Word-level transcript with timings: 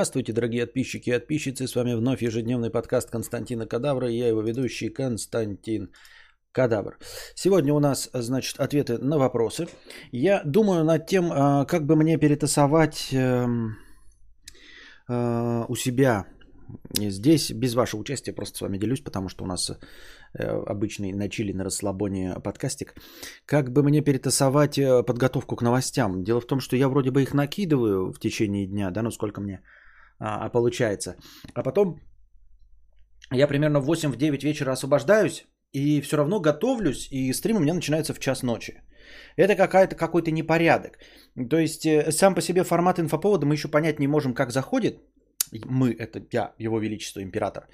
Здравствуйте, 0.00 0.32
дорогие 0.32 0.64
подписчики 0.64 1.10
и 1.10 1.12
подписчицы. 1.12 1.66
С 1.66 1.76
вами 1.76 1.92
вновь 1.92 2.22
ежедневный 2.22 2.70
подкаст 2.70 3.10
Константина 3.10 3.66
Кадавра. 3.66 4.08
И 4.08 4.16
я 4.16 4.28
его 4.28 4.40
ведущий 4.40 4.88
Константин 4.88 5.90
Кадавр. 6.52 6.96
Сегодня 7.34 7.74
у 7.74 7.80
нас, 7.80 8.08
значит, 8.14 8.60
ответы 8.60 8.96
на 8.96 9.18
вопросы. 9.18 9.68
Я 10.10 10.42
думаю 10.42 10.84
над 10.84 11.06
тем, 11.06 11.30
а, 11.30 11.66
как 11.66 11.84
бы 11.84 11.96
мне 11.96 12.16
перетасовать 12.16 13.12
эм, 13.12 13.76
э, 15.06 15.64
у 15.68 15.76
себя 15.76 16.24
здесь, 16.98 17.50
без 17.50 17.74
вашего 17.74 18.00
участия, 18.00 18.32
просто 18.32 18.56
с 18.56 18.60
вами 18.62 18.78
делюсь, 18.78 19.02
потому 19.02 19.28
что 19.28 19.44
у 19.44 19.46
нас 19.46 19.70
э, 19.70 20.42
обычный 20.42 21.12
начали 21.12 21.52
на 21.52 21.64
расслабоне 21.64 22.36
подкастик. 22.42 22.94
Как 23.44 23.70
бы 23.70 23.82
мне 23.82 24.00
перетасовать 24.00 24.78
э, 24.78 25.02
подготовку 25.02 25.56
к 25.56 25.62
новостям? 25.62 26.24
Дело 26.24 26.40
в 26.40 26.46
том, 26.46 26.60
что 26.60 26.74
я 26.74 26.88
вроде 26.88 27.10
бы 27.10 27.22
их 27.22 27.34
накидываю 27.34 28.12
в 28.12 28.18
течение 28.18 28.66
дня, 28.66 28.90
да, 28.90 29.02
ну 29.02 29.10
сколько 29.10 29.42
мне 29.42 29.60
а, 30.20 30.48
получается. 30.50 31.16
А 31.54 31.62
потом 31.62 32.00
я 33.32 33.46
примерно 33.48 33.80
в 33.80 33.90
8-9 33.90 34.44
вечера 34.44 34.72
освобождаюсь 34.72 35.46
и 35.72 36.00
все 36.00 36.16
равно 36.16 36.40
готовлюсь, 36.40 37.08
и 37.10 37.32
стрим 37.32 37.56
у 37.56 37.60
меня 37.60 37.74
начинается 37.74 38.14
в 38.14 38.18
час 38.18 38.42
ночи. 38.42 38.82
Это 39.36 39.56
какая-то, 39.56 39.96
какой-то 39.96 40.30
непорядок. 40.30 40.98
То 41.50 41.58
есть 41.58 41.86
э, 41.86 42.12
сам 42.12 42.34
по 42.34 42.40
себе 42.40 42.64
формат 42.64 42.98
инфоповода 42.98 43.46
мы 43.46 43.54
еще 43.54 43.68
понять 43.68 43.98
не 43.98 44.08
можем, 44.08 44.34
как 44.34 44.50
заходит. 44.50 44.98
Мы, 45.64 45.92
это 45.98 46.20
я, 46.32 46.54
его 46.58 46.78
величество, 46.78 47.20
император. 47.22 47.68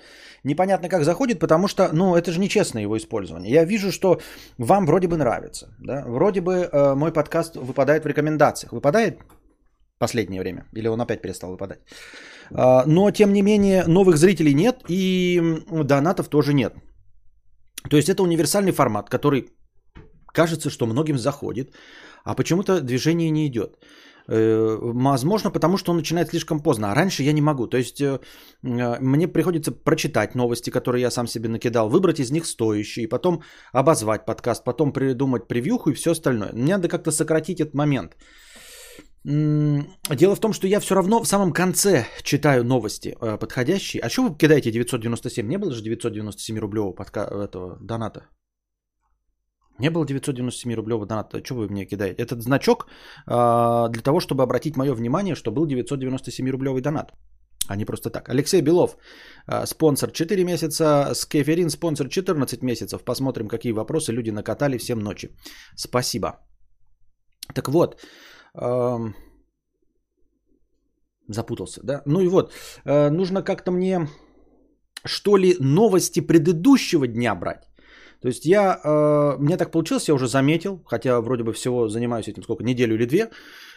Непонятно, 0.45 0.89
как 0.89 1.05
заходит, 1.05 1.39
потому 1.39 1.69
что, 1.69 1.91
ну, 1.93 2.17
это 2.17 2.33
же 2.33 2.41
нечестное 2.41 2.83
его 2.83 2.97
использование. 2.97 3.53
Я 3.53 3.65
вижу, 3.65 3.93
что 3.93 4.21
вам 4.59 4.87
вроде 4.87 5.09
бы 5.09 5.17
нравится. 5.17 5.75
Да? 5.79 6.05
Вроде 6.07 6.41
бы 6.41 6.53
э, 6.53 6.95
мой 6.95 7.13
подкаст 7.13 7.57
выпадает 7.57 8.05
в 8.05 8.09
рекомендациях. 8.09 8.73
Выпадает? 8.73 9.19
последнее 9.99 10.41
время. 10.41 10.65
Или 10.73 10.89
он 10.89 11.01
опять 11.01 11.23
перестал 11.23 11.51
выпадать. 11.51 11.81
А, 12.51 12.85
но, 12.87 13.11
тем 13.11 13.33
не 13.33 13.43
менее, 13.43 13.85
новых 13.87 14.17
зрителей 14.17 14.55
нет 14.55 14.85
и 14.89 15.41
донатов 15.71 16.29
тоже 16.29 16.55
нет. 16.55 16.75
То 17.91 17.97
есть 17.97 18.09
это 18.09 18.23
универсальный 18.23 18.73
формат, 18.73 19.09
который 19.11 19.49
кажется, 20.33 20.71
что 20.71 20.87
многим 20.87 21.19
заходит, 21.19 21.75
а 22.25 22.35
почему-то 22.35 22.81
движение 22.81 23.31
не 23.31 23.47
идет. 23.47 23.79
Э, 24.29 24.79
возможно, 24.81 25.51
потому 25.51 25.77
что 25.77 25.93
он 25.93 25.97
начинает 25.99 26.29
слишком 26.29 26.61
поздно, 26.61 26.91
а 26.91 26.95
раньше 26.95 27.23
я 27.23 27.33
не 27.33 27.41
могу. 27.41 27.67
То 27.69 27.77
есть 27.77 28.01
э, 28.01 28.19
мне 28.63 29.29
приходится 29.29 29.73
прочитать 29.73 30.35
новости, 30.35 30.71
которые 30.71 31.03
я 31.03 31.11
сам 31.11 31.27
себе 31.27 31.49
накидал, 31.49 31.89
выбрать 31.89 32.21
из 32.21 32.31
них 32.31 32.47
стоящие, 32.47 33.09
потом 33.09 33.43
обозвать 33.73 34.27
подкаст, 34.27 34.65
потом 34.65 34.93
придумать 34.93 35.49
превьюху 35.49 35.91
и 35.91 35.95
все 35.95 36.11
остальное. 36.11 36.53
Мне 36.53 36.77
надо 36.77 36.89
как-то 36.89 37.13
сократить 37.13 37.61
этот 37.61 37.75
момент. 37.75 38.17
Дело 39.27 40.37
в 40.37 40.41
том, 40.41 40.53
что 40.53 40.67
я 40.69 40.81
все 40.81 40.95
равно 40.95 41.21
в 41.21 41.27
самом 41.27 41.53
конце 41.53 42.07
читаю 42.23 42.65
новости 42.65 43.09
э, 43.09 43.39
подходящие. 43.39 44.01
А 44.03 44.09
что 44.09 44.23
вы 44.23 44.39
кидаете 44.39 44.71
997? 44.71 45.49
Не 45.49 45.59
было 45.59 45.73
же 45.73 45.83
997 45.83 46.59
рублевого 46.61 46.95
подка... 46.95 47.21
этого 47.21 47.77
доната? 47.81 48.21
Не 49.81 49.91
было 49.91 50.07
997 50.07 50.75
рублевого 50.75 51.07
доната. 51.07 51.43
Что 51.45 51.55
вы 51.55 51.69
мне 51.69 51.87
кидаете? 51.87 52.23
Этот 52.23 52.41
значок 52.41 52.87
э, 53.27 53.89
для 53.91 54.03
того, 54.03 54.21
чтобы 54.21 54.45
обратить 54.45 54.77
мое 54.77 54.95
внимание, 54.95 55.35
что 55.35 55.51
был 55.51 55.67
997 55.67 56.49
рублевый 56.49 56.81
донат. 56.83 57.13
А 57.69 57.77
не 57.77 57.85
просто 57.85 58.11
так. 58.11 58.29
Алексей 58.29 58.63
Белов, 58.63 58.97
э, 59.49 59.67
спонсор 59.67 60.13
4 60.13 60.45
месяца. 60.45 61.15
Скеферин, 61.15 61.71
спонсор 61.71 62.09
14 62.09 62.63
месяцев. 62.63 63.03
Посмотрим, 63.05 63.49
какие 63.49 63.73
вопросы 63.73 64.13
люди 64.13 64.31
накатали 64.31 64.79
всем 64.79 65.01
ночи. 65.01 65.31
Спасибо. 65.75 66.29
Так 67.55 67.69
вот, 67.69 67.97
Запутался, 71.29 71.81
да? 71.85 72.03
Ну 72.07 72.21
и 72.21 72.29
вот, 72.29 72.53
э, 72.85 73.11
нужно 73.11 73.43
как-то 73.43 73.73
мне, 73.73 74.09
что 75.05 75.37
ли, 75.37 75.57
новости 75.61 76.21
предыдущего 76.21 77.07
дня 77.07 77.35
брать. 77.35 77.69
То 78.23 78.29
есть 78.29 78.47
я, 78.47 78.81
э, 78.85 79.37
мне 79.39 79.57
так 79.57 79.71
получилось, 79.73 80.09
я 80.09 80.15
уже 80.15 80.29
заметил, 80.29 80.83
хотя 80.87 81.21
вроде 81.21 81.43
бы 81.43 81.53
всего 81.53 81.89
занимаюсь 81.89 82.29
этим 82.29 82.43
сколько, 82.43 82.65
неделю 82.65 82.95
или 82.95 83.07
две, 83.07 83.31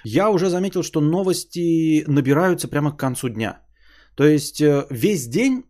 я 0.05 0.29
уже 0.29 0.49
заметил, 0.49 0.83
что 0.83 1.01
новости 1.01 2.03
набираются 2.07 2.67
прямо 2.67 2.91
к 2.91 2.99
концу 2.99 3.29
дня. 3.29 3.61
То 4.15 4.23
есть 4.23 4.61
э, 4.61 4.85
весь 4.91 5.27
день 5.27 5.63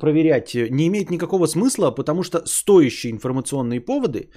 проверять 0.00 0.54
не 0.54 0.86
имеет 0.88 1.10
никакого 1.10 1.46
смысла, 1.46 1.90
потому 1.90 2.22
что 2.22 2.42
стоящие 2.46 3.12
информационные 3.12 3.80
поводы 3.80 4.30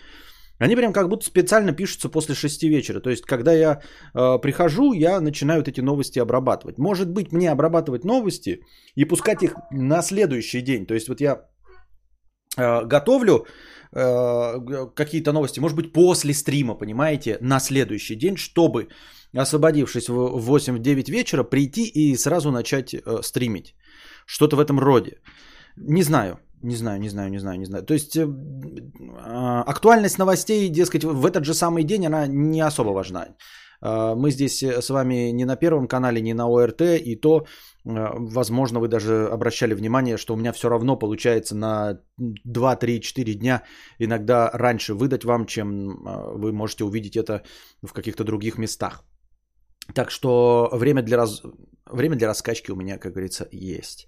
они 0.60 0.76
прям 0.76 0.94
как 0.94 1.08
будто 1.10 1.26
специально 1.26 1.74
пишутся 1.74 2.10
после 2.10 2.36
6 2.36 2.64
вечера. 2.64 3.00
То 3.00 3.10
есть, 3.10 3.24
когда 3.26 3.54
я 3.54 3.82
э, 4.14 4.40
прихожу, 4.42 4.94
я 4.94 5.22
начинаю 5.22 5.60
вот 5.60 5.68
эти 5.68 5.82
новости 5.82 6.20
обрабатывать. 6.20 6.78
Может 6.78 7.10
быть, 7.10 7.32
мне 7.32 7.52
обрабатывать 7.52 8.04
новости 8.04 8.62
и 8.96 9.06
пускать 9.06 9.44
их 9.44 9.56
на 9.72 10.02
следующий 10.02 10.62
день. 10.62 10.86
То 10.86 10.94
есть, 10.94 11.10
вот 11.10 11.22
я 11.22 11.42
э, 12.58 12.86
готовлю 12.86 13.46
э, 13.94 14.90
какие-то 14.96 15.32
новости, 15.32 15.60
может 15.60 15.78
быть, 15.78 15.94
после 15.94 16.34
стрима, 16.34 16.76
понимаете, 16.76 17.38
на 17.42 17.60
следующий 17.60 18.16
день, 18.16 18.38
чтобы, 18.38 18.88
освободившись 19.36 20.10
в 20.10 20.58
8-9 20.58 21.12
вечера, 21.12 21.44
прийти 21.44 21.86
и 21.88 22.18
сразу 22.18 22.52
начать 22.52 22.94
э, 22.94 23.22
стримить. 23.22 23.76
Что-то 24.26 24.56
в 24.56 24.60
этом 24.60 24.80
роде. 24.80 25.20
Не 25.78 26.04
знаю. 26.04 26.40
Не 26.64 26.76
знаю, 26.76 27.00
не 27.00 27.10
знаю, 27.10 27.30
не 27.30 27.40
знаю, 27.40 27.60
не 27.60 27.66
знаю. 27.66 27.84
То 27.84 27.94
есть 27.94 28.18
э, 28.18 28.28
а, 29.26 29.64
актуальность 29.68 30.18
новостей, 30.18 30.70
дескать, 30.70 31.04
в 31.04 31.26
этот 31.26 31.46
же 31.46 31.54
самый 31.54 31.84
день, 31.84 32.06
она 32.06 32.28
не 32.28 32.62
особо 32.62 32.94
важна. 32.94 33.28
Э, 33.82 34.16
мы 34.16 34.32
здесь 34.32 34.64
с 34.64 34.90
вами 34.90 35.32
не 35.32 35.46
на 35.46 35.56
первом 35.56 35.88
канале, 35.88 36.22
не 36.22 36.34
на 36.34 36.48
ОРТ, 36.48 36.82
и 36.82 37.16
то, 37.16 37.40
э, 37.40 37.46
возможно, 37.86 38.80
вы 38.80 38.88
даже 38.88 39.30
обращали 39.32 39.76
внимание, 39.76 40.18
что 40.18 40.34
у 40.34 40.38
меня 40.38 40.52
все 40.52 40.70
равно 40.70 40.98
получается 40.98 41.56
на 41.56 42.00
2, 42.18 42.76
3, 42.76 43.02
4 43.02 43.34
дня 43.36 43.64
иногда 44.00 44.50
раньше 44.54 44.94
выдать 44.94 45.26
вам, 45.26 45.46
чем 45.46 46.04
вы 46.40 46.52
можете 46.54 46.84
увидеть 46.84 47.16
это 47.16 47.44
в 47.84 47.94
каких-то 47.94 48.24
других 48.24 48.58
местах. 48.58 49.04
Так 49.94 50.12
что 50.12 50.70
время 50.74 51.04
для, 51.04 51.18
раз... 51.18 51.44
время 51.86 52.16
для 52.16 52.28
раскачки 52.28 52.72
у 52.72 52.76
меня, 52.76 52.98
как 52.98 53.14
говорится, 53.14 53.48
есть. 53.52 54.08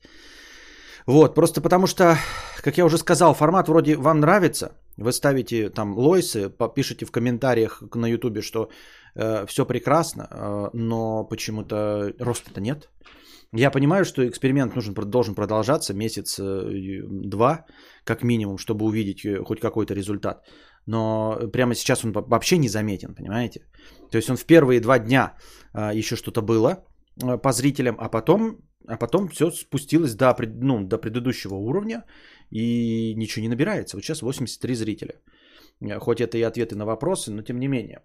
Вот, 1.10 1.36
просто 1.36 1.62
потому 1.62 1.88
что, 1.88 2.18
как 2.64 2.78
я 2.78 2.86
уже 2.86 2.98
сказал, 2.98 3.34
формат 3.34 3.68
вроде 3.68 3.96
вам 3.96 4.20
нравится. 4.20 4.72
Вы 4.98 5.12
ставите 5.12 5.70
там 5.70 5.98
лойсы, 5.98 6.52
пишите 6.76 7.06
в 7.06 7.12
комментариях 7.12 7.82
на 7.96 8.08
ютубе, 8.08 8.42
что 8.42 8.70
э, 9.16 9.48
все 9.48 9.66
прекрасно, 9.66 10.28
э, 10.30 10.70
но 10.74 11.24
почему-то 11.24 12.14
роста-то 12.20 12.62
нет. 12.62 12.90
Я 13.52 13.72
понимаю, 13.72 14.06
что 14.06 14.22
эксперимент 14.22 14.76
нужен, 14.76 14.94
должен 14.94 15.34
продолжаться 15.34 15.96
месяц-два, 15.96 17.52
э, 17.52 17.72
как 18.04 18.24
минимум, 18.24 18.58
чтобы 18.58 18.86
увидеть 18.86 19.26
э, 19.26 19.44
хоть 19.44 19.60
какой-то 19.60 19.96
результат. 19.96 20.46
Но 20.86 21.40
прямо 21.52 21.74
сейчас 21.74 22.06
он 22.06 22.12
вообще 22.12 22.58
не 22.58 22.70
заметен, 22.70 23.16
понимаете? 23.16 23.62
То 24.12 24.18
есть 24.18 24.30
он 24.30 24.38
в 24.38 24.46
первые 24.46 24.80
два 24.80 25.00
дня 25.00 25.34
э, 25.74 25.90
еще 25.96 26.16
что-то 26.16 26.44
было 26.44 26.84
э, 27.24 27.42
по 27.42 27.52
зрителям, 27.52 27.96
а 27.98 28.10
потом 28.10 28.60
а 28.90 28.98
потом 28.98 29.28
все 29.28 29.52
спустилось 29.52 30.16
до, 30.16 30.36
ну, 30.62 30.88
до 30.88 30.98
предыдущего 30.98 31.56
уровня 31.56 32.04
и 32.52 33.14
ничего 33.16 33.44
не 33.44 33.50
набирается. 33.50 33.98
Вот 33.98 34.04
сейчас 34.04 34.22
83 34.22 34.76
зрителя. 34.76 35.14
Э, 35.82 36.00
хоть 36.00 36.22
это 36.22 36.38
и 36.38 36.42
ответы 36.42 36.76
на 36.76 36.86
вопросы, 36.86 37.32
но 37.32 37.44
тем 37.44 37.60
не 37.60 37.68
менее. 37.68 38.02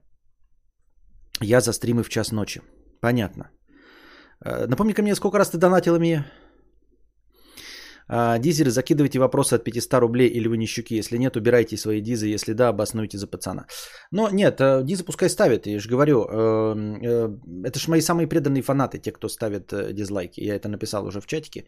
Я 1.43 1.61
за 1.61 1.73
стримы 1.73 2.03
в 2.03 2.09
час 2.09 2.33
ночи. 2.33 2.61
Понятно. 3.01 3.51
Э, 4.45 4.67
напомни-ка 4.67 5.03
мне, 5.03 5.15
сколько 5.15 5.39
раз 5.39 5.51
ты 5.51 5.59
донатила 5.59 5.99
мне? 5.99 6.25
А, 8.09 8.39
дизеры, 8.39 8.71
закидывайте 8.71 9.19
вопросы 9.19 9.55
от 9.55 9.65
500 9.65 10.01
рублей 10.01 10.29
или 10.29 10.49
вы 10.49 10.57
не 10.57 10.67
щуки. 10.67 10.95
Если 10.95 11.17
нет, 11.19 11.37
убирайте 11.37 11.77
свои 11.77 12.01
дизы. 12.01 12.27
Если 12.27 12.53
да, 12.53 12.69
обоснуйте 12.69 13.19
за 13.19 13.27
пацана. 13.27 13.67
Но 14.11 14.29
нет, 14.31 14.61
э, 14.61 14.83
дизы 14.85 15.05
пускай 15.05 15.29
ставят. 15.29 15.67
Я 15.67 15.79
же 15.79 15.89
говорю, 15.89 16.25
эм, 16.25 17.03
э, 17.03 17.69
это 17.69 17.79
же 17.79 17.91
мои 17.91 18.01
самые 18.01 18.27
преданные 18.27 18.63
фанаты, 18.63 18.99
те, 18.99 19.13
кто 19.13 19.29
ставит 19.29 19.73
э, 19.73 19.93
дизлайки. 19.93 20.41
Я 20.41 20.55
это 20.55 20.69
написал 20.69 21.07
уже 21.07 21.21
в 21.21 21.27
чатике. 21.27 21.67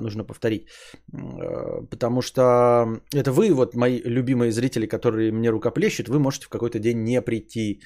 Нужно 0.00 0.24
повторить. 0.24 0.68
Потому 1.90 2.20
что 2.20 3.00
это 3.14 3.32
вы, 3.32 3.50
вот 3.54 3.74
мои 3.74 3.98
любимые 4.04 4.52
зрители, 4.52 4.86
которые 4.86 5.32
мне 5.32 5.48
рукоплещут, 5.48 6.08
вы 6.08 6.18
можете 6.18 6.46
в 6.46 6.48
какой-то 6.50 6.78
день 6.78 7.02
не 7.02 7.22
прийти. 7.22 7.80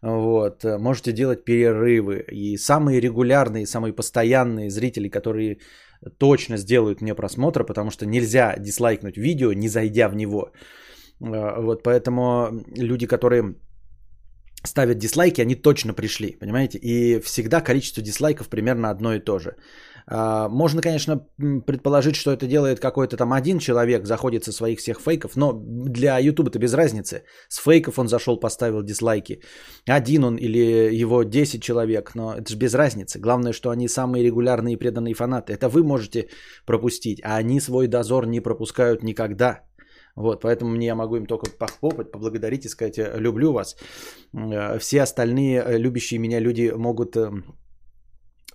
Вот, 0.00 0.64
можете 0.64 1.12
делать 1.12 1.44
перерывы. 1.44 2.24
И 2.32 2.56
самые 2.56 3.00
регулярные, 3.00 3.66
самые 3.66 3.92
постоянные 3.92 4.70
зрители, 4.70 5.10
которые 5.10 5.58
точно 6.18 6.56
сделают 6.56 7.00
мне 7.02 7.14
просмотр, 7.14 7.64
потому 7.64 7.90
что 7.90 8.06
нельзя 8.06 8.56
дизлайкнуть 8.58 9.16
видео, 9.16 9.52
не 9.52 9.68
зайдя 9.68 10.08
в 10.08 10.14
него. 10.14 10.52
Э, 11.20 11.60
вот 11.62 11.82
поэтому 11.82 12.50
люди, 12.76 13.06
которые 13.06 13.54
ставят 14.64 14.98
дизлайки, 14.98 15.40
они 15.40 15.54
точно 15.54 15.94
пришли, 15.94 16.36
понимаете? 16.40 16.78
И 16.78 17.20
всегда 17.20 17.60
количество 17.60 18.02
дизлайков 18.02 18.48
примерно 18.48 18.90
одно 18.90 19.14
и 19.14 19.20
то 19.20 19.38
же. 19.38 19.56
А, 20.10 20.48
можно, 20.48 20.80
конечно, 20.80 21.26
предположить, 21.66 22.16
что 22.16 22.30
это 22.30 22.46
делает 22.46 22.80
какой-то 22.80 23.16
там 23.16 23.32
один 23.32 23.58
человек, 23.58 24.06
заходит 24.06 24.44
со 24.44 24.52
своих 24.52 24.78
всех 24.78 25.00
фейков, 25.00 25.36
но 25.36 25.52
для 25.52 26.18
YouTube 26.18 26.48
это 26.48 26.58
без 26.58 26.74
разницы. 26.74 27.24
С 27.48 27.62
фейков 27.62 27.98
он 27.98 28.08
зашел, 28.08 28.40
поставил 28.40 28.82
дизлайки. 28.82 29.42
Один 29.86 30.24
он 30.24 30.36
или 30.36 30.94
его 31.00 31.24
10 31.24 31.62
человек, 31.62 32.14
но 32.14 32.34
это 32.34 32.50
же 32.50 32.56
без 32.56 32.74
разницы. 32.74 33.18
Главное, 33.20 33.52
что 33.52 33.70
они 33.70 33.88
самые 33.88 34.24
регулярные 34.24 34.74
и 34.74 34.78
преданные 34.78 35.14
фанаты. 35.14 35.52
Это 35.52 35.68
вы 35.68 35.82
можете 35.84 36.28
пропустить, 36.66 37.20
а 37.22 37.36
они 37.36 37.60
свой 37.60 37.86
дозор 37.86 38.26
не 38.26 38.40
пропускают 38.40 39.02
никогда. 39.02 39.60
Вот, 40.16 40.40
поэтому 40.40 40.70
мне 40.70 40.86
я 40.86 40.94
могу 40.94 41.16
им 41.16 41.26
только 41.26 41.50
похлопать, 41.58 42.10
поблагодарить 42.10 42.64
и 42.64 42.68
сказать, 42.68 42.98
«Э, 42.98 43.20
люблю 43.20 43.52
вас. 43.52 43.76
Э, 44.34 44.78
все 44.78 45.02
остальные 45.02 45.62
э, 45.62 45.78
любящие 45.78 46.18
меня 46.18 46.40
люди 46.40 46.72
могут 46.76 47.16
эм, 47.16 47.44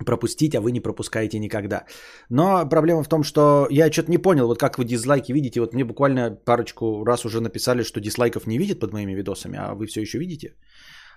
пропустить, 0.06 0.56
а 0.56 0.62
вы 0.62 0.72
не 0.72 0.81
пропускаете 0.81 1.40
никогда. 1.40 1.86
Но 2.30 2.69
проблема 2.69 3.04
в 3.04 3.07
том, 3.07 3.24
что 3.24 3.68
я 3.69 3.92
что-то 3.92 4.12
не 4.12 4.18
понял, 4.18 4.48
вот 4.48 4.60
как 4.60 4.78
вы 4.78 4.86
дизлайки 4.86 5.34
видите. 5.34 5.60
Вот 5.60 5.74
мне 5.74 5.84
буквально 5.84 6.31
парочку 6.45 7.06
раз 7.06 7.25
уже 7.25 7.42
написали, 7.42 7.84
что 7.84 8.00
дизлайков 8.00 8.48
не 8.48 8.57
видят 8.57 8.80
под 8.80 8.94
моими 8.94 9.13
видосами, 9.16 9.57
а 9.57 9.75
вы 9.75 9.86
все 9.88 10.01
еще 10.01 10.19
видите? 10.19 10.56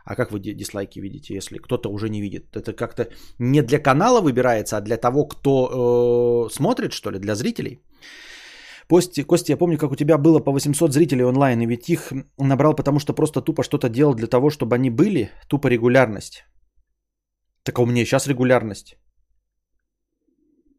А 0.05 0.15
как 0.15 0.31
вы 0.31 0.39
дизлайки 0.39 1.01
видите, 1.01 1.35
если 1.35 1.59
кто-то 1.59 1.89
уже 1.89 2.09
не 2.09 2.21
видит? 2.21 2.57
Это 2.57 2.73
как-то 2.73 3.09
не 3.39 3.63
для 3.63 3.79
канала 3.79 4.21
выбирается, 4.21 4.77
а 4.77 4.81
для 4.81 4.97
того, 4.97 5.27
кто 5.27 6.47
э, 6.47 6.53
смотрит, 6.53 6.93
что 6.93 7.11
ли, 7.11 7.19
для 7.19 7.35
зрителей? 7.35 7.81
Кости, 8.89 9.25
Костя, 9.25 9.53
я 9.53 9.57
помню, 9.57 9.79
как 9.79 9.91
у 9.91 9.97
тебя 9.97 10.17
было 10.17 10.39
по 10.39 10.53
800 10.53 10.93
зрителей 10.93 11.25
онлайн, 11.25 11.61
и 11.61 11.67
ведь 11.67 11.89
их 11.89 12.13
набрал, 12.39 12.77
потому 12.77 13.01
что 13.01 13.15
просто 13.15 13.41
тупо 13.41 13.65
что-то 13.65 13.89
делал 13.89 14.15
для 14.15 14.29
того, 14.29 14.51
чтобы 14.51 14.77
они 14.77 14.91
были, 14.91 15.31
тупо 15.49 15.67
регулярность. 15.67 16.45
Так 17.67 17.79
а 17.79 17.83
у 17.83 17.87
меня 17.87 18.05
сейчас 18.05 18.29
регулярность. 18.29 18.97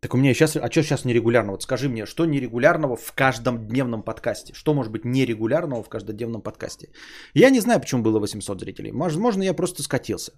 Так 0.01 0.13
у 0.13 0.17
меня 0.17 0.33
сейчас... 0.33 0.55
А 0.55 0.71
что 0.71 0.83
сейчас 0.83 1.05
нерегулярно? 1.05 1.51
Вот 1.51 1.63
скажи 1.63 1.89
мне, 1.89 2.05
что 2.05 2.25
нерегулярного 2.25 2.95
в 2.95 3.11
каждом 3.13 3.67
дневном 3.67 4.03
подкасте? 4.03 4.53
Что 4.53 4.73
может 4.73 4.91
быть 4.91 5.03
нерегулярного 5.03 5.83
в 5.83 5.89
каждодневном 5.89 6.41
подкасте? 6.41 6.87
Я 7.33 7.49
не 7.49 7.59
знаю, 7.59 7.81
почему 7.81 8.03
было 8.03 8.19
800 8.19 8.59
зрителей. 8.59 8.91
Возможно, 8.91 9.43
я 9.43 9.53
просто 9.53 9.83
скатился. 9.83 10.31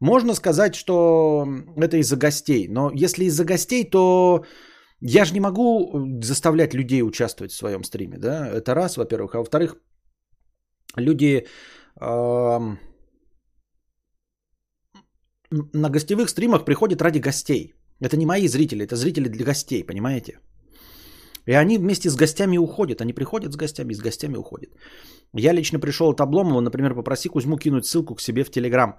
Можно 0.00 0.34
сказать, 0.34 0.74
что 0.74 1.46
это 1.76 1.96
из-за 1.98 2.16
гостей. 2.16 2.68
Но 2.68 2.90
если 2.94 3.24
из-за 3.24 3.44
гостей, 3.44 3.90
то 3.90 4.44
я 5.00 5.24
же 5.24 5.34
не 5.34 5.40
могу 5.40 6.20
заставлять 6.22 6.74
людей 6.74 7.02
участвовать 7.02 7.52
в 7.52 7.56
своем 7.56 7.84
стриме. 7.84 8.18
Да? 8.18 8.48
Это 8.48 8.74
раз, 8.74 8.96
во-первых. 8.96 9.34
А 9.34 9.38
во-вторых, 9.38 9.76
люди... 10.96 11.46
Э- 12.00 12.76
на 15.52 15.90
гостевых 15.90 16.28
стримах 16.28 16.64
приходят 16.64 17.02
ради 17.02 17.18
гостей. 17.18 17.74
Это 18.00 18.16
не 18.16 18.26
мои 18.26 18.48
зрители, 18.48 18.84
это 18.84 18.96
зрители 18.96 19.28
для 19.28 19.44
гостей, 19.44 19.84
понимаете? 19.84 20.40
И 21.46 21.52
они 21.52 21.78
вместе 21.78 22.10
с 22.10 22.16
гостями 22.16 22.58
уходят. 22.58 23.00
Они 23.00 23.12
приходят 23.12 23.52
с 23.52 23.56
гостями 23.56 23.92
и 23.92 23.94
с 23.94 24.00
гостями 24.00 24.36
уходят. 24.36 24.70
Я 25.34 25.52
лично 25.52 25.80
пришел 25.80 26.10
от 26.10 26.20
Обломова, 26.20 26.60
например, 26.60 26.94
попроси 26.94 27.28
Кузьму 27.28 27.56
кинуть 27.56 27.86
ссылку 27.86 28.14
к 28.14 28.20
себе 28.20 28.44
в 28.44 28.50
Телеграм. 28.50 28.96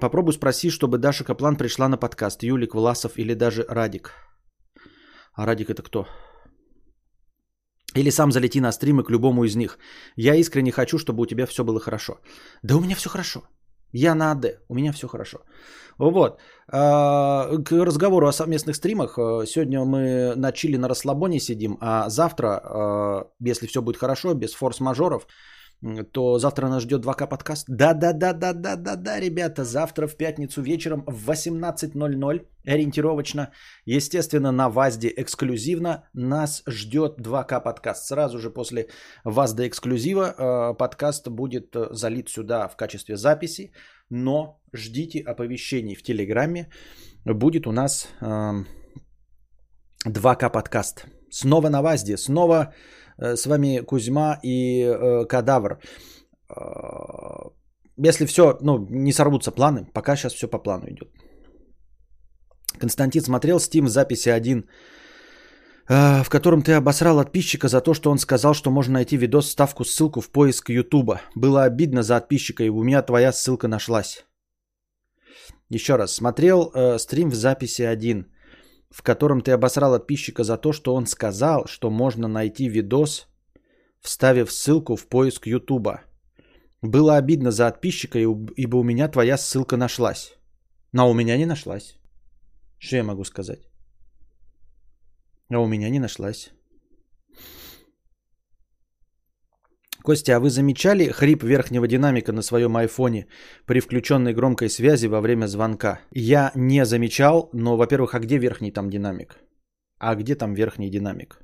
Попробуй 0.00 0.32
спроси, 0.32 0.70
чтобы 0.70 0.98
Даша 0.98 1.24
Каплан 1.24 1.56
пришла 1.56 1.88
на 1.88 1.96
подкаст. 1.96 2.42
Юлик 2.42 2.74
Власов 2.74 3.12
или 3.16 3.34
даже 3.34 3.64
Радик. 3.68 4.12
А 5.34 5.46
Радик 5.46 5.70
это 5.70 5.82
кто? 5.82 6.06
Или 7.94 8.10
сам 8.10 8.32
залети 8.32 8.60
на 8.60 8.72
стримы 8.72 9.04
к 9.04 9.10
любому 9.10 9.44
из 9.44 9.56
них. 9.56 9.78
Я 10.16 10.34
искренне 10.34 10.72
хочу, 10.72 10.98
чтобы 10.98 11.22
у 11.22 11.26
тебя 11.26 11.46
все 11.46 11.64
было 11.64 11.80
хорошо. 11.80 12.20
Да 12.62 12.76
у 12.76 12.80
меня 12.80 12.94
все 12.94 13.08
хорошо. 13.08 13.42
Я 13.92 14.14
на 14.14 14.32
АД, 14.32 14.60
у 14.68 14.74
меня 14.74 14.92
все 14.92 15.06
хорошо. 15.06 15.38
Вот. 15.98 16.40
А, 16.68 17.58
к 17.64 17.72
разговору 17.72 18.26
о 18.26 18.32
совместных 18.32 18.76
стримах. 18.76 19.18
Э, 19.18 19.46
сегодня 19.46 19.84
мы 19.84 20.34
на 20.36 20.52
чили 20.52 20.76
на 20.76 20.88
расслабоне 20.88 21.38
сидим, 21.38 21.76
а 21.80 22.08
завтра, 22.08 22.46
э, 22.46 23.24
если 23.48 23.66
все 23.66 23.82
будет 23.82 23.98
хорошо, 23.98 24.34
без 24.34 24.54
форс-мажоров, 24.54 25.26
то 26.12 26.38
завтра 26.38 26.68
нас 26.68 26.82
ждет 26.82 27.04
2К 27.04 27.28
подкаст. 27.28 27.64
Да-да-да-да-да-да-да, 27.68 29.20
ребята, 29.20 29.64
завтра 29.64 30.06
в 30.06 30.16
пятницу 30.16 30.62
вечером 30.62 31.04
в 31.06 31.30
18.00 31.30 32.46
ориентировочно, 32.66 33.50
естественно, 33.86 34.52
на 34.52 34.68
ВАЗДе 34.68 35.12
эксклюзивно 35.16 36.08
нас 36.14 36.62
ждет 36.68 37.20
2К 37.20 37.62
подкаст. 37.62 38.06
Сразу 38.06 38.38
же 38.38 38.50
после 38.50 38.88
ВАЗДа 39.24 39.66
эксклюзива 39.66 40.22
э, 40.22 40.74
подкаст 40.78 41.28
будет 41.28 41.74
э, 41.74 41.88
залит 41.90 42.28
сюда 42.28 42.68
в 42.68 42.76
качестве 42.76 43.16
записи, 43.16 43.72
но 44.10 44.60
ждите 44.72 45.20
оповещений 45.20 45.96
в 45.96 46.02
Телеграме. 46.02 46.68
Будет 47.24 47.66
у 47.66 47.72
нас 47.72 48.08
2К 48.20 48.66
э, 50.46 50.52
подкаст. 50.52 51.06
Снова 51.30 51.70
на 51.70 51.82
ВАЗДе, 51.82 52.16
снова 52.16 52.72
с 53.18 53.46
вами 53.46 53.80
Кузьма 53.80 54.38
и 54.42 54.82
э, 54.82 55.24
Кадавр. 55.26 55.78
Э, 56.48 56.54
если 57.96 58.26
все, 58.26 58.58
ну, 58.60 58.86
не 58.90 59.12
сорвутся 59.12 59.50
планы, 59.50 59.86
пока 59.92 60.16
сейчас 60.16 60.34
все 60.34 60.48
по 60.48 60.58
плану 60.58 60.86
идет. 60.88 61.08
Константин 62.78 63.22
смотрел 63.22 63.58
Steam 63.58 63.86
записи 63.86 64.30
один, 64.30 64.68
в 65.88 66.28
котором 66.30 66.62
ты 66.62 66.72
обосрал 66.72 67.18
подписчика 67.18 67.68
за 67.68 67.80
то, 67.80 67.92
что 67.92 68.10
он 68.10 68.18
сказал, 68.18 68.54
что 68.54 68.70
можно 68.70 68.94
найти 68.94 69.18
видос, 69.18 69.50
ставку, 69.50 69.84
ссылку 69.84 70.20
в 70.20 70.30
поиск 70.30 70.70
Ютуба. 70.70 71.20
Было 71.36 71.64
обидно 71.64 72.02
за 72.02 72.14
подписчика, 72.14 72.64
и 72.64 72.70
у 72.70 72.82
меня 72.82 73.02
твоя 73.02 73.32
ссылка 73.32 73.68
нашлась. 73.68 74.24
Еще 75.68 75.96
раз, 75.96 76.14
смотрел 76.14 76.70
э, 76.74 76.98
стрим 76.98 77.30
в 77.30 77.34
записи 77.34 77.82
один 77.82 78.31
в 78.92 79.02
котором 79.02 79.40
ты 79.40 79.52
обосрал 79.52 79.92
подписчика 79.92 80.44
за 80.44 80.56
то, 80.58 80.72
что 80.72 80.94
он 80.94 81.06
сказал, 81.06 81.66
что 81.66 81.90
можно 81.90 82.28
найти 82.28 82.68
видос, 82.68 83.26
вставив 84.00 84.52
ссылку 84.52 84.96
в 84.96 85.06
поиск 85.08 85.46
Ютуба. 85.46 86.02
Было 86.82 87.16
обидно 87.16 87.50
за 87.50 87.70
подписчика, 87.70 88.18
ибо 88.18 88.76
у 88.76 88.82
меня 88.82 89.08
твоя 89.08 89.38
ссылка 89.38 89.76
нашлась. 89.76 90.34
Но 90.92 91.10
у 91.10 91.14
меня 91.14 91.36
не 91.38 91.46
нашлась. 91.46 91.96
Что 92.78 92.96
я 92.96 93.04
могу 93.04 93.24
сказать? 93.24 93.68
А 95.50 95.58
у 95.58 95.66
меня 95.66 95.90
не 95.90 96.00
нашлась. 96.00 96.50
Костя, 100.02 100.36
а 100.36 100.40
вы 100.40 100.50
замечали 100.50 101.12
хрип 101.12 101.44
верхнего 101.44 101.86
динамика 101.86 102.32
на 102.32 102.42
своем 102.42 102.76
айфоне 102.76 103.26
при 103.66 103.80
включенной 103.80 104.34
громкой 104.34 104.68
связи 104.68 105.06
во 105.06 105.20
время 105.20 105.46
звонка? 105.46 106.00
Я 106.10 106.50
не 106.56 106.84
замечал, 106.84 107.50
но, 107.52 107.76
во-первых, 107.76 108.14
а 108.14 108.18
где 108.18 108.38
верхний 108.38 108.72
там 108.72 108.90
динамик? 108.90 109.38
А 109.98 110.14
где 110.14 110.34
там 110.34 110.54
верхний 110.54 110.90
динамик? 110.90 111.38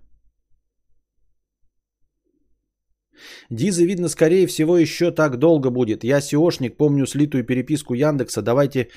Дизы, 3.51 3.87
видно, 3.87 4.09
скорее 4.09 4.47
всего, 4.47 4.77
еще 4.77 5.11
так 5.11 5.37
долго 5.39 5.71
будет. 5.71 6.05
Я 6.05 6.19
SEOшник, 6.19 6.77
помню 6.77 7.07
слитую 7.07 7.45
переписку 7.45 7.95
Яндекса. 7.95 8.43
Давайте 8.43 8.89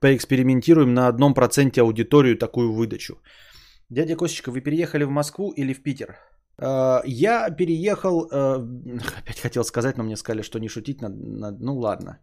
поэкспериментируем 0.00 0.94
на 0.94 1.08
одном 1.08 1.34
проценте 1.34 1.80
аудиторию 1.80 2.36
такую 2.36 2.72
выдачу. 2.72 3.20
Дядя 3.90 4.16
Костечка, 4.16 4.50
вы 4.50 4.60
переехали 4.60 5.04
в 5.04 5.10
Москву 5.10 5.52
или 5.56 5.74
в 5.74 5.82
Питер? 5.82 6.16
Э, 6.60 7.00
я 7.04 7.50
переехал, 7.50 8.28
э, 8.30 8.58
опять 9.18 9.40
хотел 9.40 9.64
сказать, 9.64 9.96
но 9.96 10.04
мне 10.04 10.16
сказали, 10.16 10.42
что 10.42 10.58
не 10.58 10.68
шутить 10.68 11.00
надо. 11.00 11.16
надо 11.16 11.64
ну 11.64 11.78
ладно. 11.78 12.18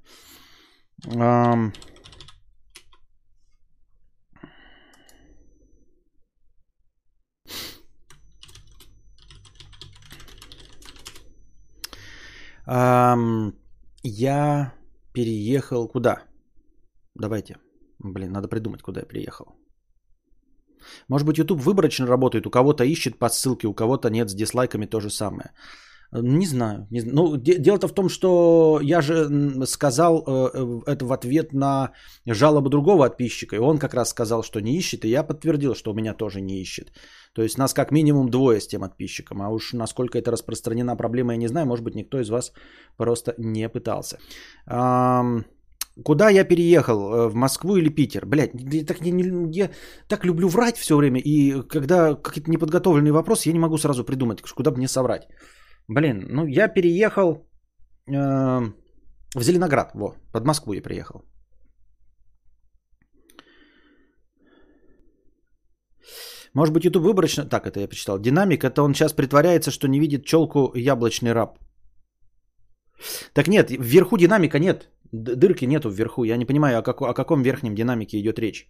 Я 14.03 14.73
переехал 15.13 15.87
куда? 15.87 16.23
Давайте. 17.15 17.55
Блин, 17.99 18.31
надо 18.31 18.47
придумать, 18.47 18.81
куда 18.81 18.99
я 18.99 19.05
приехал. 19.05 19.56
Может 21.07 21.27
быть, 21.27 21.37
YouTube 21.37 21.61
выборочно 21.61 22.05
работает, 22.05 22.47
у 22.47 22.49
кого-то 22.49 22.83
ищет 22.83 23.19
по 23.19 23.29
ссылке, 23.29 23.67
у 23.67 23.73
кого-то 23.73 24.09
нет, 24.09 24.29
с 24.29 24.33
дизлайками 24.33 24.85
то 24.85 24.99
же 24.99 25.09
самое. 25.09 25.51
Не 26.11 26.45
знаю. 26.45 26.87
Не. 26.89 27.01
Ну, 27.01 27.35
дело-то 27.37 27.87
в 27.87 27.93
том, 27.93 28.07
что 28.09 28.79
я 28.81 29.01
же 29.01 29.65
сказал 29.65 30.23
э, 30.25 30.49
э, 30.53 30.81
это 30.85 31.05
в 31.05 31.11
ответ 31.11 31.53
на 31.53 31.91
жалобу 32.25 32.69
другого 32.69 33.09
подписчика. 33.09 33.55
И 33.57 33.59
он 33.59 33.77
как 33.77 33.93
раз 33.93 34.09
сказал, 34.09 34.41
что 34.41 34.61
не 34.61 34.77
ищет, 34.77 35.03
и 35.03 35.09
я 35.09 35.23
подтвердил, 35.23 35.75
что 35.75 35.91
у 35.91 35.93
меня 35.93 36.13
тоже 36.13 36.39
не 36.39 36.61
ищет. 36.61 36.93
То 37.33 37.43
есть 37.43 37.57
нас 37.57 37.73
как 37.73 37.91
минимум 37.91 38.29
двое 38.29 38.61
с 38.61 38.67
тем 38.67 38.81
подписчиком. 38.81 39.41
А 39.41 39.49
уж 39.49 39.73
насколько 39.73 40.17
это 40.17 40.31
распространена 40.31 40.95
проблема, 40.95 41.33
я 41.33 41.37
не 41.37 41.47
знаю. 41.47 41.67
Может 41.67 41.83
быть, 41.83 41.95
никто 41.95 42.19
из 42.21 42.29
вас 42.29 42.53
просто 42.95 43.33
не 43.37 43.67
пытался. 43.67 44.17
Куда 46.03 46.29
я 46.29 46.43
переехал? 46.43 46.99
Э, 46.99 47.27
в 47.29 47.35
Москву 47.35 47.77
или 47.77 47.89
Питер? 47.89 48.25
Блядь, 48.25 48.51
я 48.73 48.85
так, 48.85 49.01
не, 49.01 49.57
я 49.57 49.69
так 50.07 50.25
люблю 50.25 50.47
врать 50.47 50.77
все 50.77 50.95
время. 50.95 51.19
И 51.19 51.61
когда 51.67 52.15
какие-то 52.15 52.51
неподготовленные 52.51 53.11
вопросы, 53.11 53.49
я 53.49 53.53
не 53.53 53.59
могу 53.59 53.77
сразу 53.77 54.03
придумать, 54.03 54.41
куда 54.41 54.71
бы 54.71 54.77
мне 54.77 54.87
соврать. 54.87 55.27
Блин, 55.87 56.27
ну 56.29 56.47
я 56.47 56.67
переехал... 56.67 57.47
Э, 58.09 58.61
В 59.35 59.43
Зеленоград, 59.43 59.91
во, 59.93 60.15
под 60.33 60.45
Москву 60.45 60.73
я 60.73 60.81
приехал. 60.81 61.21
Может 66.53 66.73
быть, 66.73 66.85
YouTube 66.85 67.03
выборочно... 67.03 67.45
Так, 67.45 67.65
это 67.65 67.79
я 67.79 67.87
почитал. 67.87 68.19
Динамик, 68.19 68.63
это 68.63 68.81
он 68.81 68.93
сейчас 68.93 69.13
притворяется, 69.13 69.71
что 69.71 69.87
не 69.87 69.99
видит 69.99 70.25
челку 70.25 70.71
яблочный 70.75 71.33
раб. 71.33 71.59
Так 73.33 73.47
нет, 73.47 73.69
вверху 73.69 74.17
динамика 74.17 74.59
нет. 74.59 74.89
Дырки 75.11 75.65
нету 75.65 75.89
вверху. 75.89 76.25
Я 76.25 76.37
не 76.37 76.45
понимаю, 76.45 76.79
о, 76.79 76.81
как, 76.81 77.01
о 77.01 77.13
каком 77.13 77.43
верхнем 77.43 77.75
динамике 77.75 78.19
идет 78.19 78.39
речь. 78.39 78.67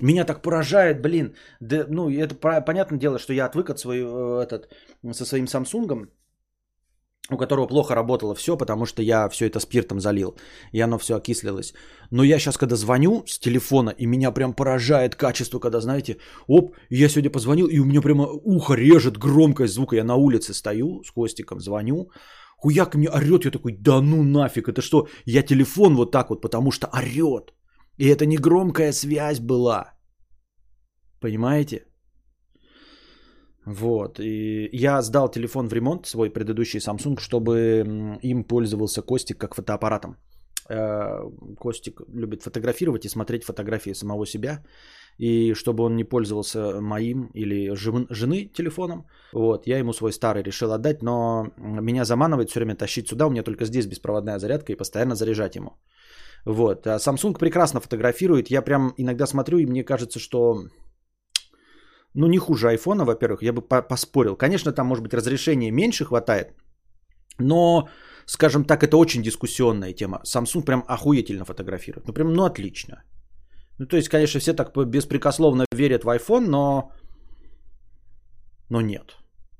Меня 0.00 0.24
так 0.24 0.42
поражает, 0.42 1.02
блин. 1.02 1.34
Да, 1.60 1.86
ну, 1.88 2.10
это 2.10 2.34
понятное 2.66 2.98
дело, 2.98 3.18
что 3.18 3.32
я 3.32 3.46
отвык 3.46 3.70
от 3.70 3.78
своего, 3.78 4.40
этот, 4.42 4.68
со 5.12 5.24
своим 5.24 5.46
Самсунгом, 5.46 6.10
у 7.30 7.36
которого 7.36 7.66
плохо 7.66 7.94
работало 7.94 8.34
все, 8.34 8.56
потому 8.56 8.86
что 8.86 9.02
я 9.02 9.28
все 9.28 9.46
это 9.46 9.60
спиртом 9.60 10.00
залил, 10.00 10.36
и 10.72 10.80
оно 10.80 10.98
все 10.98 11.14
окислилось. 11.14 11.74
Но 12.10 12.24
я 12.24 12.38
сейчас, 12.38 12.56
когда 12.56 12.76
звоню 12.76 13.24
с 13.26 13.38
телефона, 13.38 13.90
и 13.90 14.06
меня 14.06 14.32
прям 14.32 14.52
поражает 14.52 15.14
качество, 15.14 15.58
когда, 15.58 15.80
знаете, 15.80 16.16
оп, 16.48 16.76
я 16.90 17.08
сегодня 17.08 17.30
позвонил, 17.30 17.66
и 17.68 17.78
у 17.78 17.84
меня 17.84 18.02
прямо 18.02 18.24
ухо 18.24 18.74
режет 18.74 19.16
громкость 19.16 19.74
звука. 19.74 19.96
Я 19.96 20.04
на 20.04 20.16
улице 20.16 20.52
стою 20.52 21.02
с 21.04 21.10
Костиком, 21.10 21.60
звоню, 21.60 22.10
хуяк 22.64 22.94
мне 22.94 23.08
орет, 23.08 23.44
я 23.44 23.50
такой, 23.50 23.72
да 23.72 24.00
ну 24.00 24.22
нафиг, 24.22 24.68
это 24.68 24.80
что, 24.80 25.06
я 25.26 25.42
телефон 25.42 25.94
вот 25.96 26.12
так 26.12 26.30
вот, 26.30 26.42
потому 26.42 26.70
что 26.70 26.86
орет. 26.86 27.52
И 27.98 28.08
это 28.08 28.26
не 28.26 28.36
громкая 28.36 28.92
связь 28.92 29.40
была. 29.40 29.92
Понимаете? 31.20 31.86
Вот. 33.66 34.18
И 34.20 34.68
я 34.72 35.02
сдал 35.02 35.30
телефон 35.30 35.68
в 35.68 35.74
ремонт, 35.74 36.06
свой 36.06 36.30
предыдущий 36.30 36.80
Samsung, 36.80 37.18
чтобы 37.20 38.18
им 38.22 38.44
пользовался 38.44 39.02
Костик 39.02 39.38
как 39.38 39.54
фотоаппаратом. 39.54 40.16
Э, 40.70 41.20
Костик 41.58 42.00
любит 42.14 42.42
фотографировать 42.42 43.04
и 43.04 43.08
смотреть 43.08 43.44
фотографии 43.44 43.94
самого 43.94 44.26
себя. 44.26 44.64
И 45.18 45.54
чтобы 45.54 45.84
он 45.84 45.96
не 45.96 46.04
пользовался 46.04 46.80
моим 46.80 47.30
или 47.34 47.74
жены 48.10 48.46
телефоном, 48.52 49.06
вот, 49.32 49.66
я 49.66 49.78
ему 49.78 49.92
свой 49.92 50.12
старый 50.12 50.42
решил 50.42 50.72
отдать, 50.72 51.02
но 51.02 51.46
меня 51.56 52.04
заманывает 52.04 52.50
все 52.50 52.60
время 52.60 52.76
тащить 52.76 53.08
сюда, 53.08 53.26
у 53.26 53.30
меня 53.30 53.42
только 53.42 53.64
здесь 53.64 53.86
беспроводная 53.86 54.38
зарядка 54.38 54.72
и 54.72 54.76
постоянно 54.76 55.14
заряжать 55.14 55.56
ему. 55.56 55.70
Вот. 56.46 56.86
А 56.86 56.98
Samsung 56.98 57.38
прекрасно 57.38 57.80
фотографирует. 57.80 58.50
Я 58.50 58.62
прям 58.62 58.92
иногда 58.98 59.26
смотрю, 59.26 59.58
и 59.58 59.66
мне 59.66 59.84
кажется, 59.84 60.18
что 60.18 60.64
ну, 62.14 62.26
не 62.26 62.38
хуже 62.38 62.68
айфона, 62.68 63.04
во-первых, 63.04 63.42
я 63.42 63.52
бы 63.52 63.62
поспорил. 63.62 64.36
Конечно, 64.36 64.72
там, 64.72 64.86
может 64.86 65.04
быть, 65.04 65.14
разрешение 65.14 65.70
меньше 65.70 66.04
хватает, 66.04 66.52
но, 67.38 67.88
скажем 68.26 68.64
так, 68.64 68.82
это 68.82 68.96
очень 68.96 69.22
дискуссионная 69.22 69.92
тема. 69.92 70.20
Samsung 70.24 70.64
прям 70.64 70.84
охуительно 70.86 71.44
фотографирует. 71.44 72.06
Ну, 72.06 72.12
прям, 72.12 72.32
ну, 72.32 72.44
отлично. 72.44 73.02
Ну, 73.78 73.86
то 73.86 73.96
есть, 73.96 74.08
конечно, 74.08 74.40
все 74.40 74.52
так 74.52 74.72
беспрекословно 74.76 75.66
верят 75.74 76.04
в 76.04 76.08
iPhone, 76.08 76.46
но... 76.48 76.92
Но 78.70 78.80
нет. 78.80 79.16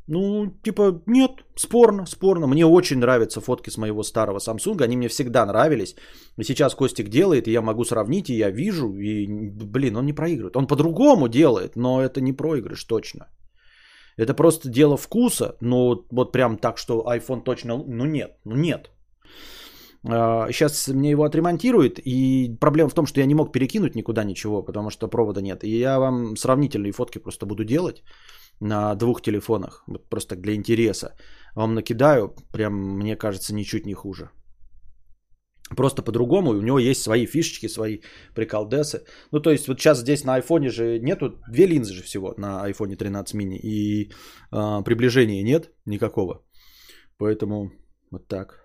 Ну, 0.07 0.53
типа, 0.63 1.03
нет, 1.07 1.31
спорно, 1.57 2.07
спорно. 2.07 2.47
Мне 2.47 2.67
очень 2.67 2.99
нравятся 2.99 3.41
фотки 3.41 3.71
с 3.71 3.79
моего 3.79 4.03
старого 4.03 4.39
Samsung, 4.39 4.83
они 4.83 4.97
мне 4.97 5.09
всегда 5.09 5.47
нравились. 5.47 5.97
И 6.39 6.45
сейчас 6.45 6.75
Костик 6.75 7.09
делает, 7.09 7.49
и 7.49 7.53
я 7.53 7.63
могу 7.63 7.85
сравнить, 7.85 8.29
и 8.29 8.37
я 8.37 8.51
вижу, 8.51 8.95
и, 8.99 9.27
блин, 9.27 9.97
он 9.97 10.07
не 10.07 10.13
проигрывает. 10.13 10.57
Он 10.57 10.67
по-другому 10.67 11.29
делает, 11.29 11.77
но 11.77 12.03
это 12.03 12.21
не 12.21 12.33
проигрыш 12.33 12.85
точно. 12.85 13.29
Это 14.19 14.35
просто 14.35 14.69
дело 14.69 14.97
вкуса, 14.97 15.57
но 15.61 16.05
вот 16.11 16.33
прям 16.33 16.59
так, 16.59 16.79
что 16.79 17.05
iPhone 17.07 17.43
точно, 17.43 17.77
ну 17.77 18.05
нет, 18.05 18.37
ну 18.45 18.57
нет. 18.57 18.91
Сейчас 20.05 20.89
а, 20.89 20.95
мне 20.95 21.11
его 21.11 21.25
отремонтируют, 21.25 21.99
и 21.99 22.57
проблема 22.61 22.91
в 22.91 22.95
том, 22.95 23.07
что 23.07 23.21
я 23.21 23.27
не 23.27 23.35
мог 23.35 23.53
перекинуть 23.53 23.95
никуда 23.95 24.25
ничего, 24.25 24.63
потому 24.63 24.91
что 24.91 25.09
провода 25.09 25.41
нет. 25.41 25.65
И 25.65 25.79
я 25.79 25.99
вам 25.99 26.37
сравнительные 26.37 26.93
фотки 26.93 27.19
просто 27.19 27.47
буду 27.47 27.65
делать 27.65 28.03
на 28.61 28.95
двух 28.95 29.23
телефонах, 29.23 29.83
вот 29.87 30.11
просто 30.11 30.37
для 30.37 30.55
интереса. 30.55 31.17
Вам 31.57 31.75
накидаю, 31.75 32.35
прям 32.53 32.75
мне 32.75 33.17
кажется, 33.17 33.55
ничуть 33.55 33.87
не 33.87 33.95
хуже. 33.95 34.31
Просто 35.77 36.03
по-другому, 36.03 36.51
у 36.51 36.61
него 36.61 36.79
есть 36.79 37.03
свои 37.03 37.27
фишечки, 37.27 37.69
свои 37.69 38.01
приколдесы. 38.35 39.05
Ну, 39.33 39.41
то 39.41 39.51
есть, 39.51 39.67
вот 39.69 39.81
сейчас 39.81 40.01
здесь 40.01 40.25
на 40.25 40.35
айфоне 40.35 40.69
же 40.69 40.99
нету, 40.99 41.41
две 41.49 41.67
линзы 41.67 41.95
же 41.95 42.03
всего 42.03 42.35
на 42.37 42.71
iPhone 42.71 42.95
13 42.97 43.35
mini, 43.35 43.57
и 43.57 44.11
э, 44.53 44.83
приближения 44.85 45.43
нет 45.43 45.71
никакого. 45.87 46.43
Поэтому 47.17 47.73
вот 48.11 48.29
так. 48.29 48.64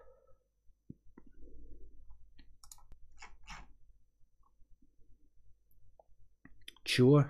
Чего? 6.89 7.24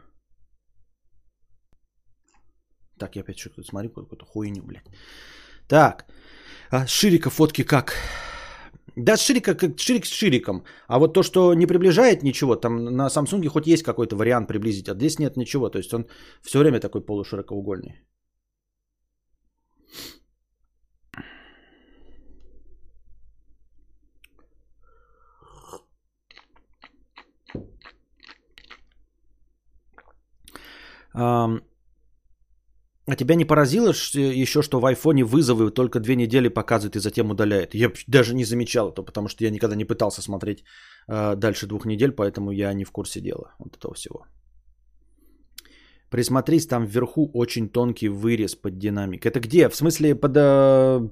Так, 2.98 3.16
я 3.16 3.24
опять 3.24 3.40
что-то 3.40 3.64
смотрю, 3.64 3.90
какую-то 3.90 4.26
хуйню, 4.26 4.64
блядь. 4.64 4.88
Так, 5.68 6.06
а 6.72 6.88
Ширика 6.88 7.30
фотки 7.30 7.64
как? 7.64 7.94
Да, 8.96 9.18
Ширика 9.18 9.56
как 9.56 9.80
Ширик 9.80 10.06
с 10.06 10.12
Шириком. 10.12 10.64
А 10.88 10.98
вот 11.00 11.14
то, 11.14 11.24
что 11.24 11.54
не 11.54 11.68
приближает 11.68 12.24
ничего, 12.24 12.56
там 12.56 12.86
на 12.86 13.10
Samsung 13.10 13.48
хоть 13.50 13.68
есть 13.68 13.84
какой-то 13.84 14.16
вариант 14.16 14.48
приблизить, 14.48 14.88
а 14.88 14.96
здесь 14.96 15.20
нет 15.20 15.38
ничего. 15.38 15.70
То 15.70 15.78
есть 15.78 15.94
он 15.94 16.08
все 16.42 16.60
время 16.60 16.80
такой 16.80 17.02
полуширокоугольный. 17.02 17.96
А 31.20 33.16
тебя 33.16 33.36
не 33.36 33.46
поразило 33.46 33.94
еще, 34.14 34.62
что 34.62 34.80
в 34.80 34.86
айфоне 34.86 35.24
вызовы 35.24 35.72
только 35.72 36.00
две 36.00 36.16
недели 36.16 36.50
показывает 36.50 36.96
и 36.96 37.00
затем 37.00 37.32
удаляет? 37.32 37.74
Я 37.74 37.92
даже 38.08 38.36
не 38.36 38.46
замечал 38.46 38.92
это, 38.92 39.04
потому 39.04 39.28
что 39.28 39.44
я 39.44 39.52
никогда 39.52 39.76
не 39.76 39.86
пытался 39.86 40.22
смотреть 40.22 40.64
э, 41.08 41.36
дальше 41.36 41.68
двух 41.68 41.86
недель, 41.86 42.12
поэтому 42.12 42.52
я 42.52 42.74
не 42.74 42.86
в 42.86 42.92
курсе 42.92 43.22
дела 43.22 43.56
вот 43.60 43.78
этого 43.78 43.94
всего. 43.96 44.26
Присмотрись, 46.10 46.68
там 46.68 46.86
вверху 46.86 47.30
очень 47.34 47.70
тонкий 47.70 48.10
вырез 48.10 48.56
под 48.56 48.78
динамик. 48.78 49.26
Это 49.26 49.40
где? 49.40 49.70
В 49.70 49.76
смысле 49.76 50.16
под... 50.16 50.38
Э... 50.38 51.10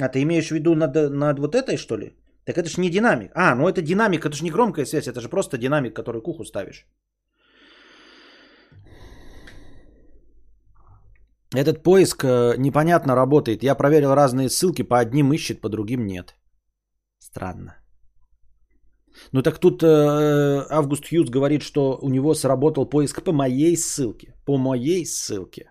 А 0.00 0.08
ты 0.08 0.22
имеешь 0.22 0.48
в 0.48 0.52
виду 0.52 0.74
над, 0.74 0.94
над 0.94 1.38
вот 1.38 1.54
этой, 1.54 1.76
что 1.76 1.98
ли? 1.98 2.16
Так 2.44 2.58
это 2.58 2.68
же 2.68 2.80
не 2.80 2.90
динамик. 2.90 3.30
А, 3.34 3.54
ну 3.54 3.68
это 3.68 3.82
динамик, 3.82 4.24
это 4.24 4.34
же 4.34 4.44
не 4.44 4.50
громкая 4.50 4.86
связь, 4.86 5.06
это 5.06 5.20
же 5.20 5.28
просто 5.28 5.58
динамик, 5.58 5.94
который 5.94 6.22
к 6.22 6.28
уху 6.28 6.44
ставишь. 6.44 6.86
Этот 11.54 11.82
поиск 11.82 12.24
э, 12.24 12.54
непонятно 12.58 13.14
работает. 13.14 13.62
Я 13.62 13.74
проверил 13.74 14.14
разные 14.14 14.48
ссылки, 14.48 14.82
по 14.82 14.98
одним 14.98 15.32
ищет, 15.32 15.60
по 15.60 15.68
другим 15.68 16.06
нет. 16.06 16.34
Странно. 17.18 17.76
Ну 19.32 19.42
так 19.42 19.58
тут 19.58 19.82
э, 19.82 20.66
Август 20.70 21.08
Хьюз 21.08 21.30
говорит, 21.30 21.62
что 21.62 21.98
у 22.02 22.08
него 22.08 22.34
сработал 22.34 22.86
поиск 22.86 23.22
по 23.22 23.32
моей 23.32 23.76
ссылке. 23.76 24.34
По 24.46 24.56
моей 24.56 25.04
ссылке. 25.04 25.70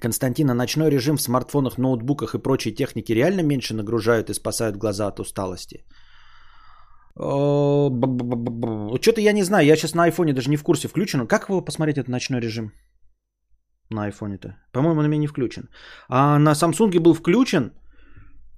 Константина, 0.00 0.54
ночной 0.54 0.90
режим 0.90 1.16
в 1.16 1.22
смартфонах, 1.22 1.78
ноутбуках 1.78 2.34
и 2.34 2.38
прочей 2.38 2.74
технике 2.74 3.14
реально 3.14 3.42
меньше 3.42 3.74
нагружают 3.74 4.30
и 4.30 4.34
спасают 4.34 4.76
глаза 4.76 5.08
от 5.08 5.20
усталости? 5.20 5.84
Что-то 9.00 9.20
я 9.20 9.32
не 9.32 9.42
знаю, 9.42 9.66
я 9.66 9.76
сейчас 9.76 9.94
на 9.94 10.04
айфоне 10.04 10.32
даже 10.32 10.50
не 10.50 10.56
в 10.56 10.62
курсе 10.62 10.88
включен. 10.88 11.26
Как 11.26 11.48
его 11.48 11.64
посмотреть 11.64 11.98
этот 11.98 12.08
ночной 12.08 12.40
режим? 12.40 12.72
На 13.90 14.04
айфоне-то. 14.04 14.56
По-моему, 14.72 15.02
на 15.02 15.08
меня 15.08 15.20
не 15.20 15.26
включен. 15.26 15.68
А 16.08 16.38
на 16.38 16.52
Samsung 16.54 16.98
был 17.00 17.14
включен. 17.14 17.72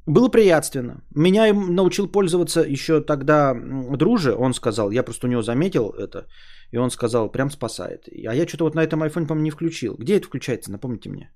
Было 0.07 0.29
приятственно. 0.29 1.03
Меня 1.15 1.53
научил 1.55 2.09
пользоваться 2.13 2.61
еще 2.61 3.01
тогда 3.01 3.55
друже, 3.97 4.35
он 4.35 4.55
сказал, 4.55 4.91
я 4.91 5.03
просто 5.03 5.27
у 5.27 5.31
него 5.31 5.43
заметил 5.43 5.91
это, 5.93 6.27
и 6.73 6.79
он 6.79 6.91
сказал, 6.91 7.33
прям 7.33 7.51
спасает. 7.51 8.07
А 8.09 8.35
я 8.35 8.47
что-то 8.47 8.65
вот 8.65 8.75
на 8.75 8.83
этом 8.83 9.03
iPhone, 9.03 9.27
по-моему, 9.27 9.45
не 9.45 9.51
включил. 9.51 9.97
Где 9.99 10.17
это 10.17 10.27
включается, 10.27 10.71
напомните 10.71 11.09
мне. 11.11 11.31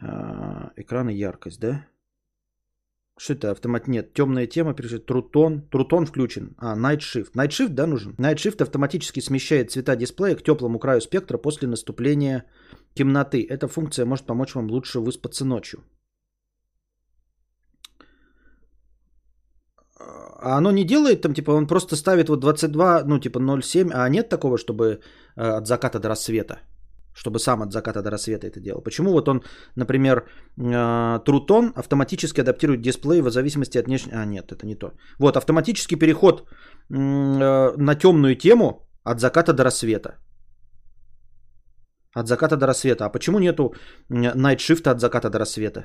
А, 0.00 0.72
экран 0.76 1.10
и 1.10 1.14
яркость, 1.14 1.60
да? 1.60 1.86
Что 3.18 3.34
это 3.34 3.50
автомат? 3.50 3.88
Нет, 3.88 4.14
темная 4.14 4.46
тема, 4.46 4.74
пишет 4.74 5.06
Трутон. 5.06 5.62
Трутон 5.70 6.06
включен. 6.06 6.54
А, 6.58 6.76
Night 6.76 7.00
Shift. 7.00 7.32
Night 7.34 7.50
Shift, 7.50 7.74
да, 7.74 7.86
нужен? 7.86 8.14
Night 8.18 8.36
Shift 8.36 8.62
автоматически 8.62 9.20
смещает 9.20 9.70
цвета 9.70 9.96
дисплея 9.96 10.34
к 10.34 10.42
теплому 10.42 10.78
краю 10.78 11.00
спектра 11.00 11.38
после 11.38 11.68
наступления 11.68 12.44
темноты. 12.94 13.46
Эта 13.48 13.68
функция 13.68 14.06
может 14.06 14.26
помочь 14.26 14.54
вам 14.54 14.70
лучше 14.70 15.00
выспаться 15.00 15.44
ночью. 15.44 15.84
А 20.42 20.56
оно 20.56 20.72
не 20.72 20.84
делает 20.84 21.22
там, 21.22 21.34
типа, 21.34 21.52
он 21.52 21.66
просто 21.66 21.96
ставит 21.96 22.28
вот 22.28 22.40
22, 22.40 23.04
ну, 23.04 23.20
типа 23.20 23.38
0,7, 23.38 23.90
а 23.92 24.08
нет 24.08 24.28
такого, 24.28 24.58
чтобы 24.58 25.00
э, 25.36 25.40
от 25.40 25.66
заката 25.66 26.00
до 26.00 26.08
рассвета? 26.08 26.58
Чтобы 27.14 27.38
сам 27.38 27.62
от 27.62 27.72
заката 27.72 28.02
до 28.02 28.10
рассвета 28.10 28.46
это 28.46 28.60
делал. 28.60 28.82
Почему 28.82 29.12
вот 29.12 29.28
он, 29.28 29.42
например, 29.76 30.26
э, 30.58 31.20
Трутон 31.24 31.72
автоматически 31.76 32.40
адаптирует 32.40 32.80
дисплей 32.80 33.20
в 33.20 33.30
зависимости 33.30 33.78
от 33.78 33.86
внешней... 33.86 34.12
А, 34.14 34.24
нет, 34.24 34.52
это 34.52 34.66
не 34.66 34.74
то. 34.74 34.92
Вот, 35.18 35.36
автоматический 35.36 35.96
переход 35.96 36.40
э, 36.40 36.46
на 37.76 37.94
темную 37.94 38.36
тему 38.36 38.88
от 39.04 39.20
заката 39.20 39.52
до 39.52 39.64
рассвета. 39.64 40.18
От 42.14 42.28
заката 42.28 42.56
до 42.56 42.66
рассвета. 42.66 43.04
А 43.04 43.12
почему 43.12 43.38
нету 43.38 43.74
Night 44.10 44.58
Shift 44.58 44.90
от 44.90 45.00
заката 45.00 45.30
до 45.30 45.38
рассвета? 45.38 45.84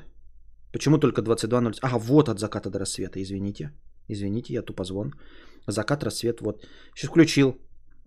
Почему 0.72 0.98
только 0.98 1.22
22.0? 1.22 1.78
А, 1.82 1.98
вот 1.98 2.28
от 2.28 2.38
заката 2.38 2.70
до 2.70 2.78
рассвета, 2.78 3.22
извините. 3.22 3.70
Извините, 4.08 4.54
я 4.54 4.62
тупо 4.62 4.84
звон. 4.84 5.12
Закат, 5.66 6.02
рассвет, 6.02 6.40
вот. 6.40 6.62
Сейчас 6.94 7.10
включил. 7.10 7.58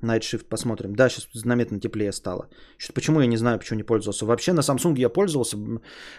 Night 0.01 0.21
Shift 0.21 0.49
посмотрим. 0.49 0.95
Да, 0.95 1.09
сейчас 1.09 1.27
заметно 1.33 1.79
теплее 1.79 2.11
стало. 2.11 2.49
Что, 2.77 2.93
почему 2.93 3.21
я 3.21 3.27
не 3.27 3.37
знаю, 3.37 3.59
почему 3.59 3.77
не 3.77 3.83
пользовался. 3.83 4.25
Вообще 4.25 4.53
на 4.53 4.61
Samsung 4.61 4.97
я 4.97 5.09
пользовался. 5.09 5.57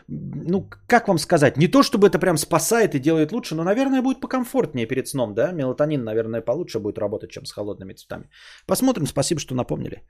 Ну, 0.09 0.71
как 0.87 1.09
вам 1.09 1.19
сказать? 1.19 1.57
Не 1.57 1.69
то, 1.69 1.83
чтобы 1.83 2.09
это 2.09 2.19
прям 2.19 2.37
спасает 2.37 2.95
и 2.95 3.01
делает 3.01 3.33
лучше, 3.33 3.55
но, 3.55 3.65
наверное, 3.65 4.03
будет 4.03 4.21
покомфортнее 4.21 4.87
перед 4.87 5.09
сном, 5.09 5.35
да? 5.35 5.53
Мелатонин, 5.53 6.05
наверное, 6.05 6.41
получше 6.41 6.79
будет 6.79 6.99
работать, 6.99 7.31
чем 7.31 7.45
с 7.45 7.53
холодными 7.53 7.95
цветами. 7.95 8.31
Посмотрим. 8.67 9.07
Спасибо, 9.07 9.41
что 9.41 9.55
напомнили. 9.55 10.03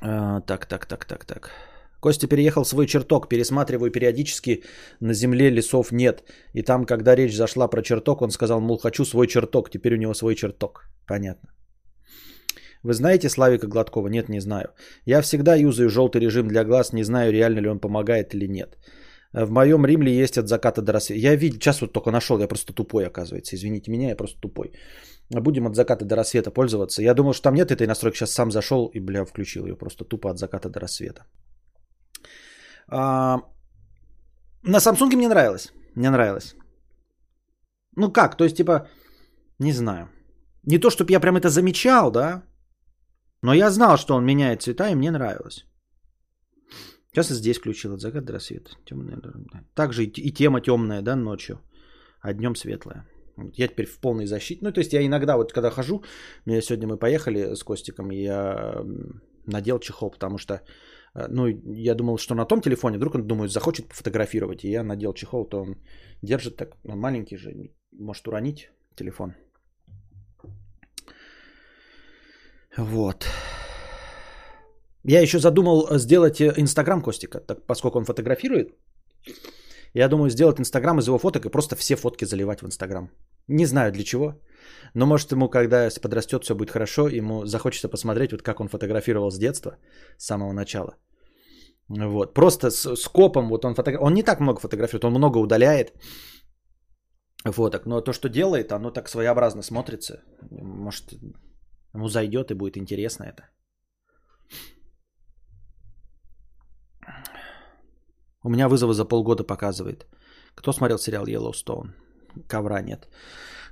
А, 0.00 0.40
так, 0.40 0.66
так, 0.66 0.86
так, 0.86 1.04
так, 1.04 1.24
так. 1.24 1.50
Костя 2.02 2.26
переехал 2.26 2.64
в 2.64 2.68
свой 2.68 2.86
чертог, 2.86 3.28
пересматриваю 3.28 3.92
периодически, 3.92 4.64
на 5.00 5.14
земле 5.14 5.50
лесов 5.50 5.92
нет. 5.92 6.24
И 6.52 6.62
там, 6.62 6.84
когда 6.84 7.14
речь 7.14 7.36
зашла 7.36 7.68
про 7.68 7.82
чертог, 7.82 8.22
он 8.22 8.30
сказал, 8.30 8.60
мол, 8.60 8.78
хочу 8.78 9.04
свой 9.04 9.26
чертог, 9.26 9.70
теперь 9.70 9.94
у 9.94 9.98
него 9.98 10.14
свой 10.14 10.34
чертог. 10.34 10.88
Понятно. 11.06 11.48
Вы 12.82 12.92
знаете 12.92 13.28
Славика 13.28 13.68
Гладкова? 13.68 14.08
Нет, 14.08 14.28
не 14.28 14.40
знаю. 14.40 14.66
Я 15.06 15.22
всегда 15.22 15.54
юзаю 15.54 15.88
желтый 15.88 16.20
режим 16.20 16.48
для 16.48 16.64
глаз, 16.64 16.92
не 16.92 17.04
знаю, 17.04 17.32
реально 17.32 17.60
ли 17.60 17.68
он 17.68 17.78
помогает 17.78 18.34
или 18.34 18.48
нет. 18.48 18.78
В 19.32 19.50
моем 19.50 19.86
Римле 19.86 20.12
есть 20.12 20.38
от 20.38 20.48
заката 20.48 20.82
до 20.82 20.92
рассвета. 20.92 21.20
Я 21.20 21.36
видел, 21.36 21.60
сейчас 21.60 21.80
вот 21.80 21.92
только 21.92 22.10
нашел, 22.10 22.38
я 22.40 22.48
просто 22.48 22.72
тупой, 22.72 23.06
оказывается. 23.06 23.54
Извините 23.54 23.92
меня, 23.92 24.08
я 24.08 24.16
просто 24.16 24.40
тупой. 24.40 24.72
Будем 25.30 25.66
от 25.66 25.76
заката 25.76 26.04
до 26.04 26.16
рассвета 26.16 26.50
пользоваться. 26.50 27.02
Я 27.02 27.14
думал, 27.14 27.32
что 27.32 27.42
там 27.44 27.54
нет 27.54 27.70
этой 27.70 27.86
настройки, 27.86 28.16
сейчас 28.16 28.32
сам 28.32 28.50
зашел 28.50 28.90
и, 28.94 29.00
бля, 29.00 29.24
включил 29.24 29.66
ее 29.66 29.76
просто 29.76 30.04
тупо 30.04 30.30
от 30.30 30.38
заката 30.38 30.68
до 30.68 30.80
рассвета. 30.80 31.22
А, 32.88 33.38
на 34.62 34.78
Samsung 34.78 35.16
мне 35.16 35.28
нравилось. 35.28 35.72
Мне 35.94 36.10
нравилось. 36.10 36.56
Ну 37.96 38.12
как, 38.12 38.36
то 38.36 38.44
есть 38.44 38.56
типа, 38.56 38.88
не 39.58 39.72
знаю. 39.72 40.08
Не 40.62 40.78
то, 40.78 40.90
чтобы 40.90 41.12
я 41.12 41.20
прям 41.20 41.36
это 41.36 41.48
замечал, 41.48 42.10
да, 42.10 42.42
но 43.42 43.54
я 43.54 43.70
знал, 43.70 43.96
что 43.96 44.14
он 44.14 44.24
меняет 44.24 44.62
цвета, 44.62 44.88
и 44.90 44.94
мне 44.94 45.10
нравилось. 45.10 45.66
Сейчас 47.10 47.30
я 47.30 47.36
здесь 47.36 47.58
включил 47.58 47.92
от 47.94 48.00
заката 48.00 48.26
до 48.26 48.32
рассвета. 48.32 48.70
Темная, 48.84 49.20
Также 49.74 50.04
и 50.04 50.32
тема 50.32 50.60
темная, 50.60 51.02
да, 51.02 51.16
ночью, 51.16 51.60
а 52.20 52.32
днем 52.32 52.54
светлая. 52.54 53.06
Я 53.58 53.68
теперь 53.68 53.86
в 53.86 54.00
полной 54.00 54.26
защите. 54.26 54.64
Ну, 54.64 54.72
то 54.72 54.80
есть 54.80 54.92
я 54.92 55.04
иногда 55.04 55.36
вот 55.36 55.52
когда 55.52 55.70
хожу, 55.70 56.04
сегодня 56.46 56.86
мы 56.86 56.98
поехали 56.98 57.54
с 57.54 57.62
Костиком, 57.62 58.10
я 58.10 58.84
надел 59.46 59.78
чехол, 59.80 60.10
потому 60.10 60.38
что 60.38 60.62
ну, 61.14 61.46
я 61.74 61.94
думал, 61.94 62.18
что 62.18 62.34
на 62.34 62.46
том 62.46 62.60
телефоне, 62.60 62.96
вдруг 62.96 63.14
он, 63.14 63.26
думаю, 63.26 63.48
захочет 63.48 63.88
пофотографировать, 63.88 64.64
и 64.64 64.70
я 64.70 64.82
надел 64.82 65.12
чехол, 65.14 65.44
то 65.44 65.62
он 65.62 65.76
держит 66.22 66.56
так, 66.56 66.76
он 66.84 66.98
маленький 66.98 67.36
же, 67.36 67.52
может 67.92 68.26
уронить 68.28 68.70
телефон. 68.96 69.34
Вот. 72.76 73.26
Я 75.04 75.20
еще 75.20 75.38
задумал 75.38 75.98
сделать 75.98 76.40
э, 76.40 76.54
Инстаграм 76.56 77.02
Костика, 77.02 77.40
так, 77.40 77.66
поскольку 77.66 77.98
он 77.98 78.04
фотографирует. 78.04 78.74
Я 79.94 80.08
думаю 80.08 80.30
сделать 80.30 80.58
Инстаграм 80.58 80.98
из 80.98 81.06
его 81.06 81.18
фоток 81.18 81.44
и 81.44 81.50
просто 81.50 81.76
все 81.76 81.96
фотки 81.96 82.24
заливать 82.24 82.62
в 82.62 82.66
Инстаграм. 82.66 83.10
Не 83.48 83.66
знаю 83.66 83.92
для 83.92 84.04
чего. 84.04 84.40
Но 84.94 85.06
может 85.06 85.32
ему, 85.32 85.48
когда 85.48 85.88
подрастет, 86.02 86.44
все 86.44 86.54
будет 86.54 86.70
хорошо, 86.70 87.08
ему 87.08 87.46
захочется 87.46 87.88
посмотреть, 87.88 88.32
вот 88.32 88.42
как 88.42 88.60
он 88.60 88.68
фотографировал 88.68 89.30
с 89.30 89.38
детства, 89.38 89.76
с 90.18 90.26
самого 90.26 90.52
начала. 90.52 90.96
Вот. 91.88 92.34
Просто 92.34 92.70
с, 92.70 92.96
с 92.96 93.08
копом, 93.08 93.48
вот 93.48 93.64
он 93.64 93.74
фотографирует. 93.74 94.06
Он 94.06 94.14
не 94.14 94.22
так 94.22 94.40
много 94.40 94.60
фотографирует, 94.60 95.04
он 95.04 95.12
много 95.12 95.38
удаляет 95.38 95.92
фоток. 97.44 97.86
Но 97.86 98.00
то, 98.00 98.12
что 98.12 98.28
делает, 98.28 98.72
оно 98.72 98.90
так 98.90 99.08
своеобразно 99.08 99.62
смотрится. 99.62 100.22
Может, 100.50 101.12
ему 101.94 102.08
зайдет 102.08 102.50
и 102.50 102.54
будет 102.54 102.76
интересно 102.76 103.24
это. 103.24 103.48
У 108.44 108.50
меня 108.50 108.68
вызовы 108.68 108.94
за 108.94 109.04
полгода 109.04 109.44
показывает. 109.44 110.06
Кто 110.54 110.72
смотрел 110.72 110.98
сериал 110.98 111.26
Yellowstone? 111.26 111.92
Ковра 112.48 112.82
нет. 112.82 113.08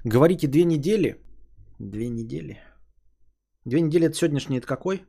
Говорите 0.05 0.49
две 0.49 0.65
недели. 0.65 1.17
Две 1.79 2.09
недели. 2.09 2.59
Две 3.67 3.81
недели 3.81 4.07
это 4.07 4.17
сегодняшний 4.17 4.59
это 4.59 4.67
какой? 4.67 5.05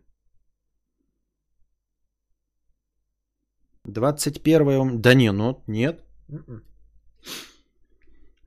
21 3.86 5.02
Да 5.02 5.14
не, 5.14 5.32
ну 5.32 5.64
нет. 5.68 6.04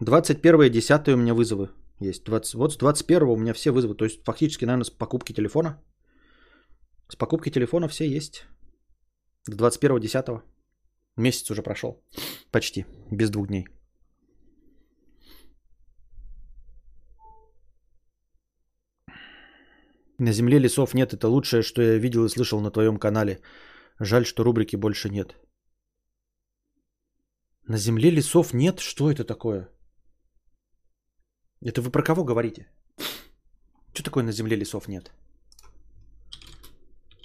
21 0.01 0.71
10 0.71 1.09
у 1.09 1.17
меня 1.17 1.35
вызовы 1.35 1.71
есть. 2.01 2.25
20, 2.25 2.55
вот 2.55 2.73
с 2.73 2.77
21 2.77 3.23
у 3.23 3.37
меня 3.37 3.55
все 3.55 3.71
вызовы. 3.71 3.95
То 3.95 4.05
есть 4.05 4.23
фактически, 4.25 4.67
наверное, 4.67 4.85
с 4.85 4.91
покупки 4.91 5.33
телефона. 5.33 5.83
С 7.09 7.17
покупки 7.17 7.51
телефона 7.51 7.89
все 7.89 8.05
есть. 8.05 8.45
До 9.47 9.57
21 9.57 10.01
10 10.01 10.27
Месяц 11.17 11.51
уже 11.51 11.63
прошел. 11.63 12.03
Почти. 12.51 12.85
Без 13.11 13.31
двух 13.31 13.47
дней. 13.47 13.67
На 20.18 20.33
земле 20.33 20.59
лесов 20.59 20.94
нет. 20.94 21.12
Это 21.12 21.29
лучшее, 21.29 21.62
что 21.62 21.83
я 21.83 21.98
видел 21.98 22.24
и 22.24 22.29
слышал 22.29 22.61
на 22.61 22.70
твоем 22.70 22.98
канале. 22.98 23.40
Жаль, 23.98 24.24
что 24.24 24.44
рубрики 24.44 24.77
больше 24.77 25.09
нет. 25.11 25.37
На 27.66 27.79
земле 27.79 28.11
лесов 28.11 28.55
нет? 28.55 28.81
Что 28.81 29.11
это 29.11 29.24
такое? 29.24 29.68
Это 31.61 31.81
вы 31.81 31.90
про 31.90 32.03
кого 32.03 32.24
говорите? 32.24 32.66
Что 33.92 34.03
такое 34.03 34.24
на 34.24 34.33
земле 34.33 34.57
лесов 34.57 34.88
нет? 34.88 35.12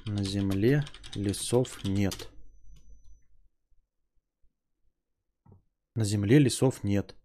На 0.05 0.23
земле 0.23 0.85
лесов 1.15 1.83
нет. 1.83 2.29
На 5.95 6.05
земле 6.05 6.39
лесов 6.39 6.83
нет. 6.83 7.15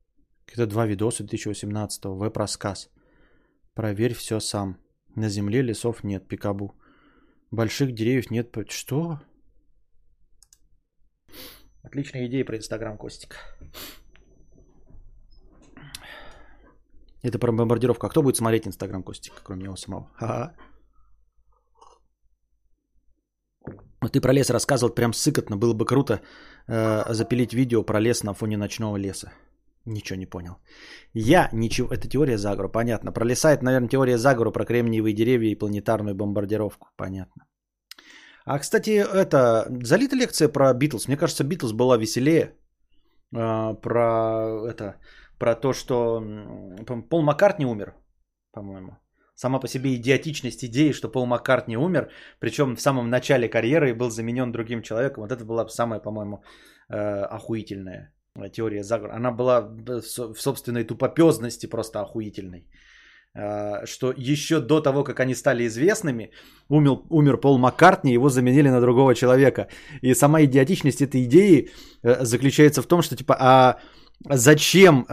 Это 0.46 0.66
два 0.66 0.86
видоса 0.86 1.22
2018 1.22 2.04
веб-рассказ. 2.04 2.90
Проверь 3.74 4.14
все 4.14 4.40
сам. 4.40 4.83
На 5.16 5.28
земле 5.28 5.62
лесов 5.62 6.04
нет, 6.04 6.28
Пикабу. 6.28 6.74
Больших 7.50 7.92
деревьев 7.92 8.30
нет. 8.30 8.56
Что? 8.70 9.20
Отличная 11.82 12.26
идея 12.26 12.44
про 12.44 12.56
Инстаграм, 12.56 12.96
Костик. 12.98 13.36
Это 17.22 17.38
про 17.38 17.52
бомбардировку. 17.52 18.06
А 18.06 18.10
кто 18.10 18.22
будет 18.22 18.36
смотреть 18.36 18.66
Инстаграм, 18.66 19.02
Костик, 19.02 19.34
кроме 19.42 19.62
него 19.62 19.76
самого? 19.76 20.10
Ха-ха. 20.14 20.54
Ты 24.12 24.20
про 24.20 24.32
лес 24.32 24.50
рассказывал 24.50 24.94
прям 24.94 25.12
сыкотно. 25.12 25.56
Было 25.56 25.74
бы 25.74 25.86
круто 25.86 26.20
э, 26.66 27.14
запилить 27.14 27.54
видео 27.54 27.82
про 27.82 28.00
лес 28.00 28.22
на 28.22 28.34
фоне 28.34 28.56
ночного 28.56 28.96
леса. 28.98 29.32
Ничего 29.86 30.18
не 30.18 30.26
понял. 30.26 30.56
Я 31.12 31.48
ничего... 31.52 31.88
Это 31.92 32.08
теория 32.08 32.38
заговора, 32.38 32.68
понятно. 32.68 33.12
Про 33.12 33.24
наверное, 33.24 33.88
теория 33.88 34.18
заговора 34.18 34.50
про 34.50 34.64
кремниевые 34.64 35.14
деревья 35.14 35.50
и 35.50 35.58
планетарную 35.58 36.14
бомбардировку. 36.14 36.88
Понятно. 36.96 37.44
А, 38.46 38.58
кстати, 38.58 38.90
это... 38.90 39.66
Залита 39.82 40.16
лекция 40.16 40.48
про 40.48 40.72
Битлз. 40.72 41.08
Мне 41.08 41.16
кажется, 41.16 41.44
Битлз 41.44 41.72
была 41.72 41.98
веселее. 41.98 42.54
Э, 43.34 43.74
про 43.74 44.68
это... 44.68 44.96
Про 45.38 45.54
то, 45.54 45.72
что 45.72 46.22
Пол 47.10 47.22
Маккартни 47.22 47.66
умер, 47.66 47.94
по-моему. 48.52 48.96
Сама 49.34 49.58
по 49.58 49.66
себе 49.66 49.94
идиотичность 49.96 50.64
идеи, 50.64 50.92
что 50.92 51.08
Пол 51.08 51.26
Маккартни 51.26 51.76
умер, 51.76 52.08
причем 52.38 52.76
в 52.76 52.80
самом 52.80 53.10
начале 53.10 53.48
карьеры 53.48 53.94
был 53.94 54.10
заменен 54.10 54.52
другим 54.52 54.82
человеком. 54.82 55.24
Вот 55.24 55.32
это 55.32 55.44
была 55.44 55.68
самая, 55.68 56.00
по-моему, 56.00 56.44
э, 56.88 56.96
охуительная 56.96 58.14
теория 58.52 58.82
заговора. 58.82 59.14
Она 59.16 59.30
была 59.30 59.60
в 59.60 60.36
собственной 60.36 60.84
тупопезности 60.84 61.66
просто 61.66 62.00
охуительной. 62.00 62.66
А, 63.36 63.86
что 63.86 64.12
еще 64.16 64.60
до 64.60 64.80
того, 64.80 65.04
как 65.04 65.20
они 65.20 65.34
стали 65.34 65.66
известными, 65.66 66.30
умер, 66.68 66.98
умер 67.10 67.40
Пол 67.40 67.58
Маккартни, 67.58 68.12
его 68.12 68.28
заменили 68.28 68.68
на 68.68 68.80
другого 68.80 69.14
человека. 69.14 69.68
И 70.02 70.14
сама 70.14 70.42
идиотичность 70.42 71.02
этой 71.02 71.24
идеи 71.24 71.70
э, 72.02 72.24
заключается 72.24 72.82
в 72.82 72.86
том, 72.86 73.02
что 73.02 73.16
типа, 73.16 73.36
а 73.38 73.78
зачем 74.30 75.06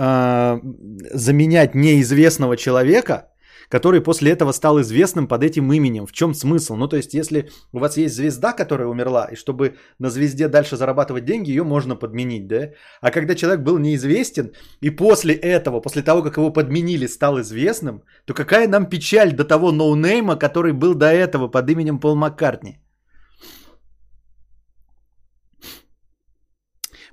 заменять 1.13 1.75
неизвестного 1.75 2.55
человека, 2.55 3.30
который 3.71 4.01
после 4.01 4.31
этого 4.31 4.51
стал 4.51 4.81
известным 4.81 5.27
под 5.27 5.43
этим 5.43 5.71
именем. 5.71 6.05
В 6.05 6.11
чем 6.11 6.33
смысл? 6.33 6.75
Ну, 6.75 6.87
то 6.87 6.97
есть, 6.97 7.13
если 7.13 7.49
у 7.73 7.79
вас 7.79 7.97
есть 7.97 8.15
звезда, 8.15 8.53
которая 8.53 8.87
умерла, 8.89 9.29
и 9.31 9.35
чтобы 9.35 9.75
на 9.99 10.09
звезде 10.09 10.47
дальше 10.49 10.75
зарабатывать 10.75 11.25
деньги, 11.25 11.51
ее 11.51 11.63
можно 11.63 11.95
подменить, 11.95 12.47
да? 12.47 12.71
А 13.01 13.11
когда 13.11 13.35
человек 13.35 13.61
был 13.61 13.79
неизвестен, 13.79 14.51
и 14.81 14.89
после 14.89 15.33
этого, 15.33 15.81
после 15.81 16.01
того, 16.01 16.21
как 16.21 16.37
его 16.37 16.51
подменили, 16.53 17.07
стал 17.07 17.39
известным, 17.39 18.03
то 18.25 18.33
какая 18.33 18.67
нам 18.67 18.85
печаль 18.85 19.31
до 19.31 19.45
того 19.45 19.71
ноунейма, 19.71 20.35
который 20.35 20.73
был 20.73 20.93
до 20.93 21.05
этого 21.05 21.47
под 21.47 21.69
именем 21.69 21.99
Пол 21.99 22.15
Маккартни? 22.15 22.77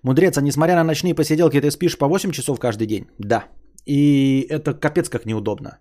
Мудрец, 0.03 0.37
а 0.39 0.41
несмотря 0.41 0.75
на 0.75 0.85
ночные 0.85 1.15
посиделки, 1.15 1.61
ты 1.61 1.71
спишь 1.71 1.99
по 1.99 2.09
8 2.09 2.33
часов 2.33 2.59
каждый 2.59 2.87
день? 2.87 3.07
Да. 3.19 3.45
И 3.87 4.47
это 4.51 4.75
капец 4.75 5.09
как 5.09 5.25
неудобно. 5.25 5.79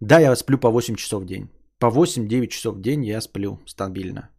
Да, 0.00 0.20
я 0.20 0.36
сплю 0.36 0.58
по 0.58 0.70
8 0.70 0.96
часов 0.96 1.22
в 1.22 1.26
день. 1.26 1.48
По 1.78 1.86
8-9 1.86 2.46
часов 2.48 2.76
в 2.76 2.80
день 2.80 3.04
я 3.04 3.20
сплю 3.20 3.60
стабильно. 3.66 4.30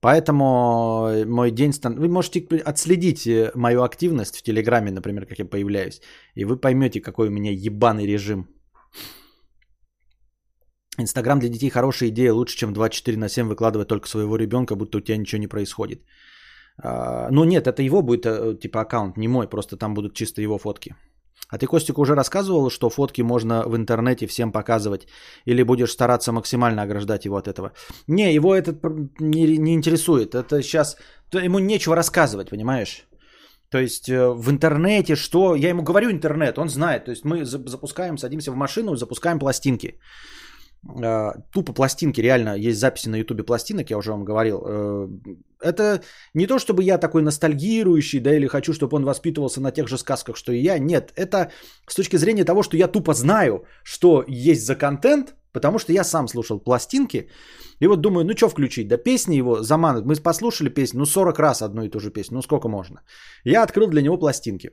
Поэтому 0.00 1.24
мой 1.26 1.50
день... 1.50 1.72
Стан... 1.72 1.94
Вы 1.98 2.08
можете 2.08 2.40
отследить 2.64 3.26
э, 3.26 3.50
мою 3.54 3.82
активность 3.82 4.36
в 4.36 4.42
Телеграме, 4.42 4.90
например, 4.92 5.26
как 5.26 5.38
я 5.38 5.44
появляюсь. 5.44 6.00
И 6.34 6.44
вы 6.44 6.60
поймете, 6.60 7.00
какой 7.00 7.28
у 7.28 7.30
меня 7.30 7.50
ебаный 7.50 8.06
режим. 8.06 8.46
Инстаграм 10.98 11.38
для 11.38 11.48
детей 11.48 11.70
хорошая 11.70 12.10
идея, 12.10 12.32
лучше, 12.32 12.56
чем 12.56 12.72
24 12.72 13.16
на 13.16 13.28
7 13.28 13.48
выкладывать 13.48 13.88
только 13.88 14.08
своего 14.08 14.36
ребенка, 14.36 14.76
будто 14.76 14.98
у 14.98 15.00
тебя 15.00 15.18
ничего 15.18 15.40
не 15.40 15.48
происходит. 15.48 16.00
А, 16.78 17.28
ну 17.30 17.44
нет, 17.44 17.66
это 17.66 17.82
его 17.82 18.02
будет 18.02 18.26
э, 18.26 18.58
типа 18.60 18.80
аккаунт, 18.80 19.16
не 19.16 19.28
мой, 19.28 19.48
просто 19.48 19.76
там 19.76 19.94
будут 19.94 20.14
чисто 20.14 20.42
его 20.42 20.58
фотки. 20.58 20.94
А 21.48 21.58
ты, 21.58 21.66
Костик, 21.66 21.98
уже 21.98 22.14
рассказывал, 22.14 22.70
что 22.70 22.90
фотки 22.90 23.22
можно 23.22 23.62
в 23.66 23.76
интернете 23.76 24.26
всем 24.26 24.52
показывать? 24.52 25.06
Или 25.44 25.62
будешь 25.62 25.92
стараться 25.92 26.32
максимально 26.32 26.82
ограждать 26.82 27.24
его 27.24 27.36
от 27.36 27.46
этого? 27.46 27.72
Не, 28.08 28.34
его 28.34 28.54
это 28.54 28.74
не, 29.20 29.58
не 29.58 29.74
интересует. 29.74 30.34
Это 30.34 30.62
сейчас... 30.62 30.96
Ему 31.32 31.58
нечего 31.58 31.96
рассказывать, 31.96 32.50
понимаешь? 32.50 33.06
То 33.70 33.78
есть 33.78 34.08
э, 34.08 34.28
в 34.28 34.50
интернете 34.50 35.16
что? 35.16 35.54
Я 35.54 35.68
ему 35.68 35.82
говорю 35.82 36.10
интернет, 36.10 36.58
он 36.58 36.68
знает. 36.68 37.04
То 37.04 37.10
есть 37.10 37.24
мы 37.24 37.44
запускаем, 37.44 38.18
садимся 38.18 38.52
в 38.52 38.56
машину, 38.56 38.96
запускаем 38.96 39.38
пластинки. 39.38 40.00
А, 41.02 41.34
тупо 41.52 41.72
пластинки, 41.72 42.20
реально 42.20 42.56
есть 42.56 42.78
записи 42.78 43.08
на 43.08 43.16
ютубе 43.16 43.44
пластинок, 43.44 43.90
я 43.90 43.98
уже 43.98 44.10
вам 44.10 44.24
говорил. 44.24 44.62
Это 45.66 46.00
не 46.34 46.46
то, 46.46 46.58
чтобы 46.58 46.82
я 46.82 46.98
такой 46.98 47.22
ностальгирующий, 47.22 48.20
да, 48.20 48.36
или 48.36 48.46
хочу, 48.46 48.72
чтобы 48.72 48.96
он 48.96 49.04
воспитывался 49.04 49.60
на 49.60 49.70
тех 49.72 49.88
же 49.88 49.98
сказках, 49.98 50.36
что 50.36 50.52
и 50.52 50.62
я. 50.62 50.78
Нет, 50.78 51.12
это 51.16 51.50
с 51.88 51.94
точки 51.94 52.16
зрения 52.16 52.44
того, 52.44 52.62
что 52.62 52.76
я 52.76 52.88
тупо 52.88 53.14
знаю, 53.14 53.64
что 53.84 54.24
есть 54.28 54.66
за 54.66 54.76
контент, 54.76 55.34
потому 55.52 55.78
что 55.78 55.92
я 55.92 56.04
сам 56.04 56.28
слушал 56.28 56.60
пластинки. 56.60 57.28
И 57.80 57.86
вот 57.86 58.00
думаю, 58.00 58.24
ну 58.24 58.36
что 58.36 58.48
включить? 58.48 58.88
Да 58.88 58.96
песни 58.96 59.36
его 59.36 59.62
заманут. 59.62 60.04
Мы 60.04 60.14
послушали 60.22 60.68
песню, 60.68 60.98
ну 61.00 61.06
40 61.06 61.38
раз 61.38 61.62
одну 61.62 61.82
и 61.82 61.90
ту 61.90 62.00
же 62.00 62.10
песню, 62.10 62.36
ну 62.36 62.42
сколько 62.42 62.68
можно. 62.68 63.00
Я 63.44 63.62
открыл 63.62 63.88
для 63.88 64.02
него 64.02 64.18
пластинки. 64.18 64.70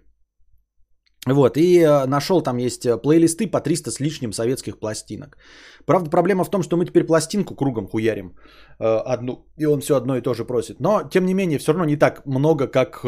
Вот, 1.26 1.58
и 1.58 1.80
э, 1.80 2.06
нашел 2.06 2.42
там 2.42 2.58
есть 2.58 2.86
э, 2.86 2.98
плейлисты 2.98 3.48
по 3.48 3.62
300 3.62 3.92
с 3.92 4.00
лишним 4.00 4.34
советских 4.34 4.78
пластинок. 4.80 5.38
Правда, 5.86 6.10
проблема 6.10 6.44
в 6.44 6.50
том, 6.50 6.64
что 6.64 6.76
мы 6.76 6.86
теперь 6.86 7.06
пластинку 7.06 7.56
кругом 7.56 7.88
хуярим 7.88 8.36
э, 8.80 9.14
одну, 9.14 9.46
и 9.58 9.66
он 9.66 9.80
все 9.80 9.96
одно 9.96 10.18
и 10.18 10.22
то 10.22 10.34
же 10.34 10.44
просит. 10.44 10.80
Но, 10.80 11.04
тем 11.10 11.26
не 11.26 11.34
менее, 11.34 11.60
все 11.60 11.72
равно 11.72 11.86
не 11.86 11.96
так 11.98 12.26
много, 12.26 12.68
как 12.68 13.02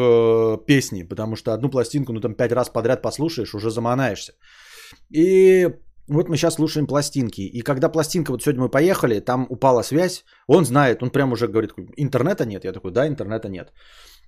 песни, 0.66 1.02
потому 1.02 1.36
что 1.36 1.52
одну 1.52 1.68
пластинку, 1.68 2.12
ну 2.12 2.20
там 2.20 2.34
пять 2.34 2.52
раз 2.52 2.70
подряд 2.70 3.02
послушаешь, 3.02 3.54
уже 3.54 3.70
заманаешься. 3.70 4.32
И 5.10 5.68
вот 6.08 6.28
мы 6.28 6.36
сейчас 6.36 6.54
слушаем 6.54 6.86
пластинки. 6.86 7.40
И 7.40 7.62
когда 7.62 7.88
пластинка, 7.88 8.30
вот 8.30 8.42
сегодня 8.42 8.62
мы 8.62 8.70
поехали, 8.70 9.20
там 9.20 9.46
упала 9.50 9.82
связь, 9.82 10.24
он 10.46 10.64
знает, 10.64 11.02
он 11.02 11.10
прям 11.10 11.32
уже 11.32 11.48
говорит, 11.48 11.72
интернета 11.96 12.46
нет. 12.46 12.64
Я 12.64 12.72
такой, 12.72 12.92
да, 12.92 13.06
интернета 13.06 13.48
нет. 13.48 13.72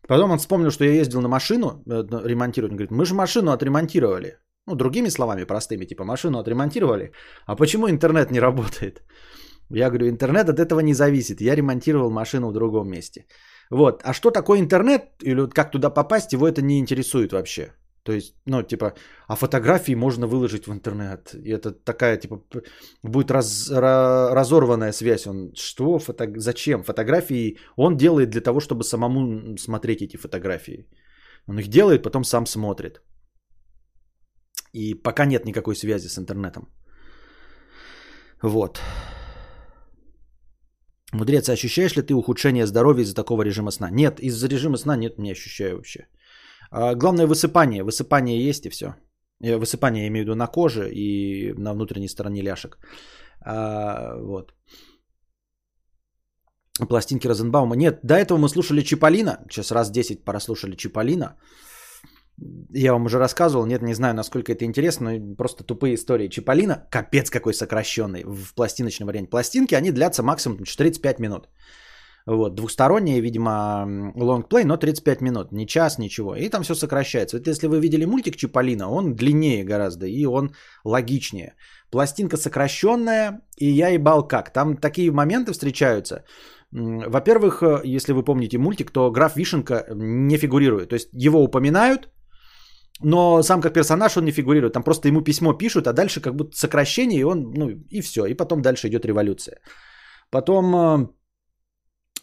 Потом 0.06 0.30
он 0.30 0.38
вспомнил, 0.38 0.70
что 0.70 0.84
я 0.84 0.92
ездил 0.92 1.20
на 1.20 1.28
машину 1.28 1.82
э, 1.86 2.04
ремонтировать. 2.24 2.72
Он 2.72 2.76
говорит, 2.76 2.90
мы 2.90 3.04
же 3.04 3.14
машину 3.14 3.50
отремонтировали. 3.50 4.38
Ну, 4.66 4.74
другими 4.74 5.08
словами 5.08 5.44
простыми, 5.44 5.86
типа 5.86 6.04
машину 6.04 6.38
отремонтировали. 6.38 7.12
А 7.46 7.56
почему 7.56 7.88
интернет 7.88 8.30
не 8.30 8.40
работает? 8.40 9.02
Я 9.70 9.88
говорю, 9.88 10.08
интернет 10.08 10.48
от 10.48 10.58
этого 10.58 10.80
не 10.80 10.94
зависит. 10.94 11.40
Я 11.40 11.54
ремонтировал 11.54 12.10
машину 12.10 12.48
в 12.48 12.52
другом 12.52 12.88
месте. 12.88 13.26
Вот. 13.70 14.02
А 14.04 14.14
что 14.14 14.30
такое 14.30 14.60
интернет 14.60 15.02
или 15.22 15.46
как 15.48 15.70
туда 15.70 15.90
попасть, 15.90 16.32
его 16.32 16.46
это 16.46 16.62
не 16.62 16.78
интересует 16.78 17.32
вообще. 17.32 17.72
То 18.08 18.14
есть, 18.14 18.34
ну, 18.46 18.62
типа, 18.62 18.92
а 19.28 19.36
фотографии 19.36 19.94
можно 19.94 20.26
выложить 20.26 20.66
в 20.66 20.72
интернет. 20.72 21.34
И 21.34 21.50
это 21.50 21.72
такая, 21.72 22.16
типа, 22.16 22.40
будет 23.02 23.30
раз, 23.30 23.70
разорванная 23.70 24.92
связь. 24.92 25.26
Он, 25.26 25.52
что, 25.54 25.98
фото, 25.98 26.24
зачем? 26.36 26.82
Фотографии 26.84 27.58
он 27.76 27.96
делает 27.96 28.30
для 28.30 28.40
того, 28.40 28.60
чтобы 28.60 28.84
самому 28.84 29.58
смотреть 29.58 30.00
эти 30.00 30.16
фотографии. 30.16 30.86
Он 31.46 31.58
их 31.58 31.68
делает, 31.68 32.02
потом 32.02 32.24
сам 32.24 32.46
смотрит. 32.46 33.02
И 34.72 34.94
пока 34.94 35.26
нет 35.26 35.44
никакой 35.44 35.76
связи 35.76 36.08
с 36.08 36.16
интернетом. 36.18 36.62
Вот. 38.42 38.80
Мудрец, 41.12 41.48
ощущаешь 41.50 41.96
ли 41.96 42.02
ты 42.02 42.14
ухудшение 42.14 42.66
здоровья 42.66 43.02
из-за 43.02 43.14
такого 43.14 43.42
режима 43.42 43.70
сна? 43.70 43.90
Нет, 43.90 44.18
из-за 44.18 44.48
режима 44.48 44.78
сна 44.78 44.96
нет, 44.96 45.18
не 45.18 45.32
ощущаю 45.32 45.76
вообще. 45.76 46.06
А, 46.70 46.94
главное 46.94 47.26
высыпание. 47.26 47.84
Высыпание 47.84 48.48
есть 48.48 48.66
и 48.66 48.70
все. 48.70 48.94
Э, 49.42 49.56
высыпание 49.56 50.02
я 50.02 50.08
имею 50.08 50.24
в 50.24 50.28
виду 50.28 50.36
на 50.36 50.46
коже 50.46 50.90
и 50.90 51.52
на 51.56 51.74
внутренней 51.74 52.08
стороне 52.08 52.42
ляшек. 52.42 52.78
А, 53.40 54.16
вот. 54.18 54.54
Пластинки 56.88 57.26
Розенбаума. 57.26 57.76
Нет, 57.76 58.00
до 58.02 58.14
этого 58.14 58.38
мы 58.38 58.48
слушали 58.48 58.82
Чиполлино. 58.82 59.38
Сейчас 59.50 59.72
раз 59.72 59.90
10 59.90 60.24
прослушали 60.24 60.76
Чиполлино. 60.76 61.36
Я 62.70 62.92
вам 62.92 63.06
уже 63.06 63.18
рассказывал, 63.18 63.66
нет, 63.66 63.82
не 63.82 63.94
знаю, 63.94 64.14
насколько 64.14 64.52
это 64.52 64.64
интересно, 64.64 65.10
но 65.10 65.34
просто 65.34 65.64
тупые 65.64 65.94
истории. 65.96 66.28
Чиполлино, 66.28 66.86
капец 66.90 67.30
какой 67.30 67.52
сокращенный 67.52 68.22
в 68.24 68.54
пластиночном 68.54 69.08
варианте. 69.08 69.30
Пластинки, 69.30 69.74
они 69.74 69.90
длятся 69.90 70.22
максимум 70.22 70.58
35 70.58 71.18
минут. 71.18 71.48
Вот, 72.28 72.54
двухсторонние, 72.54 73.22
видимо, 73.22 74.12
лонгплей, 74.14 74.64
но 74.64 74.76
35 74.76 75.22
минут, 75.22 75.52
не 75.52 75.66
час, 75.66 75.98
ничего. 75.98 76.36
И 76.36 76.50
там 76.50 76.62
все 76.62 76.74
сокращается. 76.74 77.38
Вот 77.38 77.46
если 77.46 77.68
вы 77.68 77.80
видели 77.80 78.04
мультик 78.04 78.36
Чиполлино, 78.36 78.90
он 78.90 79.14
длиннее 79.14 79.64
гораздо, 79.64 80.06
и 80.06 80.26
он 80.26 80.50
логичнее. 80.84 81.54
Пластинка 81.90 82.36
сокращенная, 82.36 83.40
и 83.56 83.70
я 83.70 83.88
ебал 83.88 84.28
как. 84.28 84.52
Там 84.52 84.76
такие 84.76 85.10
моменты 85.10 85.52
встречаются. 85.52 86.24
Во-первых, 86.70 87.62
э, 87.62 87.80
если 87.96 88.12
вы 88.12 88.22
помните 88.22 88.58
мультик, 88.58 88.90
то 88.90 89.10
граф 89.10 89.36
Вишенка 89.36 89.86
не 89.94 90.36
фигурирует. 90.36 90.90
То 90.90 90.96
есть 90.96 91.08
его 91.14 91.42
упоминают, 91.42 92.10
но 93.00 93.42
сам 93.42 93.62
как 93.62 93.72
персонаж 93.72 94.16
он 94.16 94.24
не 94.24 94.32
фигурирует. 94.32 94.74
Там 94.74 94.82
просто 94.82 95.08
ему 95.08 95.22
письмо 95.22 95.54
пишут, 95.54 95.86
а 95.86 95.94
дальше 95.94 96.20
как 96.20 96.34
будто 96.34 96.58
сокращение, 96.58 97.20
и 97.20 97.24
он, 97.24 97.52
ну 97.54 97.70
и 97.70 98.02
все. 98.02 98.26
И 98.26 98.34
потом 98.34 98.60
дальше 98.60 98.88
идет 98.88 99.06
революция. 99.06 99.60
Потом 100.30 100.74
э, 100.76 101.08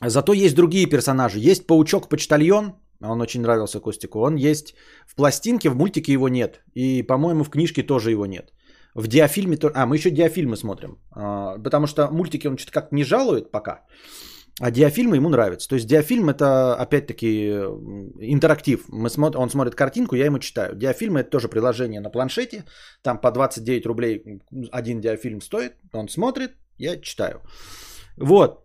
Зато 0.01 0.33
есть 0.33 0.55
другие 0.55 0.87
персонажи. 0.87 1.39
Есть 1.39 1.67
паучок-почтальон, 1.67 2.73
он 3.01 3.21
очень 3.21 3.41
нравился 3.41 3.79
Костику. 3.79 4.19
Он 4.19 4.35
есть 4.35 4.75
в 5.07 5.15
пластинке, 5.15 5.69
в 5.69 5.75
мультике 5.75 6.13
его 6.13 6.29
нет. 6.29 6.63
И, 6.75 7.03
по-моему, 7.03 7.43
в 7.43 7.49
книжке 7.49 7.83
тоже 7.83 8.11
его 8.11 8.25
нет. 8.25 8.53
В 8.93 9.07
диафильме... 9.07 9.57
А, 9.73 9.85
мы 9.85 9.97
еще 9.97 10.09
диафильмы 10.09 10.55
смотрим. 10.55 10.97
А, 11.11 11.57
потому 11.57 11.87
что 11.87 12.09
мультики 12.11 12.47
он 12.47 12.57
что-то 12.57 12.71
как 12.71 12.91
не 12.91 13.03
жалует 13.03 13.51
пока. 13.51 13.85
А 14.61 14.71
диафильмы 14.71 15.17
ему 15.17 15.29
нравятся. 15.29 15.67
То 15.67 15.75
есть 15.75 15.87
диафильм 15.87 16.29
это 16.29 16.75
опять-таки 16.75 17.49
интерактив. 18.21 18.85
Мы 18.87 19.09
смотр... 19.09 19.37
Он 19.37 19.49
смотрит 19.49 19.75
картинку, 19.75 20.15
я 20.15 20.25
ему 20.25 20.39
читаю. 20.39 20.75
Диафильмы 20.75 21.19
это 21.19 21.29
тоже 21.29 21.49
приложение 21.49 21.99
на 21.99 22.09
планшете. 22.09 22.63
Там 23.01 23.19
по 23.19 23.31
29 23.31 23.85
рублей 23.85 24.41
один 24.71 25.01
диафильм 25.01 25.41
стоит. 25.41 25.73
Он 25.93 26.07
смотрит, 26.07 26.51
я 26.77 27.01
читаю. 27.01 27.41
Вот. 28.17 28.64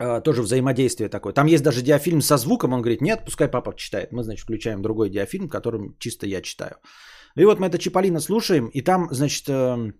А, 0.00 0.20
тоже 0.20 0.42
взаимодействие 0.42 1.08
такое. 1.10 1.34
Там 1.34 1.46
есть 1.46 1.62
даже 1.62 1.82
диафильм 1.82 2.22
со 2.22 2.38
звуком, 2.38 2.72
он 2.72 2.80
говорит, 2.80 3.02
нет, 3.02 3.22
пускай 3.24 3.48
папа 3.48 3.74
читает. 3.76 4.12
Мы, 4.12 4.22
значит, 4.22 4.44
включаем 4.44 4.80
другой 4.82 5.10
диафильм, 5.10 5.48
которым 5.48 5.94
чисто 5.98 6.26
я 6.26 6.40
читаю. 6.40 6.76
И 7.36 7.44
вот 7.44 7.60
мы 7.60 7.66
это 7.66 7.78
Чиполлино 7.78 8.20
слушаем, 8.20 8.68
и 8.68 8.80
там, 8.80 9.08
значит, 9.10 9.48
э, 9.48 9.92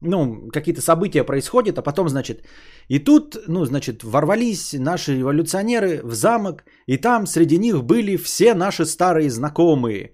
ну, 0.00 0.48
какие-то 0.52 0.80
события 0.80 1.24
происходят, 1.24 1.78
а 1.78 1.82
потом, 1.82 2.08
значит, 2.08 2.44
и 2.88 2.98
тут, 2.98 3.36
ну, 3.46 3.64
значит, 3.64 4.02
ворвались 4.02 4.72
наши 4.72 5.16
революционеры 5.16 6.00
в 6.02 6.14
замок, 6.14 6.64
и 6.86 6.96
там 6.96 7.26
среди 7.26 7.58
них 7.58 7.84
были 7.84 8.16
все 8.16 8.54
наши 8.54 8.84
старые 8.84 9.30
знакомые. 9.30 10.12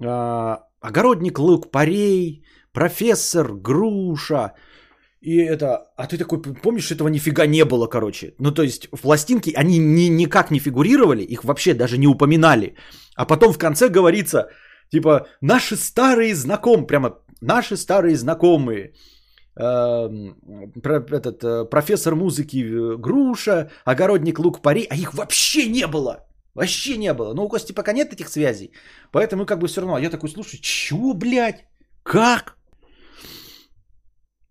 Э, 0.00 0.56
огородник 0.80 1.38
Лук 1.40 1.72
Парей, 1.72 2.44
профессор 2.72 3.52
Груша, 3.54 4.52
и 5.20 5.36
это, 5.38 5.88
а 5.96 6.06
ты 6.06 6.16
такой, 6.16 6.40
помнишь, 6.62 6.90
этого 6.92 7.08
нифига 7.08 7.46
не 7.46 7.64
было, 7.64 7.88
короче. 7.88 8.34
Ну, 8.38 8.52
то 8.52 8.62
есть, 8.62 8.88
в 8.92 9.00
пластинке 9.00 9.52
они 9.56 9.78
ни, 9.78 10.08
никак 10.08 10.50
не 10.50 10.60
фигурировали, 10.60 11.22
их 11.22 11.44
вообще 11.44 11.74
даже 11.74 11.98
не 11.98 12.06
упоминали. 12.06 12.76
А 13.16 13.24
потом 13.24 13.52
в 13.52 13.58
конце 13.58 13.88
говорится, 13.88 14.48
типа, 14.92 15.26
наши 15.40 15.76
старые 15.76 16.34
знакомые, 16.34 16.86
прямо, 16.86 17.18
наши 17.40 17.76
старые 17.76 18.16
знакомые. 18.16 18.92
э, 19.56 20.08
про, 20.82 21.04
этот, 21.10 21.42
э, 21.42 21.64
профессор 21.64 22.14
музыки 22.14 22.58
э, 22.58 22.96
Груша, 22.96 23.70
огородник 23.84 24.38
Лук 24.38 24.62
Пари, 24.62 24.86
а 24.88 24.94
их 24.94 25.14
вообще 25.14 25.66
не 25.66 25.86
было. 25.86 26.28
Вообще 26.54 26.96
не 26.96 27.12
было. 27.12 27.34
Но 27.34 27.44
у 27.44 27.48
Кости 27.48 27.72
пока 27.72 27.92
нет 27.92 28.12
этих 28.12 28.28
связей. 28.28 28.70
Поэтому 29.10 29.46
как 29.46 29.58
бы 29.58 29.66
все 29.66 29.80
равно. 29.80 29.98
Я 29.98 30.10
такой 30.10 30.28
слушаю, 30.28 30.60
чего, 30.60 31.14
блядь? 31.14 31.64
Как? 32.04 32.57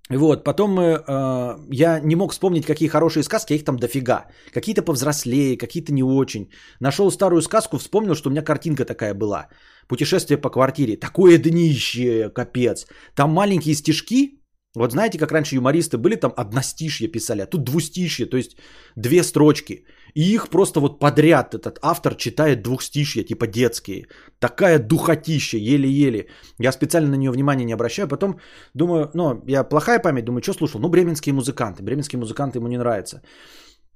Вот, 0.10 0.43
потом 0.43 0.80
э, 0.80 1.58
я 1.70 2.00
не 2.00 2.15
мог 2.15 2.32
вспомнить, 2.32 2.65
какие 2.65 2.89
хорошие 2.89 3.24
сказки, 3.24 3.54
их 3.54 3.65
там 3.65 3.78
дофига. 3.78 4.26
Какие-то 4.54 4.82
повзрослее, 4.82 5.58
какие-то 5.58 5.91
не 5.91 6.04
очень. 6.04 6.50
Нашел 6.80 7.12
старую 7.12 7.41
сказку, 7.41 7.78
вспомнил, 7.78 8.15
что 8.15 8.30
у 8.30 8.32
меня 8.32 8.41
картинка 8.41 8.86
такая 8.86 9.13
была. 9.13 9.48
Путешествие 9.88 10.38
по 10.38 10.50
квартире. 10.50 10.98
Такое 10.98 11.38
днище, 11.38 12.30
капец. 12.30 12.88
Там 13.15 13.32
маленькие 13.32 13.76
стишки. 13.76 14.37
Вот 14.78 14.92
знаете, 14.92 15.18
как 15.18 15.32
раньше 15.32 15.56
юмористы 15.56 15.98
были, 15.98 16.16
там 16.16 16.34
одностишье 16.38 17.08
писали, 17.08 17.42
а 17.42 17.46
тут 17.46 17.63
двустишье, 17.63 18.26
то 18.26 18.38
есть 18.38 18.58
две 18.96 19.24
строчки. 19.24 19.86
И 20.13 20.22
их 20.34 20.50
просто 20.50 20.80
вот 20.80 21.00
подряд 21.00 21.56
этот 21.56 21.80
автор 21.82 22.16
читает 22.16 22.62
двухстишья, 22.62 23.24
типа 23.24 23.48
детские. 23.48 24.08
Такая 24.40 24.80
духотища, 24.80 25.58
еле-еле. 25.58 26.28
Я 26.60 26.72
специально 26.72 27.10
на 27.10 27.16
нее 27.16 27.32
внимания 27.32 27.66
не 27.66 27.74
обращаю. 27.74 28.08
Потом 28.08 28.40
думаю, 28.74 29.10
ну, 29.13 29.44
я 29.48 29.63
плохая 29.63 30.00
память, 30.00 30.26
думаю, 30.26 30.42
что 30.42 30.54
слушал? 30.54 30.82
Ну, 30.82 30.90
бременские 30.90 31.34
музыканты. 31.34 31.84
Бременские 31.84 32.20
музыканты 32.20 32.60
ему 32.60 32.68
не 32.68 32.78
нравятся. 32.78 33.22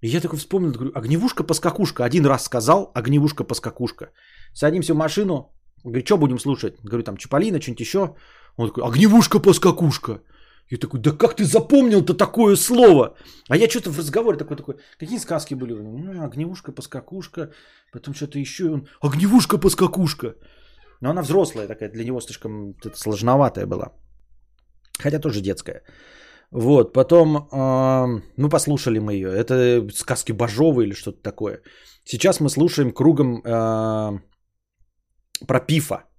И 0.01 0.07
я 0.07 0.21
такой 0.21 0.39
вспомнил, 0.39 0.71
говорю, 0.71 0.91
огневушка-поскакушка. 0.95 2.03
Один 2.03 2.25
раз 2.25 2.43
сказал, 2.43 2.91
огневушка-поскакушка. 2.95 4.09
Садимся 4.53 4.93
в 4.93 4.97
машину, 4.97 5.53
говорю, 5.83 6.05
что 6.05 6.17
будем 6.17 6.39
слушать? 6.39 6.73
Говорю, 6.83 7.03
там, 7.03 7.17
Чаполина, 7.17 7.61
что-нибудь 7.61 7.81
еще. 7.81 8.15
Он 8.57 8.67
такой, 8.67 8.83
огневушка-поскакушка. 8.83 10.21
Я 10.71 10.77
такой, 10.77 10.99
да 10.99 11.11
как 11.11 11.35
ты 11.35 11.43
запомнил-то 11.43 12.13
такое 12.13 12.55
слово? 12.55 13.15
А 13.49 13.57
я 13.57 13.69
что-то 13.69 13.91
в 13.91 13.97
разговоре 13.97 14.37
такой, 14.37 14.55
такой, 14.55 14.75
какие 14.99 15.19
сказки 15.19 15.55
были? 15.55 15.73
Ну, 15.73 16.23
огневушка, 16.23 16.71
поскакушка, 16.71 17.51
потом 17.91 18.13
что-то 18.13 18.39
еще. 18.39 18.63
Он, 18.63 18.87
огневушка, 19.01 19.57
поскакушка. 19.57 20.35
Но 21.01 21.09
она 21.09 21.21
взрослая 21.21 21.67
такая, 21.67 21.89
для 21.89 22.05
него 22.05 22.21
слишком 22.21 22.75
сложноватая 22.95 23.65
была. 23.65 23.91
Хотя 25.03 25.19
тоже 25.19 25.41
детская. 25.41 25.83
Вот, 26.51 26.93
потом, 26.93 27.37
э, 27.37 28.21
ну, 28.37 28.49
послушали 28.49 28.99
мы 28.99 29.13
ее. 29.13 29.29
Это 29.29 29.89
сказки 29.93 30.31
Бажова 30.31 30.81
или 30.81 30.93
что-то 30.93 31.21
такое. 31.21 31.61
Сейчас 32.05 32.39
мы 32.39 32.49
слушаем 32.49 32.91
кругом 32.91 33.41
э, 33.43 34.19
про 35.47 35.59
Пифа. 35.59 36.10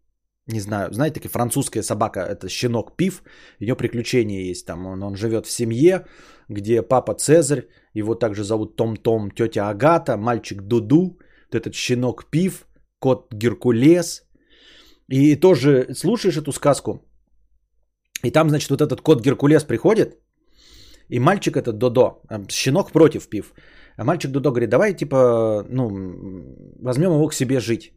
Не 0.49 0.61
знаю, 0.61 0.93
знаете, 0.93 1.21
такая 1.21 1.31
французская 1.31 1.83
собака, 1.83 2.21
это 2.21 2.49
щенок 2.49 2.97
Пив, 2.97 3.23
ее 3.61 3.77
приключения 3.77 4.51
есть 4.51 4.67
там, 4.67 4.87
он, 4.87 5.03
он 5.03 5.15
живет 5.15 5.47
в 5.47 5.51
семье, 5.51 6.05
где 6.49 6.83
папа 6.83 7.15
Цезарь, 7.15 7.69
его 7.95 8.15
также 8.17 8.43
зовут 8.43 8.77
Том-Том, 8.77 9.31
тетя 9.31 9.69
Агата, 9.69 10.17
мальчик 10.17 10.63
Дуду, 10.63 11.19
вот 11.47 11.55
этот 11.55 11.75
щенок 11.75 12.25
Пив, 12.31 12.67
кот 12.99 13.33
Геркулес, 13.33 14.25
и 15.09 15.37
тоже 15.37 15.95
слушаешь 15.95 16.37
эту 16.37 16.53
сказку, 16.53 17.07
и 18.25 18.33
там, 18.33 18.49
значит, 18.49 18.71
вот 18.71 18.81
этот 18.81 19.01
кот 19.01 19.23
Геркулес 19.23 19.63
приходит, 19.65 20.19
и 21.09 21.21
мальчик 21.21 21.57
этот 21.57 21.79
Додо, 21.79 22.21
а, 22.29 22.41
щенок 22.51 22.91
против 22.91 23.29
Пив, 23.29 23.55
а 23.97 24.05
мальчик 24.05 24.33
Додо 24.33 24.51
говорит, 24.51 24.71
давай, 24.71 24.95
типа, 24.95 25.65
ну, 25.71 25.89
возьмем 26.81 27.13
его 27.13 27.29
к 27.29 27.35
себе 27.35 27.61
жить. 27.61 27.93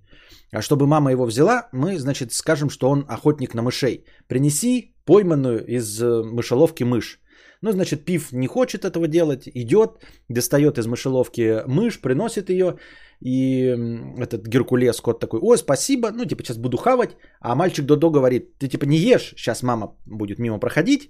А 0.51 0.61
чтобы 0.61 0.87
мама 0.87 1.11
его 1.11 1.25
взяла, 1.25 1.69
мы, 1.73 1.97
значит, 1.97 2.33
скажем, 2.33 2.69
что 2.69 2.89
он 2.89 3.05
охотник 3.07 3.53
на 3.53 3.61
мышей. 3.61 4.05
Принеси 4.27 4.95
пойманную 5.05 5.65
из 5.67 6.01
э, 6.01 6.23
мышеловки 6.23 6.83
мышь. 6.83 7.19
Ну, 7.61 7.71
значит, 7.71 8.05
Пив 8.05 8.31
не 8.31 8.47
хочет 8.47 8.85
этого 8.85 9.07
делать, 9.07 9.47
идет, 9.47 9.89
достает 10.29 10.77
из 10.77 10.87
мышеловки 10.87 11.63
мышь, 11.67 12.01
приносит 12.01 12.49
ее, 12.49 12.77
и 13.21 13.75
этот 14.19 14.47
Геркулес, 14.47 15.01
кот 15.01 15.19
такой, 15.19 15.39
ой, 15.41 15.57
спасибо, 15.57 16.11
ну, 16.11 16.25
типа, 16.25 16.43
сейчас 16.43 16.57
буду 16.57 16.77
хавать, 16.77 17.17
а 17.39 17.55
мальчик 17.55 17.85
Додо 17.85 18.11
говорит, 18.11 18.57
ты, 18.59 18.67
типа, 18.67 18.85
не 18.85 18.97
ешь, 18.97 19.33
сейчас 19.35 19.63
мама 19.63 19.95
будет 20.05 20.39
мимо 20.39 20.59
проходить, 20.59 21.09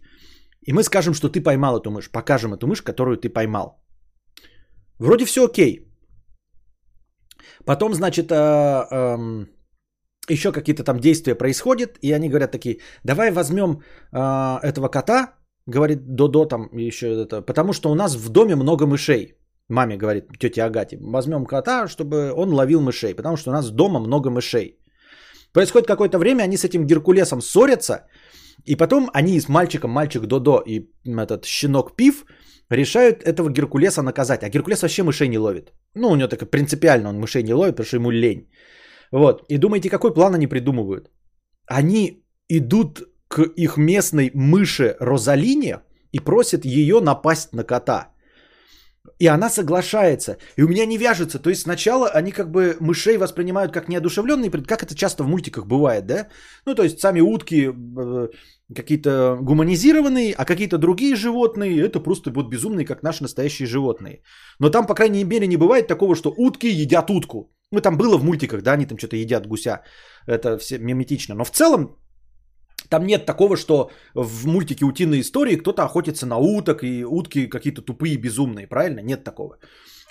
и 0.62 0.74
мы 0.74 0.84
скажем, 0.84 1.14
что 1.14 1.30
ты 1.30 1.42
поймал 1.42 1.78
эту 1.78 1.92
мышь, 1.92 2.12
покажем 2.12 2.54
эту 2.54 2.68
мышь, 2.68 2.82
которую 2.82 3.18
ты 3.18 3.30
поймал. 3.30 3.82
Вроде 5.00 5.26
все 5.26 5.46
окей. 5.46 5.85
Потом, 7.66 7.94
значит, 7.94 8.32
э, 8.32 8.36
э, 8.92 9.46
еще 10.30 10.52
какие-то 10.52 10.84
там 10.84 11.00
действия 11.00 11.36
происходят, 11.36 11.98
и 12.02 12.12
они 12.12 12.30
говорят 12.30 12.52
такие, 12.52 12.80
давай 13.04 13.32
возьмем 13.32 13.82
э, 14.12 14.60
этого 14.64 14.88
кота, 14.88 15.34
говорит 15.68 16.16
Додо 16.16 16.46
там 16.46 16.70
еще 16.74 17.08
это, 17.24 17.42
потому 17.42 17.74
что 17.74 17.92
у 17.92 17.96
нас 17.96 18.16
в 18.16 18.30
доме 18.30 18.56
много 18.56 18.86
мышей. 18.86 19.36
Маме 19.70 19.98
говорит 19.98 20.26
тетя 20.40 20.66
Агате, 20.66 20.98
возьмем 21.02 21.46
кота, 21.46 21.88
чтобы 21.88 22.32
он 22.36 22.54
ловил 22.54 22.82
мышей, 22.82 23.16
потому 23.16 23.36
что 23.38 23.50
у 23.50 23.54
нас 23.54 23.72
дома 23.72 24.00
много 24.00 24.30
мышей. 24.30 24.80
Происходит 25.54 25.88
какое-то 25.88 26.20
время, 26.20 26.44
они 26.44 26.58
с 26.58 26.64
этим 26.64 26.86
Геркулесом 26.86 27.42
ссорятся, 27.42 28.08
и 28.66 28.76
потом 28.76 29.10
они 29.14 29.40
с 29.40 29.48
мальчиком, 29.50 29.92
мальчик 29.92 30.26
Додо 30.26 30.62
и 30.66 30.90
этот 31.06 31.46
щенок 31.46 31.96
Пив 31.96 32.26
решают 32.70 33.24
этого 33.24 33.50
Геркулеса 33.50 34.02
наказать. 34.02 34.44
А 34.44 34.50
Геркулес 34.50 34.82
вообще 34.82 35.04
мышей 35.04 35.28
не 35.28 35.38
ловит. 35.38 35.72
Ну, 35.96 36.10
у 36.10 36.16
него 36.16 36.28
так 36.28 36.50
принципиально 36.50 37.10
он 37.10 37.20
мышей 37.20 37.44
не 37.44 37.54
ловит, 37.54 37.76
потому 37.76 37.86
что 37.86 37.98
ему 37.98 38.12
лень. 38.12 38.50
Вот. 39.12 39.46
И 39.50 39.58
думаете, 39.58 39.90
какой 39.90 40.14
план 40.14 40.34
они 40.34 40.48
придумывают? 40.48 41.12
Они 41.68 42.24
идут 42.50 43.02
к 43.28 43.42
их 43.58 43.78
местной 43.78 44.32
мыши 44.34 44.96
Розалине 45.00 45.82
и 46.12 46.20
просят 46.20 46.66
ее 46.66 47.00
напасть 47.02 47.54
на 47.54 47.64
кота. 47.64 48.16
И 49.20 49.28
она 49.28 49.50
соглашается. 49.50 50.38
И 50.58 50.64
у 50.64 50.68
меня 50.68 50.86
не 50.86 50.98
вяжется. 50.98 51.40
То 51.40 51.50
есть 51.50 51.62
сначала 51.62 52.10
они 52.10 52.32
как 52.32 52.52
бы 52.52 52.76
мышей 52.80 53.18
воспринимают 53.18 53.72
как 53.72 53.88
неодушевленные, 53.88 54.52
как 54.52 54.84
это 54.84 54.96
часто 54.96 55.24
в 55.24 55.28
мультиках 55.28 55.66
бывает, 55.66 56.06
да? 56.06 56.28
Ну, 56.66 56.76
то 56.76 56.84
есть 56.84 57.00
сами 57.00 57.22
утки 57.22 57.70
э, 57.70 58.28
какие-то 58.74 59.38
гуманизированные, 59.42 60.34
а 60.34 60.46
какие-то 60.46 60.78
другие 60.78 61.16
животные, 61.16 61.82
это 61.82 62.00
просто 62.00 62.32
вот 62.32 62.50
безумные, 62.50 62.86
как 62.86 63.04
наши 63.04 63.24
настоящие 63.24 63.68
животные. 63.68 64.22
Но 64.60 64.70
там, 64.70 64.88
по 64.88 64.96
крайней 64.96 65.24
мере, 65.24 65.48
не 65.48 65.58
бывает 65.58 65.88
такого, 65.88 66.16
что 66.16 66.34
утки 66.38 66.68
едят 66.68 67.10
утку. 67.10 67.52
Ну, 67.72 67.82
там 67.82 67.98
было 67.98 68.18
в 68.18 68.24
мультиках, 68.24 68.62
да, 68.62 68.74
они 68.74 68.86
там 68.86 68.98
что-то 68.98 69.16
едят 69.16 69.48
гуся. 69.48 69.82
Это 70.28 70.58
все 70.58 70.80
миметично. 70.80 71.36
Но 71.36 71.44
в 71.44 71.52
целом 71.52 71.96
там 72.90 73.06
нет 73.06 73.26
такого, 73.26 73.58
что 73.58 73.90
в 74.16 74.48
мультике 74.48 74.86
«Утиные 74.86 75.22
истории» 75.22 75.58
кто-то 75.58 75.84
охотится 75.84 76.26
на 76.26 76.38
уток, 76.38 76.84
и 76.84 77.04
утки 77.04 77.48
какие-то 77.48 77.82
тупые, 77.82 78.18
безумные, 78.18 78.68
правильно? 78.68 79.02
Нет 79.02 79.24
такого. 79.24 79.58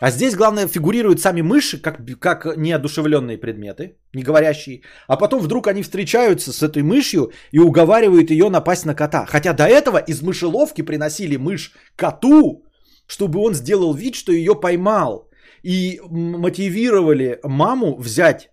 А 0.01 0.11
здесь, 0.11 0.35
главное, 0.35 0.67
фигурируют 0.67 1.21
сами 1.21 1.41
мыши, 1.41 1.79
как, 1.81 2.01
как 2.19 2.57
неодушевленные 2.57 3.39
предметы, 3.39 3.97
не 4.13 4.23
говорящие. 4.23 4.83
А 5.07 5.17
потом 5.17 5.41
вдруг 5.41 5.69
они 5.69 5.83
встречаются 5.83 6.53
с 6.53 6.63
этой 6.63 6.83
мышью 6.83 7.31
и 7.53 7.61
уговаривают 7.61 8.31
ее 8.31 8.51
напасть 8.51 8.87
на 8.87 8.95
кота. 8.95 9.25
Хотя 9.27 9.53
до 9.53 9.65
этого 9.65 9.99
из 9.99 10.21
мышеловки 10.21 10.83
приносили 10.83 11.37
мышь 11.37 11.73
коту, 11.97 12.65
чтобы 13.07 13.39
он 13.39 13.55
сделал 13.55 13.95
вид, 13.95 14.15
что 14.15 14.33
ее 14.33 14.61
поймал. 14.61 15.31
И 15.63 16.01
мотивировали 16.11 17.39
маму 17.45 17.97
взять 17.97 18.51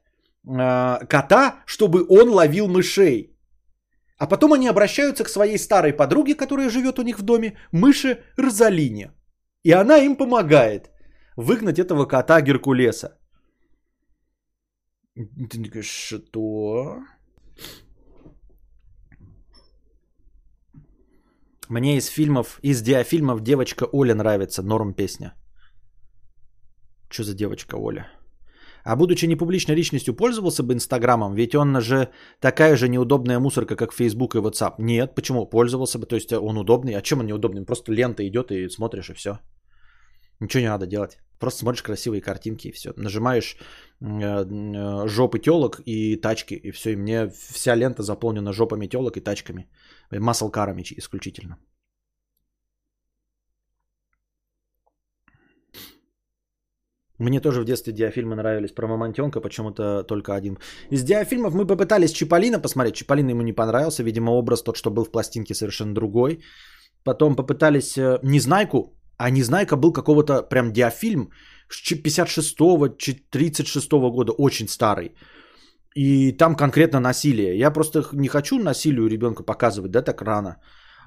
э, 0.48 1.00
кота, 1.10 1.56
чтобы 1.66 2.06
он 2.08 2.30
ловил 2.30 2.68
мышей. 2.68 3.36
А 4.20 4.28
потом 4.28 4.54
они 4.54 4.68
обращаются 4.68 5.24
к 5.24 5.30
своей 5.30 5.58
старой 5.58 5.94
подруге, 5.94 6.36
которая 6.36 6.70
живет 6.70 7.00
у 7.00 7.02
них 7.02 7.18
в 7.18 7.24
доме, 7.24 7.58
мыши 7.72 8.20
Розалине. 8.38 9.12
И 9.64 9.72
она 9.72 9.98
им 9.98 10.16
помогает 10.16 10.92
выгнать 11.36 11.80
этого 11.80 12.06
кота 12.06 12.42
Геркулеса. 12.42 13.18
Что? 15.82 16.98
Мне 21.70 21.98
из 21.98 22.08
фильмов, 22.08 22.60
из 22.64 22.82
диафильмов 22.82 23.42
девочка 23.42 23.88
Оля 23.94 24.16
нравится, 24.16 24.64
норм 24.64 24.94
песня. 24.94 25.34
Что 27.10 27.24
за 27.24 27.34
девочка 27.34 27.76
Оля? 27.76 28.08
А 28.84 28.96
будучи 28.96 29.28
непубличной 29.28 29.76
личностью, 29.76 30.16
пользовался 30.16 30.64
бы 30.64 30.74
Инстаграмом, 30.74 31.36
ведь 31.36 31.56
он 31.56 31.82
же 31.82 32.10
такая 32.40 32.76
же 32.76 32.90
неудобная 32.90 33.40
мусорка, 33.40 33.76
как 33.76 33.94
Facebook 33.94 34.36
и 34.36 34.40
WhatsApp. 34.40 34.76
Нет, 34.80 35.16
почему? 35.16 35.46
Пользовался 35.46 36.00
бы, 36.00 36.06
то 36.06 36.16
есть 36.16 36.34
он 36.34 36.58
удобный. 36.58 36.96
А 36.96 37.02
чем 37.02 37.20
он 37.20 37.28
неудобный? 37.28 37.66
Просто 37.66 37.94
лента 37.94 38.28
идет 38.28 38.52
и 38.52 38.70
смотришь 38.70 39.10
и 39.10 39.14
все. 39.14 39.40
Ничего 40.42 40.62
не 40.62 40.70
надо 40.70 40.88
делать. 40.88 41.18
Просто 41.40 41.60
смотришь 41.60 41.84
красивые 41.84 42.22
картинки 42.22 42.68
и 42.68 42.72
все. 42.72 42.94
Нажимаешь 42.98 43.56
э, 44.02 44.46
э, 44.46 45.08
жопы 45.08 45.40
телок 45.40 45.82
и 45.86 46.16
тачки, 46.16 46.56
и 46.56 46.72
все. 46.72 46.92
И 46.92 46.96
мне 46.96 47.30
вся 47.30 47.76
лента 47.76 48.02
заполнена 48.04 48.52
жопами 48.52 48.88
телок 48.88 49.18
и 49.18 49.22
тачками. 49.22 49.70
Маслкарами 50.12 50.84
исключительно. 50.98 51.58
Мне 57.20 57.40
тоже 57.40 57.62
в 57.62 57.66
детстве 57.66 57.94
диафильмы 57.94 58.36
нравились. 58.36 58.72
Про 58.72 58.88
Мамонтенка 58.88 59.42
почему-то 59.42 60.04
только 60.04 60.34
один. 60.34 60.58
Из 60.90 61.04
диафильмов 61.04 61.54
мы 61.54 61.68
попытались 61.68 62.14
Чиполлино 62.14 62.60
посмотреть. 62.60 62.96
Чиполлино 62.96 63.30
ему 63.30 63.44
не 63.44 63.54
понравился. 63.54 64.04
Видимо, 64.04 64.32
образ 64.32 64.64
тот, 64.64 64.76
что 64.76 64.90
был 64.90 65.06
в 65.06 65.12
пластинке, 65.12 65.54
совершенно 65.54 65.94
другой. 65.94 66.40
потом 67.04 67.36
попытались 67.36 67.96
э, 67.98 68.20
Незнайку, 68.24 69.01
а 69.22 69.30
Незнайка 69.30 69.76
был 69.76 69.94
какого-то 69.94 70.42
прям 70.50 70.74
диафильм 70.74 71.32
56-го, 71.70 72.88
36-го 73.32 74.12
года, 74.12 74.32
очень 74.32 74.68
старый. 74.68 75.12
И 75.96 76.32
там 76.32 76.56
конкретно 76.56 77.00
насилие. 77.00 77.60
Я 77.60 77.72
просто 77.72 78.04
не 78.14 78.28
хочу 78.28 78.58
насилию 78.58 79.08
ребенка 79.08 79.44
показывать, 79.44 79.92
да, 79.92 80.02
так 80.02 80.22
рано. 80.22 80.58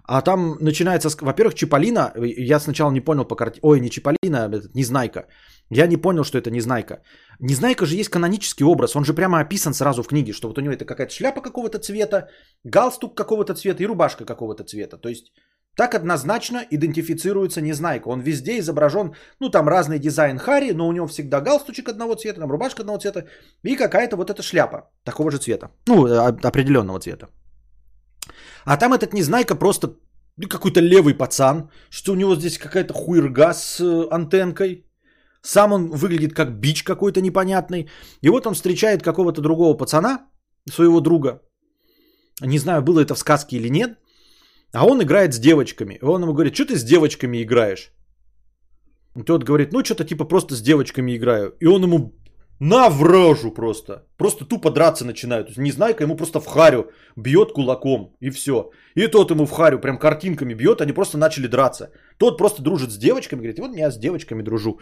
А 0.06 0.20
там 0.20 0.56
начинается, 0.60 1.08
во-первых, 1.22 1.54
Чиполлино, 1.54 2.12
я 2.16 2.60
сначала 2.60 2.92
не 2.92 3.00
понял 3.00 3.24
по 3.24 3.36
карте, 3.36 3.58
ой, 3.62 3.80
не 3.80 3.90
Чиполлино, 3.90 4.44
а 4.44 4.48
этот, 4.48 4.74
Незнайка. 4.74 5.26
Я 5.70 5.86
не 5.86 5.96
понял, 5.96 6.24
что 6.24 6.38
это 6.38 6.50
Незнайка. 6.50 7.02
Незнайка 7.40 7.86
же 7.86 7.96
есть 7.96 8.10
канонический 8.10 8.66
образ, 8.66 8.96
он 8.96 9.04
же 9.04 9.14
прямо 9.14 9.40
описан 9.40 9.74
сразу 9.74 10.02
в 10.02 10.08
книге, 10.08 10.32
что 10.32 10.48
вот 10.48 10.58
у 10.58 10.60
него 10.60 10.74
это 10.74 10.84
какая-то 10.84 11.12
шляпа 11.12 11.40
какого-то 11.40 11.78
цвета, 11.78 12.28
галстук 12.64 13.16
какого-то 13.16 13.54
цвета 13.54 13.82
и 13.82 13.86
рубашка 13.86 14.24
какого-то 14.24 14.64
цвета. 14.64 14.98
То 14.98 15.08
есть 15.08 15.32
так 15.76 15.94
однозначно 15.94 16.64
идентифицируется 16.70 17.60
Незнайка. 17.60 18.08
Он 18.08 18.20
везде 18.20 18.58
изображен, 18.58 19.14
ну 19.40 19.50
там 19.50 19.68
разный 19.68 19.98
дизайн 19.98 20.38
Хари, 20.38 20.72
но 20.72 20.88
у 20.88 20.92
него 20.92 21.06
всегда 21.06 21.40
галстучек 21.40 21.88
одного 21.88 22.14
цвета, 22.14 22.40
там 22.40 22.50
рубашка 22.50 22.82
одного 22.82 22.98
цвета 22.98 23.26
и 23.64 23.76
какая-то 23.76 24.16
вот 24.16 24.30
эта 24.30 24.42
шляпа 24.42 24.90
такого 25.04 25.30
же 25.30 25.38
цвета. 25.38 25.70
Ну, 25.88 26.06
определенного 26.48 27.00
цвета. 27.00 27.28
А 28.64 28.76
там 28.76 28.92
этот 28.92 29.12
Незнайка 29.12 29.54
просто 29.54 29.88
ну, 30.36 30.48
какой-то 30.48 30.80
левый 30.80 31.14
пацан, 31.14 31.70
что 31.90 32.12
у 32.12 32.16
него 32.16 32.34
здесь 32.36 32.58
какая-то 32.58 32.94
хуерга 32.94 33.52
с 33.52 33.80
э, 33.80 34.08
антенкой. 34.10 34.86
Сам 35.42 35.72
он 35.72 35.90
выглядит 35.90 36.34
как 36.34 36.58
бич 36.60 36.82
какой-то 36.82 37.20
непонятный. 37.20 37.88
И 38.22 38.30
вот 38.30 38.46
он 38.46 38.54
встречает 38.54 39.02
какого-то 39.02 39.40
другого 39.42 39.76
пацана, 39.76 40.26
своего 40.70 41.00
друга. 41.00 41.42
Не 42.40 42.58
знаю, 42.58 42.82
было 42.82 43.00
это 43.00 43.14
в 43.14 43.18
сказке 43.18 43.56
или 43.56 43.68
нет. 43.68 43.98
А 44.74 44.84
он 44.84 45.00
играет 45.02 45.32
с 45.32 45.38
девочками. 45.38 45.98
И 46.02 46.04
он 46.04 46.22
ему 46.22 46.32
говорит, 46.32 46.54
что 46.54 46.64
ты 46.64 46.76
с 46.76 46.84
девочками 46.84 47.42
играешь? 47.42 47.92
И 49.16 49.22
тот 49.22 49.44
говорит, 49.44 49.72
ну 49.72 49.84
что-то 49.84 50.04
типа 50.04 50.24
просто 50.24 50.54
с 50.54 50.60
девочками 50.60 51.16
играю. 51.16 51.54
И 51.60 51.66
он 51.66 51.84
ему 51.84 52.12
на 52.58 52.88
вражу 52.88 53.52
просто. 53.52 54.04
Просто 54.16 54.44
тупо 54.44 54.70
драться 54.70 55.04
начинают. 55.04 55.56
Не 55.56 55.64
Незнайка 55.64 56.02
ему 56.02 56.16
просто 56.16 56.40
в 56.40 56.46
харю 56.46 56.90
бьет 57.16 57.52
кулаком 57.52 58.16
и 58.20 58.30
все. 58.30 58.70
И 58.96 59.06
тот 59.06 59.30
ему 59.30 59.46
в 59.46 59.52
харю 59.52 59.78
прям 59.78 59.98
картинками 59.98 60.54
бьет, 60.54 60.80
они 60.80 60.92
просто 60.92 61.18
начали 61.18 61.46
драться. 61.46 61.90
Тот 62.18 62.38
просто 62.38 62.62
дружит 62.62 62.90
с 62.90 62.96
девочками, 62.96 63.40
говорит, 63.40 63.58
вот 63.58 63.76
я 63.76 63.90
с 63.90 63.98
девочками 63.98 64.42
дружу. 64.42 64.80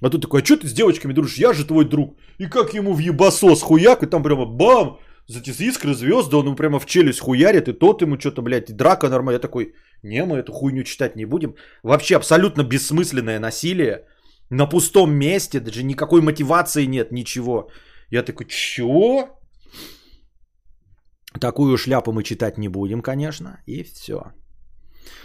А 0.00 0.10
тут 0.10 0.22
такой, 0.22 0.42
а 0.42 0.44
что 0.44 0.56
ты 0.56 0.68
с 0.68 0.72
девочками 0.72 1.12
дружишь? 1.12 1.38
Я 1.38 1.52
же 1.52 1.66
твой 1.66 1.84
друг. 1.84 2.16
И 2.38 2.46
как 2.46 2.74
ему 2.74 2.94
в 2.94 3.00
ебасос 3.00 3.62
хуяк, 3.62 4.02
и 4.02 4.06
там 4.06 4.22
прямо 4.22 4.46
бам, 4.46 4.98
эти 5.28 5.50
искры, 5.62 5.94
звезды, 5.94 6.36
он 6.36 6.46
ему 6.46 6.56
прямо 6.56 6.78
в 6.78 6.86
челюсть 6.86 7.20
хуярит, 7.20 7.68
и 7.68 7.72
тот 7.72 8.02
ему 8.02 8.18
что-то, 8.18 8.42
блядь, 8.42 8.70
и 8.70 8.72
драка 8.72 9.08
нормально. 9.08 9.36
Я 9.36 9.38
такой, 9.38 9.74
не, 10.02 10.24
мы 10.24 10.38
эту 10.38 10.52
хуйню 10.52 10.84
читать 10.84 11.16
не 11.16 11.26
будем. 11.26 11.54
Вообще 11.82 12.16
абсолютно 12.16 12.64
бессмысленное 12.64 13.38
насилие 13.38 14.06
на 14.50 14.66
пустом 14.66 15.14
месте, 15.14 15.60
даже 15.60 15.82
никакой 15.82 16.20
мотивации 16.20 16.86
нет, 16.86 17.12
ничего. 17.12 17.70
Я 18.10 18.22
такой, 18.22 18.46
чё? 18.46 19.28
Такую 21.40 21.76
шляпу 21.78 22.12
мы 22.12 22.22
читать 22.22 22.58
не 22.58 22.68
будем, 22.68 23.00
конечно, 23.00 23.62
и 23.66 23.82
все. 23.84 24.32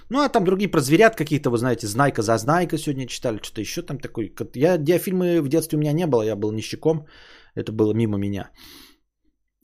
Ну, 0.10 0.20
а 0.20 0.30
там 0.30 0.46
другие 0.46 0.72
про 0.72 0.80
зверят 0.80 1.16
какие-то, 1.16 1.50
вы 1.50 1.58
знаете, 1.58 1.88
Знайка 1.88 2.22
за 2.22 2.38
Знайка 2.38 2.78
сегодня 2.78 3.08
читали, 3.08 3.40
что-то 3.42 3.62
еще 3.62 3.82
там 3.82 4.00
такой. 4.00 4.34
Я 4.56 4.78
диафильмы 4.78 5.42
в 5.42 5.50
детстве 5.50 5.78
у 5.78 5.82
меня 5.82 5.92
не 5.92 6.08
было, 6.08 6.24
я 6.24 6.36
был 6.36 6.52
нищеком, 6.52 7.08
это 7.56 7.72
было 7.72 7.94
мимо 7.94 8.18
меня. 8.18 8.50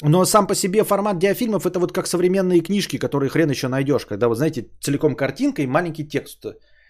Но 0.06 0.26
сам 0.26 0.48
по 0.48 0.56
себе 0.56 0.84
формат 0.84 1.18
диафильмов 1.18 1.66
это 1.66 1.80
вот 1.80 1.94
как 1.94 2.08
современные 2.08 2.62
книжки, 2.62 3.00
которые 3.00 3.30
хрен 3.30 3.50
еще 3.50 3.68
найдешь, 3.70 4.06
когда, 4.06 4.28
вы 4.28 4.36
знаете, 4.36 4.68
целиком 4.82 5.16
картинка 5.16 5.62
и 5.62 5.68
маленький 5.68 6.08
текст 6.08 6.46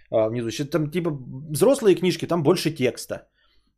а, 0.09 0.29
внизу. 0.29 0.49
Там 0.65 0.89
типа 0.89 1.11
взрослые 1.51 1.95
книжки, 1.95 2.25
там 2.25 2.41
больше 2.41 2.71
текста. 2.71 3.27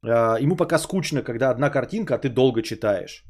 А, 0.06 0.40
ему 0.40 0.56
пока 0.56 0.80
скучно, 0.80 1.22
когда 1.22 1.50
одна 1.50 1.70
картинка, 1.70 2.16
а 2.16 2.18
ты 2.18 2.30
долго 2.30 2.62
читаешь. 2.62 3.24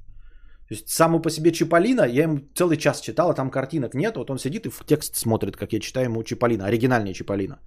То 0.68 0.76
есть 0.76 0.90
само 0.90 1.22
по 1.22 1.30
себе 1.30 1.52
Чиполлино, 1.52 2.06
я 2.06 2.24
ему 2.24 2.40
целый 2.54 2.78
час 2.78 3.02
читал, 3.02 3.32
а 3.32 3.34
там 3.34 3.50
картинок 3.50 3.96
нет. 3.96 4.16
Вот 4.16 4.30
он 4.30 4.38
сидит 4.38 4.66
и 4.66 4.70
в 4.70 4.86
текст 4.86 5.16
смотрит, 5.16 5.58
как 5.58 5.74
я 5.74 5.80
читаю 5.80 6.06
ему 6.06 6.24
Чиполлино, 6.24 6.66
оригинальный 6.66 7.14
Чиполлино. 7.14 7.60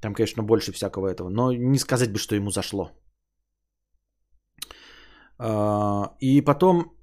Там, 0.00 0.14
конечно, 0.14 0.42
больше 0.42 0.72
всякого 0.72 1.06
этого, 1.06 1.28
но 1.30 1.52
не 1.52 1.78
сказать 1.78 2.10
бы, 2.10 2.18
что 2.18 2.34
ему 2.34 2.50
зашло. 2.50 2.90
А, 5.38 6.16
и 6.20 6.40
потом 6.40 6.96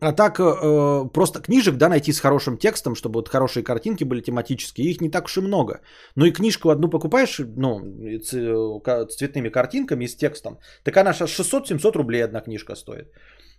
а 0.00 0.12
так 0.12 0.38
э, 0.38 1.08
просто 1.12 1.40
книжек, 1.40 1.76
да, 1.76 1.88
найти 1.88 2.12
с 2.12 2.20
хорошим 2.20 2.56
текстом, 2.56 2.94
чтобы 2.94 3.18
вот 3.18 3.28
хорошие 3.28 3.64
картинки 3.64 4.04
были 4.04 4.20
тематические, 4.20 4.90
их 4.90 5.00
не 5.00 5.10
так 5.10 5.24
уж 5.24 5.36
и 5.36 5.40
много. 5.40 5.80
Но 6.16 6.26
и 6.26 6.32
книжку 6.32 6.70
одну 6.70 6.88
покупаешь, 6.88 7.40
ну, 7.56 7.80
с, 8.22 8.32
с 8.32 9.16
цветными 9.16 9.48
картинками 9.48 10.04
и 10.04 10.08
с 10.08 10.16
текстом, 10.16 10.58
так 10.84 10.96
она 10.96 11.12
сейчас 11.12 11.30
600-700 11.30 11.96
рублей 11.96 12.24
одна 12.24 12.40
книжка 12.40 12.76
стоит. 12.76 13.12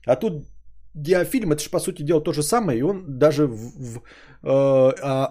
А 0.05 0.15
тут 0.15 0.45
диафильм, 0.93 1.51
это 1.51 1.63
же 1.63 1.69
по 1.69 1.79
сути 1.79 2.03
дела 2.03 2.21
то 2.21 2.33
же 2.33 2.43
самое, 2.43 2.79
и 2.79 2.83
он 2.83 3.19
даже 3.19 3.47
в, 3.47 3.57
в 3.77 4.01
э, 4.43 5.27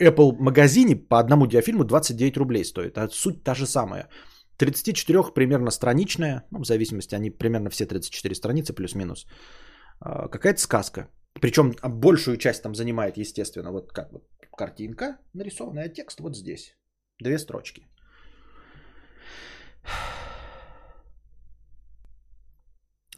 Apple 0.00 0.36
магазине 0.38 0.96
по 0.96 1.18
одному 1.18 1.46
диафильму 1.46 1.84
29 1.84 2.36
рублей 2.36 2.64
стоит, 2.64 2.96
а 2.96 3.08
суть 3.10 3.44
та 3.44 3.54
же 3.54 3.66
самая. 3.66 4.08
34 4.56 5.34
примерно 5.34 5.70
страничная, 5.70 6.44
ну, 6.50 6.60
в 6.60 6.64
зависимости, 6.64 7.14
они 7.14 7.30
примерно 7.30 7.70
все 7.70 7.86
34 7.86 8.34
страницы 8.34 8.72
плюс-минус. 8.72 9.26
А, 10.00 10.28
какая-то 10.28 10.60
сказка. 10.60 11.08
Причем 11.40 11.74
большую 11.82 12.36
часть 12.36 12.62
там 12.62 12.74
занимает, 12.74 13.16
естественно, 13.16 13.72
вот 13.72 13.92
как 13.92 14.12
вот 14.12 14.24
картинка 14.56 15.18
нарисованная, 15.34 15.88
текст 15.88 16.20
вот 16.20 16.36
здесь. 16.36 16.76
Две 17.20 17.38
строчки. 17.38 17.86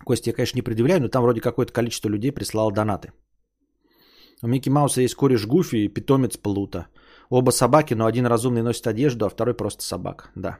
Костя, 0.04 0.30
я, 0.30 0.34
конечно, 0.34 0.58
не 0.58 0.62
предъявляю, 0.62 1.00
но 1.00 1.08
там 1.08 1.22
вроде 1.22 1.40
какое-то 1.40 1.72
количество 1.72 2.08
людей 2.08 2.32
прислало 2.32 2.72
донаты. 2.72 3.12
У 4.42 4.48
Микки 4.48 4.70
Мауса 4.70 5.02
есть 5.02 5.14
кореш 5.14 5.46
Гуфи 5.46 5.76
и 5.76 5.88
питомец 5.88 6.36
Плута. 6.36 6.86
Оба 7.30 7.50
собаки, 7.50 7.94
но 7.94 8.06
один 8.06 8.26
разумный 8.26 8.62
носит 8.62 8.86
одежду, 8.86 9.26
а 9.26 9.28
второй 9.28 9.54
просто 9.54 9.84
собак. 9.84 10.30
Да. 10.34 10.58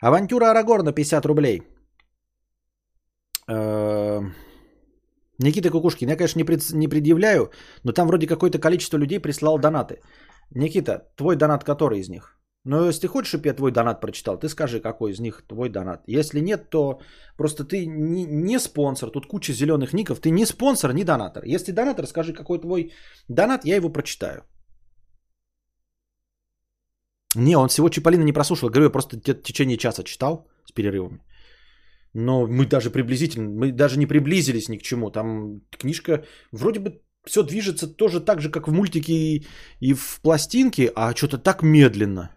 Авантюра 0.00 0.50
Арагорна 0.50 0.92
50 0.92 1.26
рублей. 1.26 1.62
Эээ... 3.48 4.22
Никита 5.38 5.70
Кукушкин, 5.70 6.08
я, 6.08 6.16
конечно, 6.16 6.38
не, 6.38 6.44
пред, 6.44 6.72
не 6.72 6.88
предъявляю, 6.88 7.50
но 7.84 7.92
там 7.92 8.08
вроде 8.08 8.26
какое-то 8.26 8.58
количество 8.58 8.98
людей 8.98 9.20
прислал 9.20 9.58
донаты. 9.58 10.00
Никита, 10.50 11.08
твой 11.16 11.36
донат 11.36 11.64
который 11.64 12.00
из 12.00 12.08
них? 12.08 12.38
Ну, 12.64 12.86
если 12.86 13.02
ты 13.02 13.08
хочешь, 13.08 13.28
чтобы 13.28 13.48
я 13.48 13.54
твой 13.54 13.70
донат 13.72 14.00
прочитал, 14.00 14.38
ты 14.38 14.48
скажи, 14.48 14.80
какой 14.80 15.12
из 15.12 15.20
них 15.20 15.42
твой 15.48 15.68
донат. 15.68 16.02
Если 16.06 16.40
нет, 16.40 16.70
то 16.70 17.00
просто 17.36 17.64
ты 17.64 17.86
не, 17.86 18.24
не 18.24 18.58
спонсор. 18.58 19.10
Тут 19.10 19.26
куча 19.26 19.52
зеленых 19.52 19.94
ников. 19.94 20.20
Ты 20.20 20.30
не 20.30 20.44
спонсор, 20.44 20.92
не 20.92 21.04
донатор. 21.04 21.44
Если 21.44 21.72
донатор, 21.72 22.06
скажи, 22.06 22.32
какой 22.32 22.58
твой 22.58 22.92
донат, 23.28 23.64
я 23.64 23.76
его 23.76 23.88
прочитаю. 23.88 24.42
Не, 27.36 27.56
он 27.56 27.68
всего 27.68 27.88
Чиполлино 27.88 28.24
не 28.24 28.32
прослушал. 28.32 28.70
Говорю, 28.70 28.84
я 28.84 28.90
просто 28.90 29.16
в 29.16 29.42
течение 29.42 29.78
часа 29.78 30.02
читал 30.02 30.48
с 30.66 30.72
перерывами. 30.72 31.20
Но 32.18 32.46
мы 32.46 32.66
даже 32.66 32.90
приблизительно, 32.90 33.48
мы 33.48 33.72
даже 33.72 33.98
не 33.98 34.06
приблизились 34.06 34.68
ни 34.68 34.78
к 34.78 34.82
чему. 34.82 35.10
Там 35.10 35.60
книжка 35.70 36.24
вроде 36.52 36.80
бы 36.80 37.00
все 37.24 37.42
движется 37.42 37.86
тоже 37.86 38.20
так 38.20 38.40
же, 38.40 38.50
как 38.50 38.66
в 38.66 38.72
мультике 38.72 39.12
и, 39.12 39.46
и 39.80 39.94
в 39.94 40.20
пластинке, 40.22 40.90
а 40.96 41.14
что-то 41.14 41.38
так 41.38 41.62
медленно. 41.62 42.30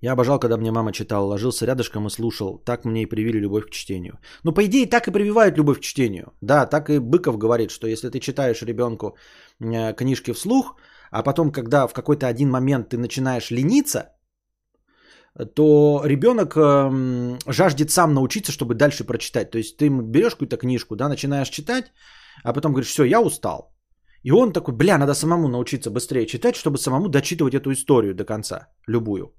Я 0.00 0.12
обожал, 0.12 0.40
когда 0.40 0.56
мне 0.56 0.72
мама 0.72 0.92
читала, 0.92 1.26
ложился 1.26 1.66
рядышком 1.66 2.06
и 2.06 2.10
слушал. 2.10 2.58
Так 2.58 2.84
мне 2.84 3.02
и 3.02 3.06
привили 3.06 3.38
любовь 3.38 3.66
к 3.66 3.70
чтению. 3.70 4.18
Ну, 4.42 4.52
по 4.52 4.64
идее, 4.64 4.86
так 4.86 5.06
и 5.06 5.12
прививают 5.12 5.56
любовь 5.56 5.78
к 5.78 5.82
чтению. 5.82 6.32
Да, 6.40 6.66
так 6.66 6.90
и 6.90 6.98
Быков 6.98 7.38
говорит, 7.38 7.70
что 7.70 7.86
если 7.86 8.10
ты 8.10 8.18
читаешь 8.18 8.62
ребенку 8.62 9.16
э, 9.60 9.94
книжки 9.94 10.32
вслух, 10.32 10.74
а 11.12 11.22
потом, 11.22 11.52
когда 11.52 11.86
в 11.86 11.92
какой-то 11.92 12.26
один 12.26 12.50
момент 12.50 12.88
ты 12.88 12.98
начинаешь 12.98 13.52
лениться, 13.52 14.15
то 15.44 16.02
ребенок 16.04 16.56
эм, 16.56 17.38
жаждет 17.46 17.90
сам 17.90 18.14
научиться, 18.14 18.52
чтобы 18.52 18.74
дальше 18.74 19.04
прочитать. 19.04 19.50
То 19.50 19.58
есть 19.58 19.76
ты 19.76 19.88
берешь 19.88 20.32
какую-то 20.32 20.56
книжку, 20.56 20.96
да, 20.96 21.08
начинаешь 21.08 21.50
читать, 21.50 21.92
а 22.44 22.52
потом 22.52 22.72
говоришь, 22.72 22.90
все, 22.90 23.04
я 23.04 23.20
устал. 23.20 23.72
И 24.22 24.32
он 24.32 24.52
такой, 24.52 24.74
бля, 24.74 24.98
надо 24.98 25.14
самому 25.14 25.48
научиться 25.48 25.90
быстрее 25.90 26.26
читать, 26.26 26.56
чтобы 26.56 26.78
самому 26.78 27.08
дочитывать 27.08 27.54
эту 27.54 27.72
историю 27.72 28.14
до 28.14 28.24
конца, 28.24 28.68
любую. 28.88 29.34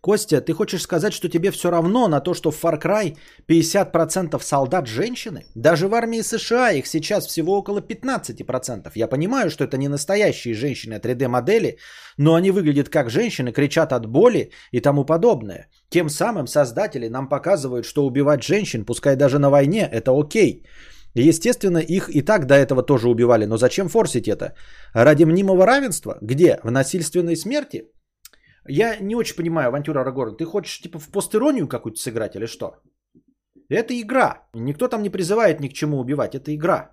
Костя, 0.00 0.40
ты 0.40 0.54
хочешь 0.54 0.82
сказать, 0.82 1.12
что 1.12 1.28
тебе 1.28 1.50
все 1.50 1.70
равно 1.70 2.08
на 2.08 2.20
то, 2.20 2.32
что 2.32 2.50
в 2.50 2.64
Far 2.64 2.80
Cry 2.82 3.16
50% 3.48 4.42
солдат 4.42 4.86
женщины? 4.86 5.44
Даже 5.54 5.88
в 5.88 5.94
армии 5.94 6.22
США 6.22 6.70
их 6.70 6.86
сейчас 6.86 7.26
всего 7.26 7.58
около 7.58 7.80
15%. 7.80 8.92
Я 8.94 9.08
понимаю, 9.08 9.50
что 9.50 9.64
это 9.64 9.76
не 9.76 9.88
настоящие 9.88 10.54
женщины, 10.54 10.94
а 10.94 11.00
3D-модели, 11.00 11.76
но 12.16 12.34
они 12.34 12.50
выглядят 12.50 12.88
как 12.88 13.10
женщины, 13.10 13.52
кричат 13.52 13.92
от 13.92 14.06
боли 14.06 14.52
и 14.72 14.80
тому 14.80 15.04
подобное. 15.04 15.68
Тем 15.90 16.08
самым 16.08 16.46
создатели 16.46 17.08
нам 17.08 17.28
показывают, 17.28 17.84
что 17.84 18.06
убивать 18.06 18.42
женщин, 18.42 18.86
пускай 18.86 19.16
даже 19.16 19.38
на 19.38 19.50
войне, 19.50 19.86
это 19.92 20.12
окей. 20.18 20.64
Естественно, 21.14 21.78
их 21.78 22.08
и 22.08 22.22
так 22.22 22.46
до 22.46 22.54
этого 22.54 22.82
тоже 22.82 23.08
убивали, 23.10 23.44
но 23.44 23.58
зачем 23.58 23.88
форсить 23.88 24.28
это? 24.28 24.54
Ради 24.94 25.24
мнимого 25.24 25.66
равенства? 25.66 26.16
Где? 26.22 26.58
В 26.62 26.70
насильственной 26.70 27.36
смерти? 27.36 27.84
Я 28.68 28.96
не 29.00 29.14
очень 29.14 29.36
понимаю, 29.36 29.68
авантюра 29.68 30.00
Арагорн. 30.00 30.36
Ты 30.36 30.44
хочешь 30.44 30.80
типа 30.80 30.98
в 30.98 31.08
постеронию 31.10 31.68
какую-то 31.68 31.98
сыграть 31.98 32.36
или 32.36 32.46
что? 32.46 32.74
Это 33.68 33.94
игра. 33.94 34.48
Никто 34.54 34.88
там 34.88 35.02
не 35.02 35.10
призывает 35.10 35.60
ни 35.60 35.68
к 35.68 35.72
чему 35.72 35.98
убивать. 35.98 36.34
Это 36.34 36.54
игра. 36.54 36.90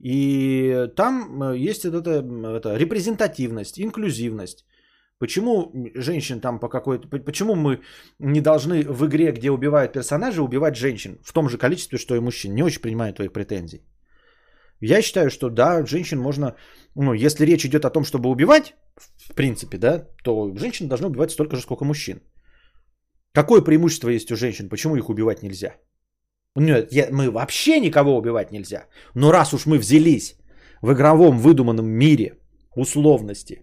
И 0.00 0.88
там 0.96 1.42
э, 1.42 1.70
есть 1.70 1.84
это, 1.84 1.98
это 1.98 2.76
репрезентативность, 2.76 3.78
инклюзивность. 3.78 4.66
Почему 5.18 5.72
женщин 5.94 6.40
там 6.40 6.58
по 6.58 6.68
какой-то... 6.68 7.08
Почему 7.08 7.54
мы 7.54 7.80
не 8.18 8.40
должны 8.40 8.82
в 8.82 9.06
игре, 9.06 9.30
где 9.30 9.50
убивают 9.50 9.92
персонажей, 9.92 10.44
убивать 10.44 10.76
женщин 10.76 11.18
в 11.22 11.32
том 11.32 11.48
же 11.48 11.58
количестве, 11.58 11.98
что 11.98 12.16
и 12.16 12.20
мужчин? 12.20 12.54
Не 12.54 12.64
очень 12.64 12.82
понимаю 12.82 13.14
твоих 13.14 13.32
претензий. 13.32 13.82
Я 14.82 15.02
считаю, 15.02 15.30
что 15.30 15.48
да, 15.48 15.86
женщин 15.86 16.18
можно... 16.18 16.56
Ну, 16.96 17.14
если 17.14 17.46
речь 17.46 17.64
идет 17.64 17.84
о 17.84 17.90
том, 17.90 18.04
чтобы 18.04 18.28
убивать, 18.28 18.74
в 19.30 19.34
принципе, 19.34 19.78
да, 19.78 20.08
то 20.24 20.52
женщин 20.56 20.88
должны 20.88 21.06
убивать 21.06 21.30
столько 21.30 21.56
же, 21.56 21.62
сколько 21.62 21.84
мужчин. 21.84 22.20
Какое 23.32 23.62
преимущество 23.62 24.10
есть 24.10 24.32
у 24.32 24.36
женщин? 24.36 24.68
Почему 24.68 24.96
их 24.96 25.08
убивать 25.08 25.42
нельзя? 25.42 25.76
Нет, 26.56 26.92
я, 26.92 27.08
мы 27.12 27.30
вообще 27.30 27.80
никого 27.80 28.16
убивать 28.16 28.50
нельзя. 28.50 28.88
Но 29.14 29.30
раз 29.30 29.54
уж 29.54 29.66
мы 29.66 29.78
взялись 29.78 30.36
в 30.82 30.92
игровом 30.92 31.38
выдуманном 31.38 31.86
мире 31.86 32.38
условности 32.76 33.62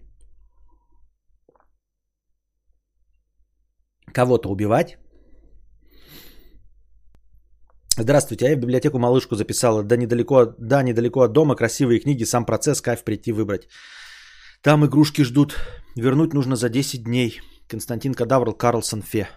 кого-то 4.12 4.48
убивать, 4.48 4.98
Здравствуйте, 7.98 8.46
а 8.46 8.48
я 8.50 8.56
в 8.56 8.60
библиотеку 8.60 8.98
малышку 8.98 9.36
записала. 9.36 9.82
Да 9.82 9.96
недалеко, 9.96 10.54
да, 10.58 10.82
недалеко 10.82 11.22
от 11.22 11.32
дома, 11.32 11.56
красивые 11.56 12.00
книги, 12.00 12.24
сам 12.24 12.44
процесс, 12.44 12.80
кайф 12.80 13.04
прийти 13.04 13.32
выбрать. 13.32 13.68
Там 14.62 14.84
игрушки 14.84 15.22
ждут. 15.22 15.56
Вернуть 15.96 16.34
нужно 16.34 16.56
за 16.56 16.68
10 16.68 17.04
дней. 17.04 17.40
Константин 17.68 18.14
Кадавр, 18.14 18.56
Карлсон 18.56 19.02
Фе. 19.02 19.28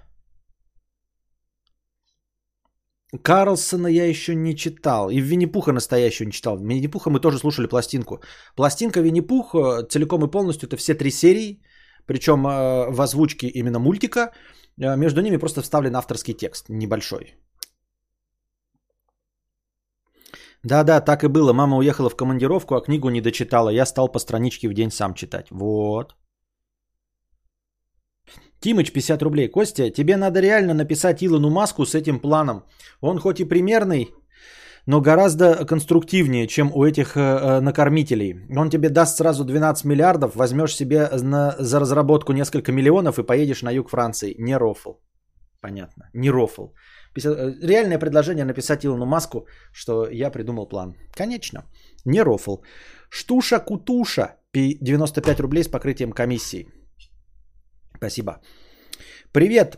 Карлсона 3.22 3.88
я 3.88 4.06
еще 4.06 4.36
не 4.36 4.56
читал. 4.56 5.10
И 5.10 5.20
Винни-Пуха 5.20 5.72
настоящего 5.72 6.26
не 6.26 6.32
читал. 6.32 6.58
Винни-Пуха 6.58 7.10
мы 7.10 7.20
тоже 7.20 7.38
слушали 7.38 7.68
пластинку. 7.68 8.22
Пластинка 8.56 9.02
Винни-Пух 9.02 9.56
целиком 9.90 10.24
и 10.26 10.32
полностью 10.32 10.68
это 10.68 10.78
все 10.78 10.94
три 10.94 11.12
серии. 11.12 11.62
Причем 12.06 12.46
э, 12.46 12.90
в 12.92 13.02
озвучке 13.02 13.48
именно 13.48 13.80
мультика. 13.80 14.32
Э, 14.82 14.96
между 14.98 15.22
ними 15.22 15.38
просто 15.38 15.62
вставлен 15.62 15.96
авторский 15.96 16.34
текст 16.34 16.70
небольшой. 16.70 17.36
Да-да, 20.64 21.02
так 21.02 21.24
и 21.24 21.28
было. 21.28 21.54
Мама 21.54 21.78
уехала 21.78 22.10
в 22.10 22.16
командировку, 22.16 22.76
а 22.76 22.82
книгу 22.82 23.10
не 23.10 23.22
дочитала. 23.22 23.70
Я 23.70 23.86
стал 23.86 24.12
по 24.12 24.20
страничке 24.20 24.70
в 24.70 24.74
день 24.74 24.92
сам 24.92 25.14
читать. 25.14 25.48
Вот. 25.52 26.16
Тимыч, 28.60 28.94
50 28.94 29.22
рублей. 29.22 29.52
Костя, 29.52 29.90
тебе 29.90 30.16
надо 30.16 30.40
реально 30.40 30.74
написать 30.74 31.22
Илону 31.22 31.50
Маску 31.50 31.86
с 31.86 31.96
этим 31.96 32.20
планом. 32.20 32.64
Он 33.02 33.20
хоть 33.20 33.42
и 33.42 33.46
примерный, 33.46 34.08
но 34.86 35.02
гораздо 35.02 35.66
конструктивнее, 35.66 36.48
чем 36.48 36.72
у 36.74 36.86
этих 36.86 37.18
э, 37.18 37.20
э 37.20 37.60
накормителей. 37.60 38.46
Он 38.58 38.70
тебе 38.70 38.90
даст 38.90 39.18
сразу 39.18 39.44
12 39.44 39.86
миллиардов, 39.86 40.36
возьмешь 40.36 40.76
себе 40.76 41.10
на, 41.10 41.56
за 41.60 41.80
разработку 41.80 42.32
несколько 42.32 42.72
миллионов 42.72 43.20
и 43.20 43.24
поедешь 43.24 43.64
на 43.64 43.72
юг 43.72 43.90
Франции. 43.90 44.36
Не 44.40 44.58
рофл. 44.58 44.94
Понятно. 45.62 46.10
Не 46.14 46.32
рофл. 46.32 46.68
Э, 47.16 47.54
реальное 47.62 48.00
предложение 48.00 48.46
написать 48.46 48.86
Илону 48.86 49.06
Маску, 49.06 49.48
что 49.72 50.08
я 50.12 50.32
придумал 50.32 50.68
план. 50.68 50.96
Конечно. 51.16 51.64
Не 52.06 52.24
рофл. 52.24 52.58
Штуша-кутуша. 53.10 54.36
95 54.54 55.40
рублей 55.40 55.64
с 55.64 55.68
покрытием 55.68 56.12
комиссии. 56.12 56.68
Спасибо. 57.98 58.42
Привет. 59.32 59.78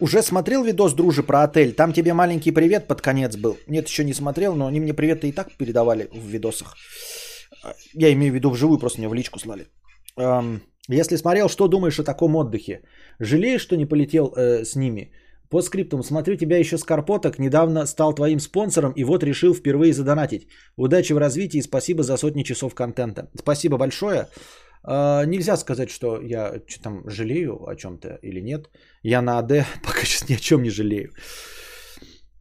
Уже 0.00 0.22
смотрел 0.22 0.64
видос, 0.64 0.94
дружи, 0.94 1.22
про 1.22 1.42
отель? 1.42 1.72
Там 1.72 1.92
тебе 1.92 2.14
маленький 2.14 2.52
привет 2.52 2.88
под 2.88 3.00
конец 3.00 3.36
был. 3.36 3.56
Нет, 3.68 3.88
еще 3.88 4.04
не 4.04 4.14
смотрел, 4.14 4.54
но 4.54 4.66
они 4.66 4.80
мне 4.80 4.94
приветы 4.94 5.28
и 5.28 5.32
так 5.32 5.56
передавали 5.58 6.08
в 6.12 6.26
видосах. 6.26 6.76
Я 7.94 8.12
имею 8.12 8.32
в 8.32 8.34
виду 8.34 8.50
вживую, 8.50 8.78
просто 8.78 8.98
мне 8.98 9.08
в 9.08 9.14
личку 9.14 9.38
слали. 9.38 9.66
Если 10.88 11.16
смотрел, 11.16 11.48
что 11.48 11.68
думаешь 11.68 11.98
о 11.98 12.04
таком 12.04 12.36
отдыхе? 12.36 12.80
Жалеешь, 13.20 13.60
что 13.60 13.76
не 13.76 13.86
полетел 13.86 14.32
э, 14.36 14.64
с 14.64 14.74
ними? 14.76 15.12
По 15.50 15.62
скриптум, 15.62 16.02
смотрю 16.02 16.36
тебя 16.36 16.58
еще 16.58 16.76
с 16.76 16.84
Карпоток, 16.84 17.38
недавно 17.38 17.86
стал 17.86 18.14
твоим 18.14 18.38
спонсором 18.38 18.92
и 18.92 19.04
вот 19.04 19.22
решил 19.22 19.54
впервые 19.54 19.92
задонатить. 19.92 20.46
Удачи 20.76 21.14
в 21.14 21.18
развитии 21.18 21.58
и 21.58 21.62
спасибо 21.62 22.02
за 22.02 22.16
сотни 22.16 22.42
часов 22.42 22.74
контента. 22.74 23.30
Спасибо 23.38 23.78
большое. 23.78 24.28
Uh, 24.84 25.26
нельзя 25.26 25.56
сказать, 25.56 25.90
что 25.90 26.20
я 26.22 26.62
что 26.66 26.82
там 26.82 27.10
жалею 27.10 27.66
о 27.66 27.74
чем-то 27.74 28.18
или 28.22 28.40
нет. 28.40 28.70
Я 29.02 29.22
на 29.22 29.38
АД 29.38 29.48
пока 29.84 30.00
сейчас 30.04 30.28
ни 30.28 30.34
о 30.34 30.38
чем 30.38 30.62
не 30.62 30.70
жалею. 30.70 31.12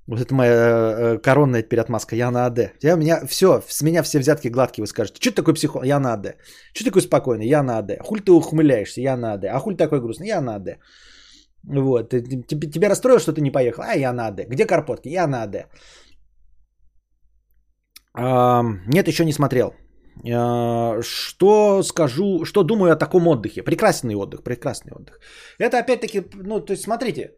Вот 0.07 0.21
это 0.21 0.33
моя 0.33 0.53
э, 0.53 1.17
коронная 1.17 1.63
теперь 1.63 1.81
отмазка. 1.81 2.15
Я 2.15 2.31
на 2.31 2.45
АД. 2.45 2.71
Я, 2.81 2.95
меня, 2.95 3.25
все, 3.27 3.61
с 3.67 3.81
меня 3.81 4.03
все 4.03 4.19
взятки 4.19 4.47
гладкие, 4.47 4.83
вы 4.83 4.87
скажете. 4.87 5.19
Что 5.19 5.31
ты 5.31 5.35
такой 5.35 5.53
психо? 5.53 5.81
Я 5.83 5.99
на 5.99 6.13
АД. 6.13 6.37
Ты 6.73 6.85
такой 6.85 7.01
спокойный? 7.01 7.45
Я 7.45 7.61
на 7.61 7.79
АД. 7.79 7.99
Хуль 7.99 8.21
ты 8.21 8.31
ухмыляешься? 8.31 9.01
Я 9.01 9.17
на 9.17 9.33
АД. 9.33 9.45
А 9.45 9.59
хуль 9.59 9.75
такой 9.75 9.99
грустный? 9.99 10.27
Я 10.27 10.39
на 10.39 10.55
АД. 10.55 10.79
Вот. 11.63 12.09
Тебе, 12.09 12.71
тебя 12.71 12.89
расстроило, 12.89 13.19
что 13.19 13.33
ты 13.33 13.41
не 13.41 13.51
поехал? 13.51 13.83
А, 13.83 13.95
я 13.95 14.13
на 14.13 14.27
АД. 14.27 14.47
Где 14.47 14.65
Карпотки? 14.65 15.09
Я 15.09 15.27
на 15.27 15.43
АД. 15.43 15.55
Нет, 18.15 19.07
еще 19.07 19.25
не 19.25 19.33
смотрел. 19.33 19.73
А, 20.33 21.01
что 21.01 21.83
скажу, 21.83 22.45
что 22.45 22.63
думаю 22.63 22.93
о 22.93 22.95
таком 22.95 23.27
отдыхе? 23.27 23.63
Прекрасный 23.63 24.15
отдых, 24.15 24.43
прекрасный 24.43 24.93
отдых. 24.93 25.19
Это 25.59 25.79
опять-таки, 25.79 26.23
ну, 26.33 26.59
то 26.59 26.73
есть 26.73 26.83
смотрите, 26.83 27.37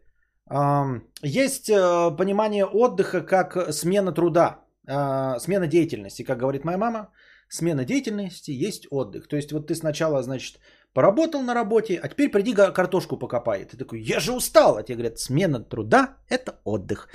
есть 1.22 1.70
э, 1.70 2.16
понимание 2.16 2.64
отдыха 2.64 3.20
как 3.20 3.72
смена 3.72 4.12
труда, 4.12 4.64
а, 4.88 5.38
смена 5.38 5.66
деятельности, 5.66 6.24
как 6.24 6.38
говорит 6.38 6.64
моя 6.64 6.78
мама, 6.78 7.10
смена 7.48 7.84
деятельности 7.84 8.50
есть 8.50 8.86
отдых. 8.90 9.28
То 9.28 9.36
есть 9.36 9.52
вот 9.52 9.68
ты 9.68 9.74
сначала, 9.74 10.22
значит, 10.22 10.58
Поработал 10.94 11.42
на 11.42 11.54
работе, 11.54 12.00
а 12.02 12.08
теперь 12.08 12.30
приди 12.30 12.54
картошку 12.54 13.16
покопай. 13.16 13.64
Ты 13.64 13.76
такой, 13.76 14.00
я 14.00 14.20
же 14.20 14.32
устал. 14.32 14.76
А 14.76 14.82
тебе 14.82 14.96
говорят, 14.96 15.18
смена 15.18 15.60
труда– 15.60 16.16
это 16.28 16.60
отдых. 16.64 17.08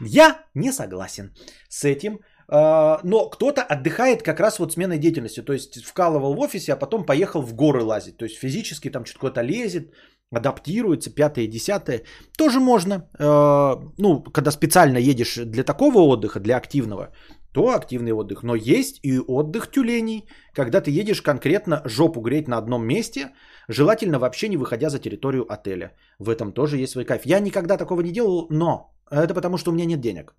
Я 0.00 0.44
не 0.54 0.72
согласен 0.72 1.34
с 1.68 1.84
этим. 1.84 2.20
А, 2.48 3.00
но 3.04 3.30
кто-то 3.30 3.62
отдыхает 3.62 4.22
как 4.22 4.40
раз 4.40 4.58
вот 4.58 4.72
сменой 4.72 4.98
деятельности. 4.98 5.42
То 5.42 5.52
есть 5.52 5.84
вкалывал 5.84 6.34
в 6.34 6.40
офисе, 6.40 6.72
а 6.72 6.76
потом 6.76 7.04
поехал 7.04 7.42
в 7.42 7.54
горы 7.54 7.82
лазить. 7.82 8.16
То 8.16 8.24
есть 8.24 8.38
физически 8.38 8.90
там 8.90 9.04
что-то 9.04 9.42
лезет, 9.42 9.92
адаптируется, 10.32 11.10
пятое, 11.10 11.46
десятое. 11.46 12.02
Тоже 12.38 12.60
можно. 12.60 13.08
А, 13.18 13.80
ну, 13.98 14.22
когда 14.22 14.50
специально 14.50 14.98
едешь 14.98 15.36
для 15.36 15.64
такого 15.64 15.98
отдыха, 16.00 16.40
для 16.40 16.56
активного, 16.56 17.10
то 17.52 17.60
активный 17.60 18.12
отдых. 18.12 18.42
Но 18.42 18.54
есть 18.54 19.00
и 19.02 19.18
отдых 19.18 19.70
тюленей, 19.70 20.26
когда 20.54 20.80
ты 20.80 20.90
едешь 20.90 21.22
конкретно 21.22 21.82
жопу 21.84 22.20
греть 22.20 22.48
на 22.48 22.58
одном 22.58 22.86
месте, 22.86 23.32
желательно 23.68 24.18
вообще 24.18 24.48
не 24.48 24.56
выходя 24.56 24.88
за 24.88 24.98
территорию 24.98 25.44
отеля. 25.52 25.92
В 26.18 26.30
этом 26.30 26.52
тоже 26.52 26.78
есть 26.78 26.92
свой 26.92 27.04
кайф. 27.04 27.26
Я 27.26 27.40
никогда 27.40 27.76
такого 27.76 28.00
не 28.00 28.10
делал, 28.10 28.46
но 28.50 28.94
это 29.10 29.34
потому, 29.34 29.58
что 29.58 29.70
у 29.70 29.74
меня 29.74 29.84
нет 29.84 30.00
денег. 30.00 30.34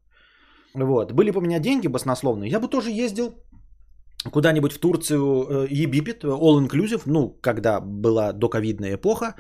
Вот. 0.74 1.12
Были 1.12 1.32
бы 1.32 1.38
у 1.38 1.42
меня 1.42 1.60
деньги 1.60 1.88
баснословные, 1.88 2.50
я 2.50 2.60
бы 2.60 2.68
тоже 2.68 2.90
ездил 2.90 3.34
куда-нибудь 4.32 4.74
в 4.74 4.80
Турцию, 4.80 5.20
э, 5.20 5.68
Египет, 5.70 6.24
all 6.24 6.60
inclusive, 6.60 7.02
ну, 7.06 7.38
когда 7.42 7.80
была 7.80 8.34
доковидная 8.34 8.96
эпоха, 8.96 9.36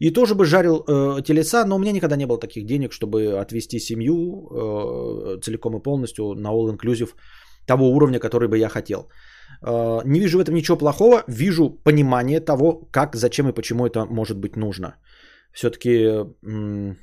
и 0.00 0.10
тоже 0.10 0.34
бы 0.34 0.44
жарил 0.44 0.84
э, 0.86 1.22
телеса, 1.22 1.64
но 1.64 1.76
у 1.76 1.78
меня 1.78 1.92
никогда 1.92 2.16
не 2.16 2.26
было 2.26 2.38
таких 2.38 2.66
денег, 2.66 2.92
чтобы 2.92 3.40
отвести 3.40 3.80
семью 3.80 4.14
э, 4.16 5.40
целиком 5.40 5.76
и 5.76 5.82
полностью 5.82 6.34
на 6.34 6.48
all 6.48 6.76
inclusive 6.76 7.14
того 7.66 7.90
уровня, 7.90 8.18
который 8.20 8.48
бы 8.48 8.58
я 8.58 8.68
хотел. 8.68 9.08
Э, 9.66 10.00
не 10.04 10.20
вижу 10.20 10.38
в 10.38 10.40
этом 10.40 10.54
ничего 10.54 10.78
плохого, 10.78 11.24
вижу 11.26 11.70
понимание 11.84 12.40
того, 12.40 12.88
как, 12.92 13.16
зачем 13.16 13.48
и 13.48 13.54
почему 13.54 13.86
это 13.86 14.06
может 14.06 14.38
быть 14.38 14.56
нужно. 14.56 14.94
Все-таки 15.52 16.26
м- 16.44 16.96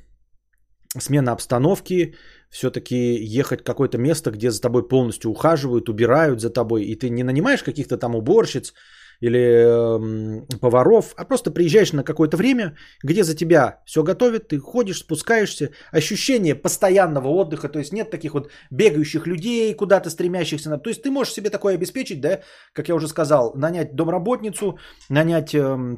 смена 0.98 1.32
обстановки, 1.32 2.14
все-таки 2.50 3.16
ехать 3.38 3.60
в 3.60 3.64
какое-то 3.64 3.98
место, 3.98 4.30
где 4.30 4.50
за 4.50 4.60
тобой 4.60 4.88
полностью 4.88 5.30
ухаживают, 5.30 5.88
убирают 5.88 6.40
за 6.40 6.50
тобой, 6.50 6.84
и 6.84 6.94
ты 6.96 7.10
не 7.10 7.24
нанимаешь 7.24 7.62
каких-то 7.62 7.98
там 7.98 8.14
уборщиц, 8.14 8.72
или 9.20 9.38
э, 9.38 10.58
поваров, 10.60 11.14
а 11.16 11.24
просто 11.24 11.50
приезжаешь 11.50 11.92
на 11.92 12.04
какое-то 12.04 12.36
время, 12.36 12.76
где 13.02 13.24
за 13.24 13.34
тебя 13.34 13.82
все 13.86 14.02
готовят, 14.02 14.48
ты 14.48 14.58
ходишь, 14.58 14.98
спускаешься, 14.98 15.70
ощущение 15.92 16.54
постоянного 16.54 17.28
отдыха, 17.28 17.68
то 17.68 17.78
есть 17.78 17.92
нет 17.92 18.10
таких 18.10 18.34
вот 18.34 18.50
бегающих 18.70 19.26
людей, 19.26 19.74
куда-то 19.74 20.10
стремящихся, 20.10 20.76
то 20.78 20.90
есть 20.90 21.02
ты 21.02 21.10
можешь 21.10 21.34
себе 21.34 21.50
такое 21.50 21.74
обеспечить, 21.74 22.20
да, 22.20 22.40
как 22.72 22.88
я 22.88 22.94
уже 22.94 23.08
сказал, 23.08 23.54
нанять 23.54 23.94
домработницу, 23.94 24.78
нанять 25.08 25.54
э, 25.54 25.96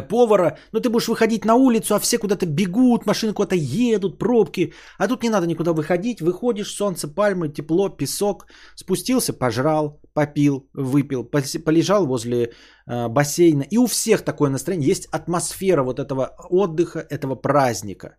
повара, 0.00 0.56
но 0.72 0.80
ты 0.80 0.88
будешь 0.88 1.08
выходить 1.08 1.44
на 1.44 1.54
улицу, 1.54 1.94
а 1.94 1.98
все 1.98 2.18
куда-то 2.18 2.46
бегут, 2.46 3.06
машины 3.06 3.34
куда-то 3.34 3.56
едут, 3.56 4.18
пробки, 4.18 4.72
а 4.98 5.08
тут 5.08 5.22
не 5.22 5.30
надо 5.30 5.46
никуда 5.46 5.72
выходить, 5.72 6.22
выходишь, 6.22 6.74
солнце, 6.74 7.08
пальмы, 7.08 7.48
тепло, 7.48 7.90
песок, 7.90 8.46
спустился, 8.74 9.34
пожрал, 9.34 10.00
попил, 10.14 10.70
выпил, 10.72 11.24
полежал 11.64 12.06
возле 12.06 12.52
э, 12.86 13.08
бассейна, 13.08 13.64
и 13.70 13.76
у 13.76 13.86
всех 13.86 14.22
такое 14.22 14.50
настроение, 14.50 14.88
есть 14.88 15.08
атмосфера 15.12 15.82
вот 15.82 15.98
этого 15.98 16.34
отдыха, 16.50 17.06
этого 17.10 17.34
праздника, 17.34 18.16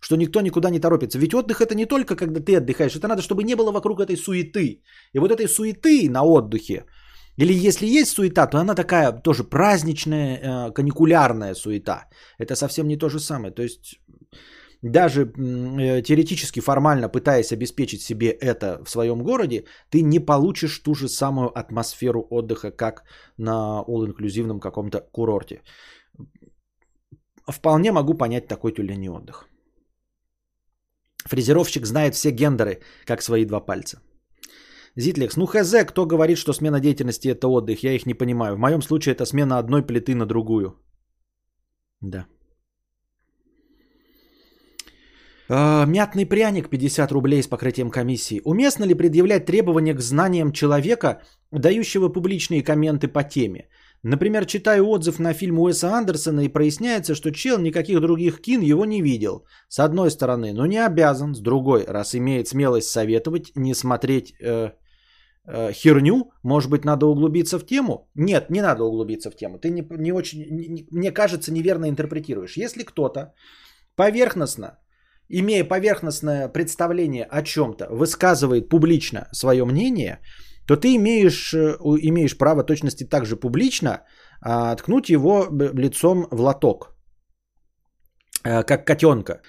что 0.00 0.16
никто 0.16 0.40
никуда 0.40 0.70
не 0.70 0.80
торопится. 0.80 1.18
Ведь 1.18 1.34
отдых 1.34 1.60
это 1.60 1.74
не 1.74 1.86
только 1.86 2.16
когда 2.16 2.40
ты 2.40 2.56
отдыхаешь, 2.56 2.96
это 2.96 3.08
надо, 3.08 3.22
чтобы 3.22 3.44
не 3.44 3.54
было 3.56 3.72
вокруг 3.72 4.00
этой 4.00 4.16
суеты. 4.16 4.82
И 5.12 5.18
вот 5.18 5.30
этой 5.30 5.48
суеты 5.48 6.08
на 6.10 6.22
отдыхе, 6.22 6.84
или 7.40 7.66
если 7.66 7.86
есть 7.86 8.10
суета, 8.10 8.46
то 8.46 8.58
она 8.58 8.74
такая 8.74 9.12
тоже 9.12 9.44
праздничная, 9.44 10.38
э, 10.38 10.72
каникулярная 10.74 11.54
суета. 11.54 12.08
Это 12.38 12.54
совсем 12.54 12.86
не 12.86 12.98
то 12.98 13.08
же 13.08 13.18
самое. 13.18 13.50
То 13.50 13.62
есть 13.62 13.98
даже 14.82 15.22
э, 15.22 16.02
теоретически, 16.02 16.60
формально 16.60 17.08
пытаясь 17.08 17.52
обеспечить 17.52 18.02
себе 18.02 18.26
это 18.26 18.84
в 18.84 18.90
своем 18.90 19.22
городе, 19.22 19.64
ты 19.90 20.02
не 20.02 20.20
получишь 20.20 20.82
ту 20.82 20.94
же 20.94 21.08
самую 21.08 21.48
атмосферу 21.58 22.26
отдыха, 22.30 22.70
как 22.72 23.04
на 23.38 23.84
all-инклюзивном 23.88 24.60
каком-то 24.60 25.00
курорте. 25.12 25.62
Вполне 27.48 27.90
могу 27.90 28.18
понять 28.18 28.48
такой 28.48 28.72
тюлени 28.72 29.08
отдых. 29.08 29.48
Фрезеровщик 31.24 31.86
знает 31.86 32.14
все 32.14 32.32
гендеры, 32.32 32.80
как 33.06 33.22
свои 33.22 33.46
два 33.46 33.60
пальца. 33.60 33.98
Зитлекс, 35.00 35.36
ну 35.36 35.46
хз, 35.46 35.74
кто 35.86 36.06
говорит, 36.06 36.38
что 36.38 36.52
смена 36.52 36.80
деятельности 36.80 37.28
это 37.28 37.48
отдых, 37.48 37.82
я 37.82 37.92
их 37.92 38.06
не 38.06 38.14
понимаю. 38.14 38.56
В 38.56 38.58
моем 38.58 38.82
случае 38.82 39.14
это 39.14 39.24
смена 39.24 39.58
одной 39.58 39.82
плиты 39.82 40.14
на 40.14 40.26
другую. 40.26 40.74
Да. 42.00 42.26
А, 45.52 45.84
мятный 45.86 46.26
пряник 46.26 46.68
50 46.68 47.12
рублей 47.12 47.42
с 47.42 47.48
покрытием 47.48 47.90
комиссии. 47.90 48.40
Уместно 48.44 48.84
ли 48.84 48.94
предъявлять 48.94 49.46
требования 49.46 49.94
к 49.94 50.00
знаниям 50.00 50.52
человека, 50.52 51.22
дающего 51.50 52.08
публичные 52.08 52.62
комменты 52.62 53.08
по 53.08 53.24
теме? 53.24 53.68
Например, 54.02 54.46
читаю 54.46 54.86
отзыв 54.86 55.18
на 55.18 55.34
фильм 55.34 55.58
Уэса 55.58 55.92
Андерсона 55.92 56.40
и 56.40 56.48
проясняется, 56.48 57.14
что 57.14 57.32
чел 57.32 57.58
никаких 57.58 58.00
других 58.00 58.40
кин 58.40 58.62
его 58.62 58.84
не 58.84 59.02
видел. 59.02 59.44
С 59.68 59.78
одной 59.80 60.10
стороны, 60.10 60.52
но 60.52 60.66
не 60.66 60.78
обязан, 60.78 61.34
с 61.34 61.40
другой, 61.40 61.84
раз 61.84 62.14
имеет 62.14 62.48
смелость 62.48 62.88
советовать 62.88 63.52
не 63.56 63.74
смотреть 63.74 64.34
э, 64.40 64.70
херню, 65.46 66.32
может 66.42 66.70
быть, 66.70 66.84
надо 66.84 67.06
углубиться 67.06 67.58
в 67.58 67.66
тему? 67.66 68.10
Нет, 68.14 68.50
не 68.50 68.60
надо 68.60 68.84
углубиться 68.84 69.30
в 69.30 69.36
тему. 69.36 69.58
Ты 69.58 69.70
не, 69.70 69.86
не 69.98 70.12
очень, 70.12 70.46
не, 70.50 70.86
мне 70.90 71.12
кажется, 71.12 71.52
неверно 71.52 71.88
интерпретируешь. 71.88 72.56
Если 72.56 72.84
кто-то 72.84 73.34
поверхностно, 73.96 74.78
имея 75.28 75.64
поверхностное 75.64 76.48
представление 76.48 77.24
о 77.24 77.42
чем-то, 77.42 77.88
высказывает 77.90 78.68
публично 78.68 79.28
свое 79.32 79.64
мнение– 79.64 80.18
то 80.70 80.76
ты 80.76 80.94
имеешь, 80.94 81.52
э, 81.52 81.76
имеешь 82.02 82.38
право 82.38 82.62
точности 82.62 83.02
также 83.02 83.36
публично 83.36 84.02
а, 84.40 84.76
ткнуть 84.76 85.10
его 85.10 85.48
лицом 85.74 86.28
в 86.30 86.40
лоток, 86.40 86.94
а, 88.44 88.62
как 88.62 88.86
котенка. 88.86 89.40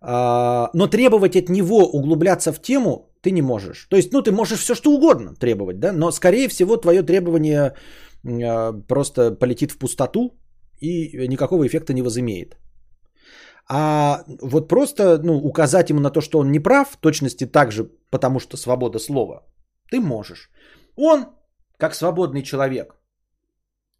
А, 0.00 0.68
но 0.74 0.86
требовать 0.86 1.34
от 1.34 1.48
него 1.48 1.86
углубляться 1.92 2.52
в 2.52 2.60
тему 2.60 3.10
ты 3.26 3.32
не 3.32 3.42
можешь. 3.42 3.86
То 3.88 3.96
есть, 3.96 4.12
ну, 4.12 4.22
ты 4.22 4.30
можешь 4.30 4.60
все 4.60 4.74
что 4.74 4.90
угодно 4.90 5.34
требовать, 5.34 5.80
да, 5.80 5.92
но, 5.92 6.12
скорее 6.12 6.48
всего, 6.48 6.76
твое 6.76 7.02
требование 7.02 7.74
а, 8.24 8.72
просто 8.88 9.38
полетит 9.40 9.72
в 9.72 9.78
пустоту 9.78 10.30
и 10.80 11.28
никакого 11.28 11.64
эффекта 11.64 11.92
не 11.92 12.02
возымеет. 12.02 12.56
А 13.68 14.24
вот 14.42 14.68
просто 14.68 15.18
ну, 15.24 15.34
указать 15.34 15.90
ему 15.90 16.00
на 16.00 16.10
то, 16.10 16.20
что 16.20 16.38
он 16.38 16.52
не 16.52 16.60
прав, 16.60 16.96
точности 17.00 17.46
так 17.46 17.72
же, 17.72 17.90
потому 18.10 18.38
что 18.38 18.56
свобода 18.56 18.98
слова, 18.98 19.42
ты 19.90 20.00
можешь. 20.00 20.50
Он, 20.96 21.26
как 21.78 21.94
свободный 21.94 22.42
человек, 22.42 22.94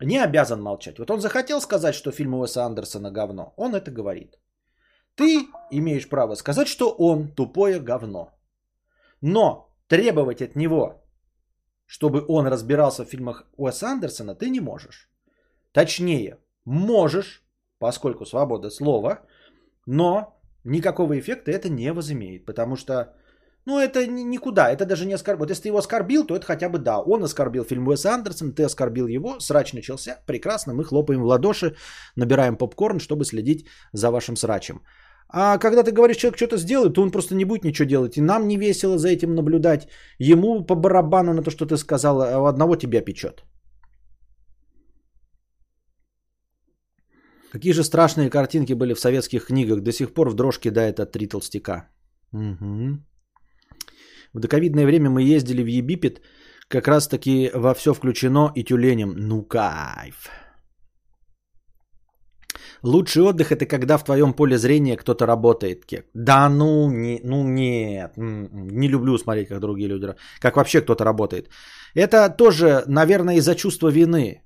не 0.00 0.24
обязан 0.24 0.62
молчать. 0.62 0.98
Вот 0.98 1.10
он 1.10 1.20
захотел 1.20 1.60
сказать, 1.60 1.94
что 1.94 2.12
фильм 2.12 2.34
Уэса 2.34 2.64
Андерсона 2.64 3.10
говно. 3.10 3.54
Он 3.56 3.74
это 3.74 3.90
говорит. 3.90 4.38
Ты 5.16 5.48
имеешь 5.72 6.08
право 6.08 6.36
сказать, 6.36 6.68
что 6.68 6.94
он 6.98 7.34
тупое 7.34 7.80
говно. 7.80 8.35
Но 9.20 9.74
требовать 9.88 10.42
от 10.42 10.56
него, 10.56 11.02
чтобы 11.86 12.24
он 12.28 12.46
разбирался 12.46 13.04
в 13.04 13.08
фильмах 13.08 13.44
Уэса 13.56 13.88
Андерсона, 13.88 14.34
ты 14.34 14.50
не 14.50 14.60
можешь. 14.60 15.10
Точнее, 15.72 16.38
можешь, 16.64 17.42
поскольку 17.78 18.24
свобода 18.26 18.70
слова, 18.70 19.20
но 19.86 20.40
никакого 20.64 21.18
эффекта 21.18 21.50
это 21.50 21.68
не 21.68 21.92
возымеет, 21.92 22.46
потому 22.46 22.76
что 22.76 23.14
ну, 23.66 23.80
это 23.80 24.06
никуда, 24.06 24.70
это 24.70 24.86
даже 24.86 25.06
не 25.06 25.14
оскорбил. 25.14 25.40
Вот 25.40 25.50
если 25.50 25.62
ты 25.64 25.68
его 25.70 25.78
оскорбил, 25.78 26.24
то 26.24 26.36
это 26.36 26.46
хотя 26.46 26.68
бы 26.68 26.78
да. 26.78 27.00
Он 27.00 27.24
оскорбил 27.24 27.64
фильм 27.64 27.88
Уэса 27.88 28.14
Андерсон, 28.14 28.52
ты 28.52 28.62
оскорбил 28.62 29.08
его, 29.08 29.40
срач 29.40 29.72
начался, 29.72 30.22
прекрасно, 30.26 30.72
мы 30.72 30.84
хлопаем 30.84 31.20
в 31.20 31.26
ладоши, 31.26 31.74
набираем 32.14 32.56
попкорн, 32.56 33.00
чтобы 33.00 33.24
следить 33.24 33.66
за 33.92 34.10
вашим 34.10 34.36
срачем. 34.36 34.82
А 35.28 35.58
когда 35.58 35.82
ты 35.82 35.92
говоришь, 35.92 36.16
человек 36.16 36.36
что-то 36.36 36.56
сделает, 36.56 36.94
то 36.94 37.02
он 37.02 37.10
просто 37.10 37.34
не 37.34 37.44
будет 37.44 37.64
ничего 37.64 37.88
делать. 37.88 38.16
И 38.16 38.22
нам 38.22 38.48
не 38.48 38.56
весело 38.56 38.98
за 38.98 39.08
этим 39.08 39.34
наблюдать. 39.34 39.88
Ему 40.18 40.64
по 40.64 40.74
барабану 40.74 41.32
на 41.32 41.42
то, 41.42 41.50
что 41.50 41.66
ты 41.66 41.76
сказал, 41.76 42.20
а 42.22 42.38
у 42.38 42.46
одного 42.46 42.76
тебя 42.76 43.00
печет. 43.00 43.44
Какие 47.52 47.72
же 47.72 47.84
страшные 47.84 48.30
картинки 48.30 48.74
были 48.74 48.94
в 48.94 49.00
советских 49.00 49.46
книгах. 49.46 49.80
До 49.80 49.92
сих 49.92 50.14
пор 50.14 50.30
в 50.30 50.34
дрожке 50.34 50.70
дает 50.70 51.00
от 51.00 51.12
три 51.12 51.26
толстяка. 51.26 51.88
Угу. 52.32 52.98
В 54.34 54.40
доковидное 54.40 54.86
время 54.86 55.10
мы 55.10 55.22
ездили 55.22 55.62
в 55.62 55.66
Египет, 55.66 56.20
как 56.68 56.88
раз 56.88 57.08
таки 57.08 57.50
во 57.54 57.74
все 57.74 57.94
включено 57.94 58.52
и 58.54 58.64
тюленем. 58.64 59.14
Ну 59.16 59.42
кайф. 59.42 60.30
Лучший 62.82 63.22
отдых 63.22 63.52
это 63.52 63.66
когда 63.66 63.98
в 63.98 64.04
твоем 64.04 64.32
поле 64.32 64.58
зрения 64.58 64.96
кто-то 64.96 65.26
работает, 65.26 65.86
Кек. 65.86 66.06
Да 66.14 66.48
ну, 66.48 66.90
не, 66.90 67.20
ну 67.24 67.42
нет, 67.44 68.12
не 68.16 68.88
люблю 68.88 69.18
смотреть, 69.18 69.48
как 69.48 69.60
другие 69.60 69.88
люди, 69.88 70.14
как 70.40 70.56
вообще 70.56 70.80
кто-то 70.80 71.04
работает. 71.04 71.48
Это 71.94 72.28
тоже, 72.36 72.84
наверное, 72.86 73.36
из-за 73.36 73.54
чувства 73.54 73.88
вины. 73.88 74.42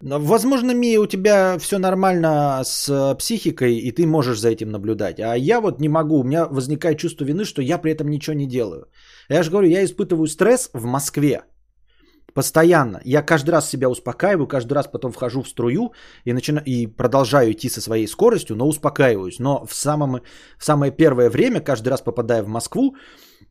Возможно, 0.00 0.74
Мия, 0.74 1.00
у 1.00 1.06
тебя 1.06 1.58
все 1.58 1.78
нормально 1.78 2.62
с 2.64 3.14
психикой, 3.18 3.76
и 3.76 3.90
ты 3.90 4.06
можешь 4.06 4.38
за 4.38 4.50
этим 4.50 4.70
наблюдать. 4.70 5.18
А 5.18 5.34
я 5.34 5.60
вот 5.60 5.80
не 5.80 5.88
могу, 5.88 6.20
у 6.20 6.24
меня 6.24 6.46
возникает 6.46 6.98
чувство 6.98 7.24
вины, 7.24 7.44
что 7.44 7.62
я 7.62 7.78
при 7.78 7.92
этом 7.92 8.08
ничего 8.08 8.36
не 8.36 8.46
делаю. 8.46 8.86
Я 9.30 9.42
же 9.42 9.50
говорю, 9.50 9.68
я 9.68 9.82
испытываю 9.84 10.26
стресс 10.26 10.70
в 10.74 10.84
Москве. 10.84 11.42
Постоянно. 12.34 13.00
Я 13.04 13.22
каждый 13.22 13.50
раз 13.50 13.70
себя 13.70 13.88
успокаиваю, 13.88 14.48
каждый 14.48 14.72
раз 14.72 14.88
потом 14.88 15.12
вхожу 15.12 15.42
в 15.42 15.48
струю 15.48 15.92
и, 16.24 16.32
начина... 16.32 16.58
и 16.58 16.88
продолжаю 16.88 17.52
идти 17.52 17.68
со 17.70 17.80
своей 17.80 18.08
скоростью, 18.08 18.56
но 18.56 18.68
успокаиваюсь. 18.68 19.38
Но 19.38 19.64
в, 19.66 19.74
самом... 19.74 20.20
в 20.58 20.64
самое 20.64 20.90
первое 20.90 21.30
время, 21.30 21.60
каждый 21.60 21.88
раз 21.90 22.02
попадая 22.02 22.42
в 22.42 22.48
Москву, 22.48 22.96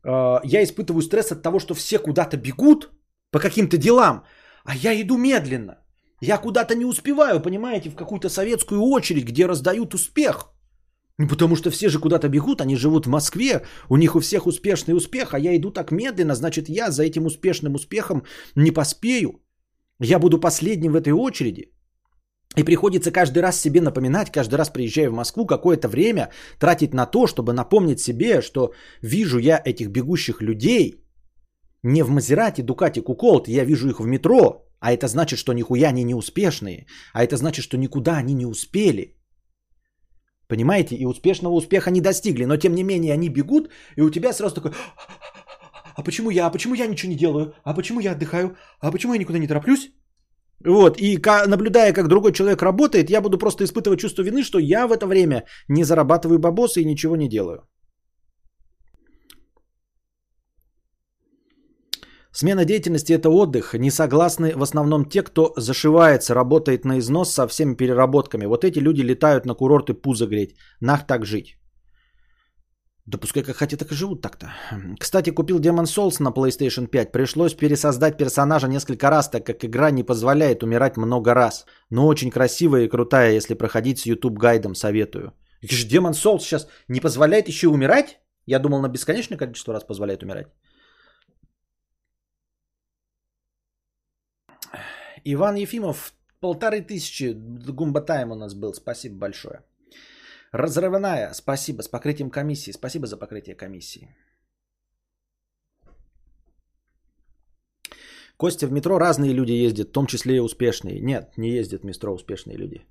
э, 0.04 0.40
я 0.44 0.64
испытываю 0.64 1.02
стресс 1.02 1.32
от 1.32 1.42
того, 1.42 1.60
что 1.60 1.74
все 1.74 1.98
куда-то 1.98 2.36
бегут 2.36 2.92
по 3.32 3.40
каким-то 3.40 3.78
делам, 3.78 4.26
а 4.66 4.76
я 4.76 5.02
иду 5.02 5.18
медленно. 5.18 5.78
Я 6.22 6.38
куда-то 6.38 6.76
не 6.76 6.86
успеваю, 6.86 7.42
понимаете, 7.42 7.90
в 7.90 7.96
какую-то 7.96 8.30
советскую 8.30 8.82
очередь, 8.82 9.26
где 9.26 9.46
раздают 9.46 9.94
успех. 9.94 10.50
Ну, 11.20 11.28
потому 11.28 11.56
что 11.56 11.70
все 11.70 11.90
же 11.90 12.00
куда-то 12.00 12.28
бегут, 12.28 12.62
они 12.62 12.76
живут 12.76 13.06
в 13.06 13.10
Москве, 13.10 13.62
у 13.90 13.98
них 13.98 14.16
у 14.16 14.20
всех 14.20 14.48
успешный 14.48 14.96
успех, 14.96 15.34
а 15.34 15.40
я 15.40 15.56
иду 15.56 15.72
так 15.72 15.92
медленно, 15.92 16.36
значит 16.36 16.70
я 16.70 16.92
за 16.92 17.04
этим 17.04 17.26
успешным 17.26 17.76
успехом 17.76 18.24
не 18.56 18.72
поспею. 18.72 19.42
Я 20.00 20.20
буду 20.20 20.40
последним 20.40 20.94
в 20.94 20.96
этой 20.96 21.14
очереди. 21.14 21.72
И 22.56 22.64
приходится 22.64 23.12
каждый 23.12 23.40
раз 23.40 23.60
себе 23.60 23.82
напоминать, 23.82 24.32
каждый 24.32 24.56
раз 24.56 24.70
приезжая 24.70 25.10
в 25.10 25.14
Москву, 25.14 25.46
какое-то 25.46 25.88
время 25.88 26.30
тратить 26.60 26.94
на 26.94 27.06
то, 27.06 27.28
чтобы 27.28 27.54
напомнить 27.54 28.00
себе, 28.00 28.42
что 28.42 28.74
вижу 29.02 29.40
я 29.40 29.62
этих 29.66 29.90
бегущих 29.90 30.42
людей 30.42 31.04
не 31.84 32.04
в 32.04 32.10
Мазерате, 32.10 32.64
Дукате, 32.64 33.02
Куколт, 33.02 33.48
я 33.48 33.66
вижу 33.66 33.90
их 33.90 34.00
в 34.00 34.06
метро, 34.06 34.66
а 34.80 34.94
это 34.94 35.08
значит, 35.08 35.40
что 35.40 35.54
нихуя 35.54 35.90
они 35.90 36.04
не 36.04 36.16
успешные. 36.16 36.86
А 37.14 37.24
это 37.24 37.38
значит, 37.38 37.64
что 37.64 37.78
никуда 37.78 38.18
они 38.18 38.34
не 38.34 38.46
успели. 38.46 39.16
Понимаете? 40.54 40.96
И 40.96 41.06
успешного 41.06 41.56
успеха 41.56 41.90
не 41.90 42.02
достигли. 42.02 42.46
Но 42.46 42.58
тем 42.58 42.76
не 42.76 42.84
менее 42.84 43.14
они 43.14 43.30
бегут, 43.30 43.70
и 43.98 44.02
у 44.02 44.12
тебя 44.12 44.34
сразу 44.34 44.56
такой... 44.56 44.72
А 45.96 46.04
почему 46.04 46.32
я? 46.32 46.46
А 46.46 46.52
почему 46.52 46.76
я 46.76 46.88
ничего 46.88 47.12
не 47.12 47.18
делаю? 47.18 47.54
А 47.64 47.74
почему 47.74 48.00
я 48.00 48.12
отдыхаю? 48.12 48.56
А 48.80 48.92
почему 48.92 49.14
я 49.14 49.20
никуда 49.20 49.40
не 49.40 49.48
тороплюсь? 49.48 49.92
Вот, 50.66 51.02
и 51.02 51.20
наблюдая, 51.48 51.94
как 51.94 52.08
другой 52.08 52.34
человек 52.34 52.62
работает, 52.62 53.10
я 53.10 53.22
буду 53.22 53.40
просто 53.40 53.64
испытывать 53.64 54.00
чувство 54.00 54.22
вины, 54.22 54.44
что 54.44 54.60
я 54.60 54.88
в 54.88 54.92
это 54.92 55.08
время 55.08 55.44
не 55.68 55.84
зарабатываю 55.84 56.38
бабосы 56.38 56.82
и 56.82 56.86
ничего 56.86 57.16
не 57.16 57.28
делаю. 57.28 57.68
Смена 62.36 62.66
деятельности– 62.66 63.14
это 63.18 63.30
отдых. 63.30 63.76
Не 63.76 63.92
согласны 63.92 64.54
в 64.56 64.64
основном 64.64 65.06
те, 65.06 65.22
кто 65.22 65.54
зашивается, 65.56 66.34
работает 66.34 66.86
на 66.86 66.98
износ 66.98 67.32
со 67.32 67.48
всеми 67.48 67.76
переработками. 67.76 68.46
Вот 68.46 68.64
эти 68.64 68.80
люди 68.80 69.02
летают 69.02 69.46
на 69.46 69.54
курорты 69.54 69.94
пузо 69.94 70.26
греть. 70.26 70.56
Нах 70.82 71.06
так 71.06 71.26
жить. 71.26 71.58
Да 73.06 73.18
пускай 73.18 73.44
как 73.44 73.58
хотят, 73.58 73.80
так 73.80 73.92
и 73.92 73.96
живут 73.96 74.22
так-то. 74.22 74.48
Кстати, 75.00 75.30
купил 75.30 75.60
Demon 75.60 75.86
Souls 75.86 76.24
на 76.24 76.30
PlayStation 76.30 76.88
5. 76.88 77.12
Пришлось 77.12 77.54
пересоздать 77.54 78.18
персонажа 78.18 78.68
несколько 78.68 79.10
раз, 79.12 79.30
так 79.30 79.46
как 79.46 79.64
игра 79.64 79.92
не 79.92 80.04
позволяет 80.04 80.64
умирать 80.64 80.98
много 80.98 81.36
раз. 81.36 81.66
Но 81.92 82.08
очень 82.08 82.32
красивая 82.32 82.86
и 82.86 82.90
крутая, 82.90 83.34
если 83.34 83.54
проходить 83.54 84.00
с 84.00 84.06
YouTube 84.08 84.40
гайдом, 84.40 84.74
советую. 84.74 85.34
Demon 85.62 86.14
Souls 86.14 86.40
сейчас 86.40 86.68
не 86.88 87.00
позволяет 87.00 87.48
еще 87.48 87.68
умирать? 87.68 88.20
Я 88.48 88.60
думал, 88.60 88.82
на 88.82 88.88
бесконечное 88.88 89.38
количество 89.38 89.74
раз 89.74 89.84
позволяет 89.84 90.24
умирать. 90.24 90.48
Иван 95.26 95.56
Ефимов, 95.56 96.14
полторы 96.40 96.82
тысячи 96.82 97.34
гумбатаем 97.72 98.32
у 98.32 98.36
нас 98.36 98.54
был. 98.54 98.74
Спасибо 98.74 99.18
большое. 99.18 99.64
Разрывная, 100.52 101.34
спасибо, 101.34 101.82
с 101.82 101.88
покрытием 101.88 102.30
комиссии. 102.30 102.72
Спасибо 102.72 103.08
за 103.08 103.18
покрытие 103.18 103.56
комиссии. 103.56 104.16
Костя, 108.38 108.68
в 108.68 108.72
метро 108.72 109.00
разные 109.00 109.34
люди 109.34 109.52
ездят, 109.52 109.90
в 109.90 109.92
том 109.92 110.06
числе 110.06 110.36
и 110.36 110.40
успешные. 110.40 111.00
Нет, 111.00 111.38
не 111.38 111.50
ездят 111.50 111.82
в 111.82 111.86
метро 111.86 112.14
успешные 112.14 112.58
люди. 112.58 112.86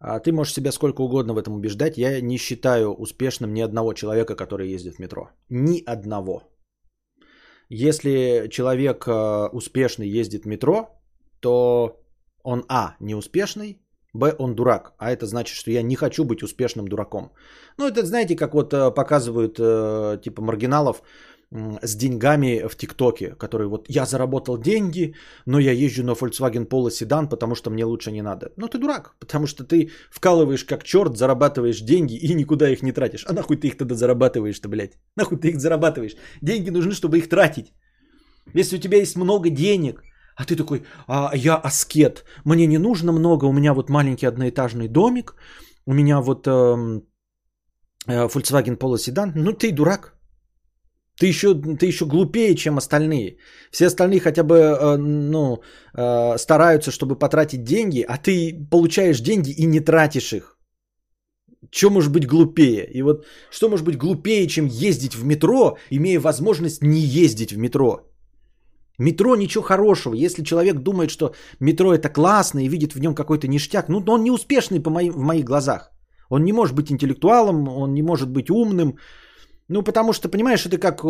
А 0.00 0.20
ты 0.20 0.32
можешь 0.32 0.54
себя 0.54 0.72
сколько 0.72 1.02
угодно 1.02 1.34
в 1.34 1.38
этом 1.38 1.54
убеждать. 1.54 1.98
Я 1.98 2.20
не 2.20 2.38
считаю 2.38 2.94
успешным 2.94 3.52
ни 3.54 3.60
одного 3.60 3.92
человека, 3.94 4.34
который 4.34 4.74
ездит 4.74 4.96
в 4.96 4.98
метро. 4.98 5.30
Ни 5.50 5.82
одного. 5.86 6.42
Если 7.68 8.48
человек 8.50 9.06
э, 9.06 9.48
успешный 9.52 10.08
ездит 10.08 10.44
в 10.44 10.48
метро, 10.48 10.97
то 11.40 12.00
он 12.42 12.64
А, 12.68 12.96
неуспешный, 13.00 13.78
Б, 14.14 14.34
он 14.38 14.54
дурак. 14.54 14.94
А 14.98 15.10
это 15.10 15.26
значит, 15.26 15.56
что 15.56 15.70
я 15.70 15.82
не 15.82 15.96
хочу 15.96 16.24
быть 16.24 16.42
успешным 16.42 16.88
дураком. 16.88 17.32
Ну, 17.78 17.86
это 17.86 18.06
знаете, 18.06 18.36
как 18.36 18.54
вот 18.54 18.72
э, 18.72 18.90
показывают 18.90 19.58
э, 19.58 20.18
типа 20.22 20.42
маргиналов 20.42 21.02
с 21.82 21.96
деньгами 21.96 22.68
в 22.68 22.76
ТикТоке, 22.76 23.34
которые 23.38 23.68
вот 23.68 23.86
я 23.88 24.04
заработал 24.04 24.58
деньги, 24.58 25.14
но 25.46 25.58
я 25.58 25.72
езжу 25.72 26.04
на 26.04 26.14
Volkswagen 26.14 26.68
Polo 26.68 26.90
седан, 26.90 27.28
потому 27.28 27.54
что 27.54 27.70
мне 27.70 27.84
лучше 27.84 28.12
не 28.12 28.22
надо. 28.22 28.52
Ну 28.56 28.68
ты 28.68 28.78
дурак, 28.78 29.14
потому 29.18 29.46
что 29.46 29.64
ты 29.64 29.90
вкалываешь 30.10 30.64
как 30.64 30.84
черт, 30.84 31.16
зарабатываешь 31.16 31.80
деньги 31.80 32.14
и 32.16 32.34
никуда 32.34 32.68
их 32.68 32.82
не 32.82 32.92
тратишь. 32.92 33.24
А 33.26 33.32
нахуй 33.32 33.56
ты 33.56 33.68
их 33.68 33.78
тогда 33.78 33.94
зарабатываешь-то, 33.94 34.68
блядь? 34.68 34.98
Нахуй 35.16 35.38
ты 35.38 35.48
их 35.48 35.60
зарабатываешь? 35.60 36.16
Деньги 36.42 36.70
нужны, 36.70 36.92
чтобы 36.92 37.18
их 37.18 37.28
тратить. 37.28 37.72
Если 38.54 38.76
у 38.76 38.80
тебя 38.80 38.98
есть 38.98 39.16
много 39.16 39.48
денег, 39.48 40.02
а 40.38 40.44
ты 40.44 40.56
такой, 40.56 40.82
а 41.06 41.32
я 41.34 41.56
аскет, 41.56 42.24
мне 42.44 42.66
не 42.66 42.78
нужно 42.78 43.12
много, 43.12 43.46
у 43.46 43.52
меня 43.52 43.74
вот 43.74 43.90
маленький 43.90 44.28
одноэтажный 44.28 44.88
домик, 44.88 45.34
у 45.86 45.92
меня 45.92 46.20
вот 46.20 46.46
э, 46.46 46.50
Volkswagen 48.06 48.78
Polo 48.78 48.98
седан. 48.98 49.32
Ну 49.34 49.52
ты 49.52 49.72
дурак. 49.72 50.14
Ты 51.20 51.26
еще, 51.26 51.54
ты 51.54 51.86
еще 51.86 52.06
глупее, 52.06 52.54
чем 52.54 52.76
остальные. 52.76 53.38
Все 53.72 53.86
остальные 53.86 54.20
хотя 54.20 54.44
бы 54.44 54.54
э, 54.54 54.96
ну, 54.96 55.56
э, 55.96 56.38
стараются, 56.38 56.92
чтобы 56.92 57.18
потратить 57.18 57.64
деньги, 57.64 58.04
а 58.08 58.16
ты 58.16 58.66
получаешь 58.70 59.20
деньги 59.20 59.50
и 59.50 59.66
не 59.66 59.80
тратишь 59.80 60.32
их. 60.32 60.56
Что 61.72 61.90
может 61.90 62.12
быть 62.12 62.26
глупее? 62.28 62.88
И 62.94 63.02
вот 63.02 63.26
что 63.50 63.68
может 63.68 63.84
быть 63.84 63.96
глупее, 63.96 64.46
чем 64.46 64.66
ездить 64.66 65.16
в 65.16 65.24
метро, 65.24 65.78
имея 65.90 66.20
возможность 66.20 66.82
не 66.82 67.00
ездить 67.00 67.52
в 67.52 67.58
метро? 67.58 68.08
Метро 68.98 69.36
ничего 69.36 69.64
хорошего. 69.64 70.14
Если 70.14 70.42
человек 70.42 70.78
думает, 70.78 71.10
что 71.10 71.34
метро 71.60 71.94
это 71.94 72.08
классно 72.08 72.58
и 72.64 72.68
видит 72.68 72.94
в 72.94 73.00
нем 73.00 73.14
какой-то 73.14 73.48
ништяк, 73.48 73.88
ну 73.88 74.02
он 74.06 74.22
не 74.22 74.30
успешный 74.30 74.80
по 74.80 74.90
моим, 74.90 75.12
в 75.12 75.22
моих 75.22 75.44
глазах. 75.44 75.92
Он 76.28 76.44
не 76.44 76.52
может 76.52 76.74
быть 76.74 76.90
интеллектуалом, 76.90 77.68
он 77.68 77.94
не 77.94 78.02
может 78.02 78.28
быть 78.28 78.50
умным. 78.50 78.98
Ну, 79.68 79.82
потому 79.82 80.12
что, 80.12 80.28
понимаешь, 80.28 80.66
это 80.66 80.78
как 80.78 81.04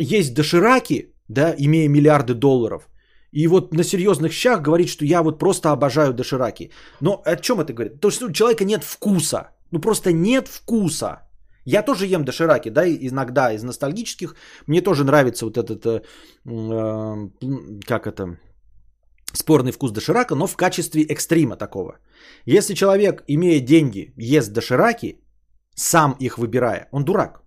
есть 0.00 0.34
дошираки, 0.34 1.12
да, 1.28 1.54
имея 1.58 1.88
миллиарды 1.88 2.34
долларов. 2.34 2.88
И 3.32 3.46
вот 3.48 3.74
на 3.74 3.84
серьезных 3.84 4.32
щах 4.32 4.62
говорит, 4.62 4.88
что 4.88 5.04
я 5.04 5.22
вот 5.22 5.38
просто 5.38 5.70
обожаю 5.72 6.14
дошираки. 6.14 6.70
Но 7.00 7.22
о 7.24 7.36
чем 7.36 7.60
это 7.60 7.72
говорит? 7.72 8.00
То, 8.00 8.10
что 8.10 8.26
у 8.26 8.32
человека 8.32 8.64
нет 8.64 8.84
вкуса. 8.84 9.50
Ну, 9.70 9.80
просто 9.80 10.12
нет 10.12 10.48
вкуса. 10.48 11.25
Я 11.66 11.82
тоже 11.82 12.06
ем 12.06 12.24
дошираки, 12.24 12.70
да, 12.70 12.86
иногда 12.86 13.52
из 13.52 13.62
ностальгических. 13.62 14.36
Мне 14.66 14.80
тоже 14.80 15.04
нравится 15.04 15.44
вот 15.44 15.58
этот, 15.58 15.84
э, 15.84 16.02
э, 16.46 17.30
как 17.86 18.06
это, 18.06 18.38
спорный 19.32 19.72
вкус 19.72 19.90
доширака, 19.90 20.34
но 20.34 20.46
в 20.46 20.56
качестве 20.56 21.02
экстрима 21.02 21.56
такого. 21.56 21.98
Если 22.46 22.74
человек, 22.74 23.24
имея 23.26 23.60
деньги, 23.60 24.12
ест 24.16 24.52
дошираки, 24.52 25.20
сам 25.74 26.16
их 26.20 26.38
выбирая, 26.38 26.88
он 26.92 27.04
дурак. 27.04 27.42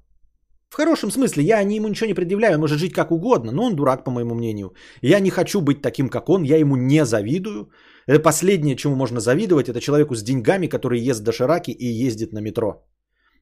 В 0.69 0.75
хорошем 0.75 1.11
смысле, 1.11 1.43
я 1.43 1.61
ему 1.61 1.87
ничего 1.87 2.07
не 2.07 2.13
предъявляю, 2.13 2.55
он 2.55 2.61
может 2.61 2.77
жить 2.77 2.93
как 2.93 3.11
угодно, 3.11 3.51
но 3.51 3.63
он 3.63 3.75
дурак, 3.75 4.03
по 4.03 4.11
моему 4.11 4.35
мнению. 4.35 4.73
Я 5.01 5.19
не 5.19 5.29
хочу 5.29 5.61
быть 5.61 5.81
таким, 5.81 6.09
как 6.09 6.29
он, 6.29 6.43
я 6.43 6.57
ему 6.57 6.75
не 6.75 7.05
завидую. 7.05 7.71
Это 8.05 8.19
последнее, 8.19 8.75
чему 8.75 8.95
можно 8.95 9.19
завидовать, 9.19 9.69
это 9.69 9.79
человеку 9.79 10.15
с 10.15 10.23
деньгами, 10.23 10.67
который 10.67 10.99
ест 10.99 11.23
дошираки 11.23 11.71
и 11.71 11.85
ездит 12.07 12.33
на 12.33 12.41
метро. 12.41 12.85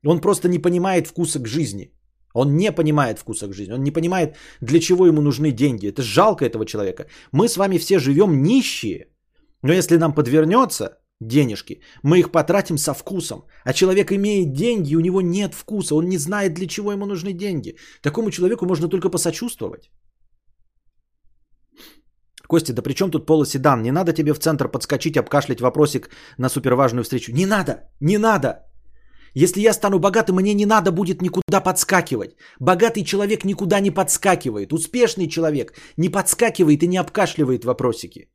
Он 0.06 0.22
просто 0.22 0.48
не 0.48 0.60
понимает 0.60 1.08
вкуса 1.08 1.40
к 1.40 1.48
жизни. 1.48 1.94
Он 2.34 2.56
не 2.56 2.72
понимает 2.72 3.20
вкуса 3.20 3.48
к 3.48 3.54
жизни. 3.54 3.74
Он 3.74 3.84
не 3.84 3.92
понимает, 3.92 4.36
для 4.62 4.80
чего 4.80 5.08
ему 5.08 5.22
нужны 5.22 5.52
деньги. 5.52 5.88
Это 5.88 6.02
жалко 6.02 6.46
этого 6.46 6.66
человека. 6.66 7.08
Мы 7.32 7.48
с 7.48 7.58
вами 7.58 7.78
все 7.78 8.00
живем 8.00 8.42
нищие. 8.44 9.08
Но 9.64 9.74
если 9.74 9.98
нам 9.98 10.14
подвернется 10.14 11.00
денежки, 11.20 11.82
мы 12.04 12.20
их 12.20 12.32
потратим 12.32 12.78
со 12.78 12.94
вкусом. 12.94 13.42
А 13.66 13.74
человек 13.74 14.12
имеет 14.12 14.54
деньги, 14.54 14.96
у 14.96 15.00
него 15.00 15.22
нет 15.22 15.54
вкуса. 15.54 15.96
Он 15.96 16.10
не 16.10 16.18
знает, 16.18 16.54
для 16.54 16.68
чего 16.68 16.92
ему 16.92 17.06
нужны 17.06 17.34
деньги. 17.34 17.76
Такому 18.02 18.30
человеку 18.32 18.66
можно 18.66 18.88
только 18.88 19.10
посочувствовать. 19.10 19.90
Костя, 22.48 22.74
да 22.74 22.82
при 22.82 22.94
чем 22.94 23.12
тут 23.12 23.26
полоседан? 23.26 23.82
Не 23.82 23.92
надо 23.92 24.14
тебе 24.14 24.34
в 24.34 24.40
центр 24.40 24.70
подскочить, 24.72 25.18
обкашлять 25.18 25.62
вопросик 25.62 26.10
на 26.38 26.50
суперважную 26.50 27.04
встречу. 27.04 27.34
Не 27.34 27.46
надо, 27.46 27.90
не 28.00 28.18
надо. 28.18 28.68
Если 29.44 29.62
я 29.62 29.74
стану 29.74 30.00
богатым, 30.00 30.36
мне 30.36 30.56
не 30.56 30.66
надо 30.66 30.92
будет 30.92 31.22
никуда 31.22 31.62
подскакивать. 31.62 32.36
Богатый 32.60 33.04
человек 33.04 33.46
никуда 33.46 33.80
не 33.80 33.92
подскакивает. 33.92 34.74
Успешный 34.74 35.28
человек 35.28 35.74
не 35.98 36.10
подскакивает 36.10 36.84
и 36.84 36.88
не 36.88 36.98
обкашливает 36.98 37.64
вопросики. 37.64 38.32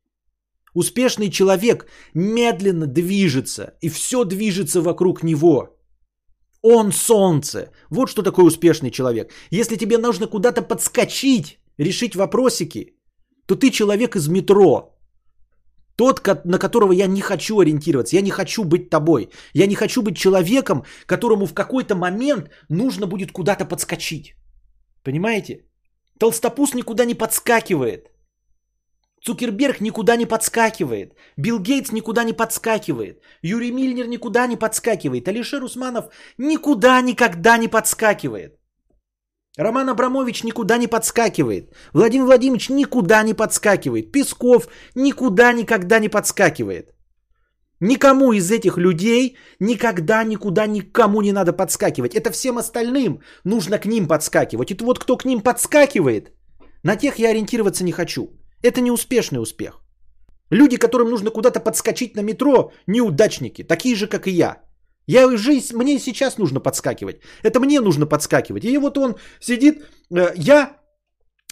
Успешный 0.73 1.29
человек 1.29 1.87
медленно 2.13 2.87
движется, 2.87 3.73
и 3.81 3.89
все 3.89 4.23
движется 4.23 4.81
вокруг 4.81 5.23
него. 5.23 5.77
Он 6.61 6.93
солнце. 6.93 7.71
Вот 7.89 8.09
что 8.09 8.23
такое 8.23 8.45
успешный 8.45 8.91
человек. 8.91 9.33
Если 9.51 9.75
тебе 9.75 9.97
нужно 9.97 10.27
куда-то 10.27 10.61
подскочить, 10.61 11.59
решить 11.77 12.15
вопросики, 12.15 12.95
то 13.45 13.55
ты 13.55 13.71
человек 13.71 14.15
из 14.15 14.29
метро. 14.29 14.92
Тот, 15.95 16.45
на 16.45 16.59
которого 16.59 16.91
я 16.91 17.07
не 17.07 17.21
хочу 17.21 17.59
ориентироваться. 17.59 18.15
Я 18.15 18.21
не 18.21 18.31
хочу 18.31 18.63
быть 18.63 18.89
тобой. 18.89 19.29
Я 19.53 19.67
не 19.67 19.75
хочу 19.75 20.01
быть 20.01 20.17
человеком, 20.17 20.83
которому 21.05 21.45
в 21.45 21.53
какой-то 21.53 21.95
момент 21.95 22.49
нужно 22.69 23.07
будет 23.07 23.31
куда-то 23.31 23.65
подскочить. 23.65 24.35
Понимаете? 25.03 25.65
Толстопуз 26.19 26.73
никуда 26.73 27.05
не 27.05 27.15
подскакивает. 27.15 28.09
Цукерберг 29.25 29.81
никуда 29.81 30.17
не 30.17 30.25
подскакивает. 30.25 31.13
Билл 31.37 31.59
Гейтс 31.59 31.91
никуда 31.91 32.23
не 32.23 32.33
подскакивает. 32.33 33.21
Юрий 33.41 33.71
Мильнер 33.71 34.07
никуда 34.07 34.47
не 34.47 34.57
подскакивает. 34.57 35.27
Алишер 35.27 35.63
Усманов 35.63 36.05
никуда 36.37 37.01
никогда 37.01 37.57
не 37.57 37.69
подскакивает. 37.69 38.57
Роман 39.57 39.89
Абрамович 39.89 40.43
никуда 40.43 40.77
не 40.77 40.87
подскакивает. 40.87 41.75
Владимир 41.93 42.25
Владимирович 42.25 42.69
никуда 42.69 43.23
не 43.23 43.35
подскакивает. 43.35 44.11
Песков 44.11 44.67
никуда 44.95 45.53
никогда 45.53 45.99
не 45.99 46.09
подскакивает. 46.09 46.93
Никому 47.79 48.33
из 48.33 48.49
этих 48.49 48.77
людей 48.77 49.37
никогда 49.59 50.23
никуда 50.23 50.65
никому 50.67 51.21
не 51.21 51.31
надо 51.31 51.53
подскакивать. 51.53 52.15
Это 52.15 52.31
всем 52.31 52.57
остальным 52.57 53.21
нужно 53.43 53.77
к 53.77 53.85
ним 53.85 54.07
подскакивать. 54.07 54.71
И 54.71 54.77
вот 54.83 54.99
кто 54.99 55.17
к 55.17 55.25
ним 55.25 55.41
подскакивает, 55.41 56.31
на 56.83 56.95
тех 56.95 57.19
я 57.19 57.29
ориентироваться 57.29 57.83
не 57.83 57.91
хочу. 57.91 58.29
Это 58.63 58.81
не 58.81 58.91
успешный 58.91 59.39
успех. 59.39 59.81
Люди, 60.49 60.77
которым 60.77 61.09
нужно 61.09 61.29
куда-то 61.29 61.59
подскочить 61.59 62.15
на 62.15 62.21
метро, 62.21 62.71
неудачники, 62.87 63.63
такие 63.63 63.95
же, 63.95 64.07
как 64.07 64.27
и 64.27 64.31
я. 64.31 64.63
Я 65.07 65.37
жизнь, 65.37 65.75
мне 65.75 65.99
сейчас 65.99 66.37
нужно 66.37 66.59
подскакивать. 66.59 67.21
Это 67.43 67.59
мне 67.59 67.81
нужно 67.81 68.05
подскакивать. 68.05 68.65
И 68.65 68.77
вот 68.77 68.97
он 68.97 69.15
сидит, 69.39 69.83
э, 70.11 70.33
я 70.35 70.77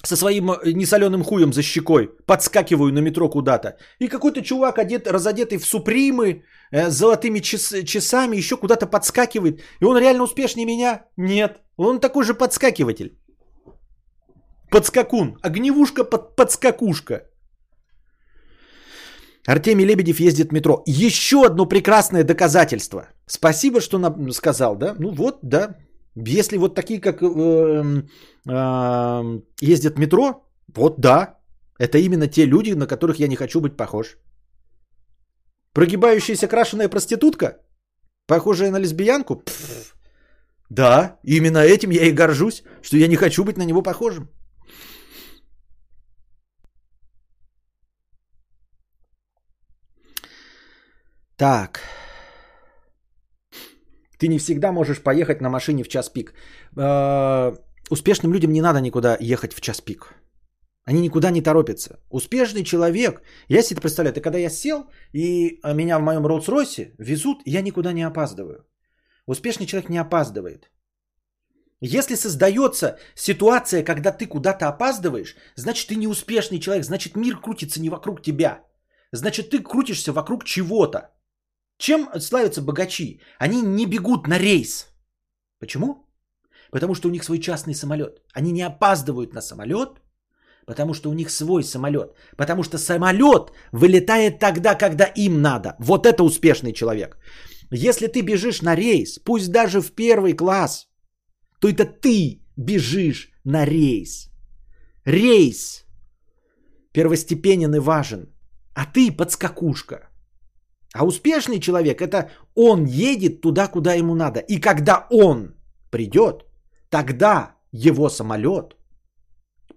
со 0.04 0.16
своим 0.16 0.52
э, 0.52 0.74
несоленым 0.74 1.24
хуем 1.24 1.54
за 1.54 1.62
щекой, 1.62 2.10
подскакиваю 2.26 2.94
на 2.94 3.00
метро 3.02 3.30
куда-то. 3.30 3.78
И 4.00 4.08
какой-то 4.08 4.42
чувак, 4.42 4.80
одет, 4.80 5.08
разодетый 5.08 5.58
в 5.58 5.66
супримы, 5.66 6.44
э, 6.72 6.90
с 6.90 6.94
золотыми 6.94 7.40
час, 7.40 7.74
часами, 7.86 8.38
еще 8.38 8.58
куда-то 8.58 8.88
подскакивает. 8.88 9.62
И 9.82 9.86
он 9.86 9.98
реально 9.98 10.24
успешнее 10.24 10.66
меня? 10.66 11.06
Нет. 11.18 11.62
Он 11.78 12.00
такой 12.00 12.24
же 12.24 12.34
подскакиватель. 12.34 13.18
Подскакун. 14.70 15.38
Огневушка 15.42 16.04
под 16.04 16.36
подскакушка. 16.36 17.28
Артемий 19.48 19.86
Лебедев 19.86 20.20
ездит 20.20 20.50
в 20.50 20.54
метро. 20.54 20.84
Еще 20.86 21.46
одно 21.46 21.66
прекрасное 21.66 22.24
доказательство. 22.24 23.08
Спасибо, 23.26 23.82
что 23.82 23.98
нам 23.98 24.32
сказал, 24.32 24.76
да? 24.76 24.96
Ну 25.00 25.12
вот, 25.12 25.40
да. 25.42 25.76
Если 26.16 26.58
вот 26.58 26.76
такие, 26.76 27.00
как 27.00 27.22
э, 27.22 27.26
э, 28.48 29.42
ездят 29.62 29.96
в 29.96 30.00
метро, 30.00 30.46
вот 30.76 31.00
да, 31.00 31.40
это 31.80 31.98
именно 31.98 32.28
те 32.28 32.46
люди, 32.46 32.74
на 32.74 32.88
которых 32.88 33.20
я 33.20 33.28
не 33.28 33.36
хочу 33.36 33.62
быть 33.62 33.78
похож. 33.78 34.18
Прогибающаяся 35.74 36.48
крашеная 36.48 36.90
проститутка, 36.90 37.58
похожая 38.28 38.72
на 38.72 38.80
лесбиянку, 38.80 39.36
Пфф. 39.38 39.96
да, 40.70 41.20
именно 41.24 41.60
этим 41.60 41.92
я 41.92 42.04
и 42.04 42.12
горжусь, 42.12 42.64
что 42.82 42.98
я 42.98 43.08
не 43.08 43.16
хочу 43.16 43.46
быть 43.46 43.58
на 43.58 43.64
него 43.64 43.82
похожим. 43.82 44.30
Так. 51.42 51.80
Ты 54.20 54.28
не 54.28 54.38
всегда 54.38 54.72
можешь 54.72 55.02
поехать 55.02 55.42
на 55.42 55.50
машине 55.50 55.84
в 55.84 55.88
час 55.88 56.10
пик. 56.10 56.34
Э, 56.78 57.56
успешным 57.90 58.32
людям 58.32 58.52
не 58.52 58.62
надо 58.62 58.80
никуда 58.80 59.18
ехать 59.20 59.54
в 59.54 59.62
час 59.62 59.82
пик. 59.82 60.14
Они 60.86 61.02
никуда 61.02 61.32
не 61.32 61.42
торопятся. 61.42 62.00
Успешный 62.12 62.64
человек, 62.64 63.24
я 63.50 63.64
себе 63.64 63.76
это 63.76 63.82
представляю, 63.82 64.12
это 64.12 64.22
когда 64.22 64.38
я 64.38 64.50
сел, 64.50 64.86
и 65.14 65.60
меня 65.64 65.98
в 65.98 66.04
моем 66.04 66.28
Роллс-Ройсе 66.28 66.94
везут, 67.00 67.42
я 67.46 67.62
никуда 67.62 67.92
не 67.92 68.04
опаздываю. 68.04 68.68
Успешный 69.26 69.66
человек 69.66 69.90
не 69.90 69.98
опаздывает. 69.98 70.70
Если 71.80 72.16
создается 72.16 73.00
ситуация, 73.16 73.84
когда 73.84 74.12
ты 74.12 74.28
куда-то 74.28 74.68
опаздываешь, 74.68 75.36
значит 75.56 75.88
ты 75.88 75.96
не 75.96 76.08
успешный 76.08 76.60
человек, 76.60 76.86
значит 76.86 77.16
мир 77.16 77.42
крутится 77.42 77.82
не 77.82 77.90
вокруг 77.90 78.22
тебя. 78.22 78.64
Значит 79.12 79.50
ты 79.50 79.58
крутишься 79.58 80.14
вокруг 80.14 80.44
чего-то. 80.44 81.00
Чем 81.82 82.10
славятся 82.20 82.62
богачи? 82.62 83.20
Они 83.40 83.62
не 83.62 83.86
бегут 83.88 84.28
на 84.28 84.38
рейс. 84.38 84.88
Почему? 85.60 86.06
Потому 86.72 86.96
что 86.96 87.08
у 87.08 87.12
них 87.12 87.24
свой 87.24 87.40
частный 87.40 87.74
самолет. 87.74 88.22
Они 88.38 88.52
не 88.52 88.62
опаздывают 88.62 89.34
на 89.34 89.42
самолет, 89.42 89.90
потому 90.68 90.94
что 90.94 91.10
у 91.10 91.14
них 91.14 91.32
свой 91.32 91.64
самолет. 91.64 92.14
Потому 92.38 92.64
что 92.64 92.78
самолет 92.78 93.52
вылетает 93.72 94.40
тогда, 94.40 94.76
когда 94.76 95.06
им 95.06 95.42
надо. 95.42 95.76
Вот 95.80 96.06
это 96.06 96.24
успешный 96.24 96.72
человек. 96.72 97.18
Если 97.72 98.06
ты 98.06 98.22
бежишь 98.22 98.62
на 98.62 98.76
рейс, 98.76 99.18
пусть 99.26 99.52
даже 99.52 99.82
в 99.82 99.92
первый 99.96 100.34
класс, 100.34 100.88
то 101.60 101.68
это 101.68 101.86
ты 101.86 102.44
бежишь 102.58 103.32
на 103.44 103.66
рейс. 103.66 104.30
Рейс 105.04 105.86
первостепенен 106.94 107.74
и 107.74 107.80
важен, 107.80 108.30
а 108.76 108.86
ты 108.86 109.12
подскакушка. 109.12 110.11
А 110.94 111.06
успешный 111.06 111.60
человек 111.60 112.02
это 112.02 112.30
он 112.56 112.86
едет 112.86 113.42
туда, 113.42 113.68
куда 113.68 113.94
ему 113.94 114.16
надо. 114.16 114.40
И 114.40 114.60
когда 114.60 115.08
он 115.10 115.56
придет, 115.90 116.46
тогда 116.90 117.56
его 117.72 118.10
самолет 118.10 118.76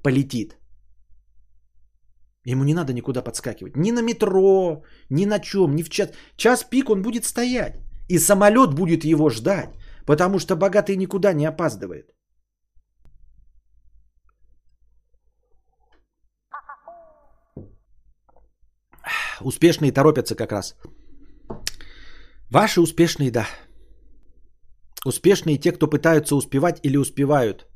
полетит. 0.03 0.59
Ему 2.47 2.65
не 2.65 2.75
надо 2.75 2.93
никуда 2.93 3.23
подскакивать. 3.23 3.77
Ни 3.77 3.93
на 3.93 4.03
метро, 4.03 4.83
ни 5.11 5.25
на 5.27 5.39
чем, 5.39 5.75
ни 5.75 5.83
в 5.83 5.89
час. 5.89 6.11
Час 6.37 6.65
пик 6.65 6.91
он 6.91 7.03
будет 7.03 7.25
стоять. 7.25 7.79
И 8.09 8.19
самолет 8.19 8.75
будет 8.75 9.05
его 9.05 9.31
ждать. 9.31 9.71
Потому 10.07 10.39
что 10.39 10.57
богатый 10.57 10.97
никуда 10.97 11.33
не 11.33 11.47
опаздывает. 11.47 12.11
Успешные 19.41 19.93
торопятся 19.93 20.35
как 20.35 20.53
раз. 20.53 20.75
Ваши 22.55 22.81
успешные, 22.81 23.33
да. 23.33 23.49
Успешные 25.05 25.59
те, 25.59 25.73
кто 25.73 25.91
пытаются 25.91 26.37
успевать 26.37 26.79
или 26.85 26.97
успевают. 26.97 27.67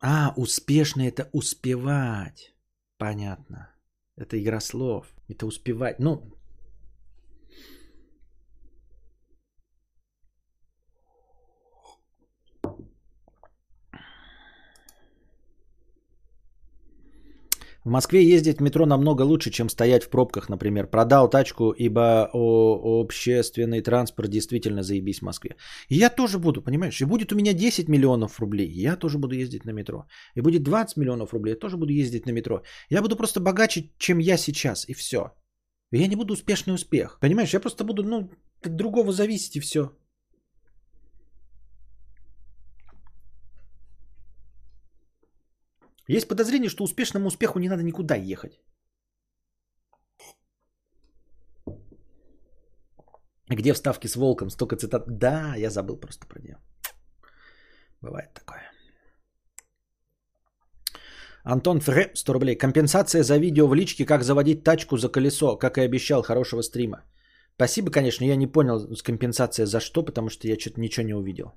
А, 0.00 0.32
успешный 0.36 1.08
это 1.08 1.28
успевать. 1.34 2.54
Понятно. 2.96 3.68
Это 4.16 4.42
игра 4.42 4.60
слов. 4.60 5.06
Это 5.28 5.44
успевать. 5.46 5.98
Ну, 5.98 6.22
В 17.82 17.88
Москве 17.88 18.22
ездить 18.22 18.58
в 18.58 18.62
метро 18.62 18.84
намного 18.84 19.22
лучше, 19.22 19.50
чем 19.50 19.70
стоять 19.70 20.04
в 20.04 20.10
пробках, 20.10 20.50
например. 20.50 20.86
Продал 20.86 21.30
тачку, 21.30 21.70
ибо 21.70 22.28
общественный 22.32 23.80
транспорт 23.80 24.28
действительно 24.30 24.82
заебись 24.82 25.20
в 25.20 25.22
Москве. 25.22 25.56
И 25.88 25.94
я 25.94 26.10
тоже 26.10 26.38
буду, 26.38 26.62
понимаешь? 26.62 27.00
И 27.00 27.06
будет 27.06 27.32
у 27.32 27.36
меня 27.36 27.54
10 27.54 27.88
миллионов 27.88 28.38
рублей, 28.38 28.70
я 28.70 28.96
тоже 28.96 29.18
буду 29.18 29.34
ездить 29.34 29.64
на 29.64 29.72
метро. 29.72 30.06
И 30.34 30.42
будет 30.42 30.62
20 30.62 30.96
миллионов 30.98 31.32
рублей, 31.32 31.52
я 31.52 31.58
тоже 31.58 31.76
буду 31.76 31.92
ездить 31.92 32.26
на 32.26 32.32
метро. 32.32 32.62
Я 32.90 33.00
буду 33.00 33.16
просто 33.16 33.40
богаче, 33.40 33.90
чем 33.98 34.18
я 34.18 34.36
сейчас, 34.36 34.86
и 34.88 34.92
все. 34.92 35.32
Я 35.90 36.06
не 36.06 36.16
буду 36.16 36.34
успешный 36.34 36.74
успех. 36.74 37.18
Понимаешь, 37.20 37.54
я 37.54 37.60
просто 37.60 37.84
буду, 37.84 38.04
ну, 38.04 38.30
от 38.62 38.76
другого 38.76 39.12
зависеть, 39.12 39.56
и 39.56 39.60
все. 39.60 39.90
Есть 46.16 46.28
подозрение, 46.28 46.68
что 46.68 46.84
успешному 46.84 47.28
успеху 47.28 47.58
не 47.60 47.68
надо 47.68 47.82
никуда 47.82 48.16
ехать. 48.16 48.60
Где 53.48 53.72
вставки 53.72 54.08
с 54.08 54.16
волком? 54.16 54.50
Столько 54.50 54.76
цитат. 54.76 55.04
Да, 55.06 55.54
я 55.56 55.70
забыл 55.70 56.00
просто 56.00 56.26
про 56.26 56.40
нее. 56.40 56.56
Бывает 58.00 58.34
такое. 58.34 58.62
Антон 61.44 61.80
Фре, 61.80 62.10
100 62.14 62.32
рублей. 62.32 62.58
Компенсация 62.58 63.22
за 63.22 63.38
видео 63.38 63.68
в 63.68 63.74
личке, 63.74 64.04
как 64.04 64.22
заводить 64.22 64.64
тачку 64.64 64.96
за 64.96 65.08
колесо, 65.08 65.58
как 65.58 65.78
и 65.78 65.82
обещал, 65.82 66.22
хорошего 66.22 66.62
стрима. 66.62 67.04
Спасибо, 67.56 67.90
конечно, 67.90 68.24
я 68.24 68.36
не 68.36 68.46
понял 68.48 68.80
компенсация 69.04 69.66
за 69.66 69.80
что, 69.80 70.04
потому 70.04 70.28
что 70.28 70.48
я 70.48 70.58
что-то 70.58 70.80
ничего 70.80 71.06
не 71.06 71.14
увидел. 71.14 71.52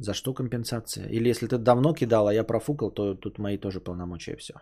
За 0.00 0.14
что 0.14 0.32
компенсация? 0.32 1.08
Или 1.08 1.28
если 1.28 1.46
ты 1.46 1.58
давно 1.58 1.92
кидал, 1.92 2.26
а 2.26 2.32
я 2.32 2.44
профукал, 2.44 2.90
то 2.90 3.14
тут 3.14 3.38
мои 3.38 3.58
тоже 3.58 3.80
полномочия 3.80 4.36
все. 4.36 4.54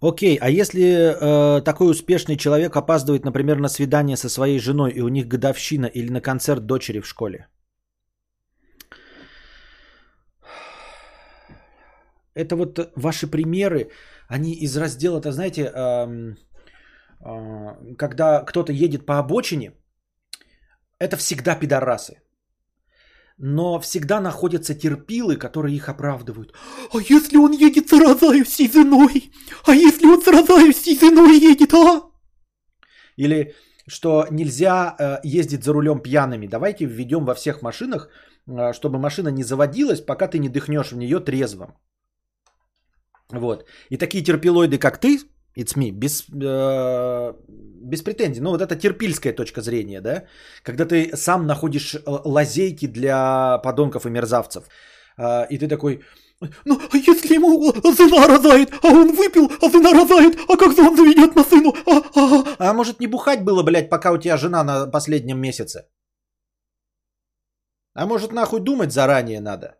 Окей, 0.00 0.38
а 0.40 0.48
если 0.48 0.82
э, 0.82 1.60
такой 1.60 1.90
успешный 1.90 2.36
человек 2.36 2.76
опаздывает, 2.76 3.24
например, 3.24 3.58
на 3.58 3.68
свидание 3.68 4.16
со 4.16 4.30
своей 4.30 4.58
женой, 4.58 4.92
и 4.92 5.02
у 5.02 5.08
них 5.08 5.28
годовщина, 5.28 5.86
или 5.86 6.10
на 6.10 6.22
концерт 6.22 6.64
дочери 6.64 7.00
в 7.00 7.06
школе? 7.06 7.48
Это 12.34 12.56
вот 12.56 12.92
ваши 12.96 13.26
примеры, 13.26 13.90
они 14.28 14.54
из 14.54 14.74
раздела, 14.78 15.20
то 15.20 15.32
знаете, 15.32 15.70
а, 15.74 16.08
когда 17.96 18.44
кто-то 18.44 18.72
едет 18.72 19.06
по 19.06 19.18
обочине, 19.18 19.72
это 20.98 21.16
всегда 21.16 21.54
пидорасы. 21.54 22.22
Но 23.38 23.80
всегда 23.80 24.20
находятся 24.20 24.74
терпилы, 24.74 25.36
которые 25.36 25.74
их 25.76 25.88
оправдывают. 25.88 26.52
А 26.92 26.98
если 26.98 27.38
он 27.38 27.52
едет 27.52 27.88
с 27.88 27.92
Розаевсей 27.92 28.70
женой? 28.70 29.32
А 29.64 29.74
если 29.74 30.06
он 30.06 30.20
с 30.22 30.26
Розаевсей 30.26 30.98
женой 30.98 31.38
едет, 31.38 31.72
а? 31.72 32.02
Или 33.16 33.54
что 33.86 34.26
нельзя 34.30 34.94
э, 34.98 35.20
ездить 35.24 35.64
за 35.64 35.72
рулем 35.72 36.00
пьяными. 36.00 36.46
Давайте 36.46 36.84
введем 36.84 37.24
во 37.24 37.34
всех 37.34 37.62
машинах, 37.62 38.08
э, 38.46 38.72
чтобы 38.72 38.98
машина 38.98 39.28
не 39.28 39.42
заводилась, 39.42 40.00
пока 40.00 40.28
ты 40.28 40.38
не 40.38 40.48
дыхнешь 40.48 40.92
в 40.92 40.96
нее 40.96 41.18
трезвым. 41.20 41.74
Вот. 43.30 43.64
И 43.90 43.96
такие 43.96 44.22
терпилоиды, 44.22 44.78
как 44.78 44.98
ты, 44.98 45.18
It's 45.56 45.76
me. 45.76 45.90
Без, 45.90 46.24
э, 46.28 47.32
без 47.82 48.02
претензий. 48.02 48.40
Ну, 48.40 48.50
вот 48.50 48.62
это 48.62 48.76
терпильская 48.76 49.32
точка 49.32 49.62
зрения, 49.62 50.00
да? 50.00 50.24
Когда 50.62 50.84
ты 50.84 51.16
сам 51.16 51.46
находишь 51.46 51.94
э, 51.94 52.00
лазейки 52.06 52.86
для 52.86 53.58
подонков 53.58 54.06
и 54.06 54.10
мерзавцев. 54.10 54.64
Э, 55.18 55.46
и 55.50 55.58
ты 55.58 55.68
такой, 55.68 56.00
Ну, 56.64 56.80
а 56.92 56.96
если 56.96 57.34
ему 57.34 57.72
жена 57.96 58.26
розает, 58.26 58.72
а 58.82 58.88
он 58.88 59.12
выпил, 59.12 59.50
а 59.60 59.70
жена 59.70 59.92
розает, 59.92 60.38
а 60.48 60.56
как 60.56 60.74
же 60.74 60.82
он 60.82 60.96
заведет 60.96 61.36
машину? 61.36 61.74
А, 61.86 62.02
а, 62.14 62.70
а 62.70 62.72
может 62.72 63.00
не 63.00 63.06
бухать 63.06 63.44
было, 63.44 63.62
блядь, 63.62 63.90
пока 63.90 64.12
у 64.12 64.18
тебя 64.18 64.36
жена 64.36 64.64
на 64.64 64.86
последнем 64.90 65.38
месяце? 65.38 65.88
А 67.94 68.06
может 68.06 68.32
нахуй 68.32 68.60
думать 68.60 68.92
заранее 68.92 69.40
надо? 69.40 69.79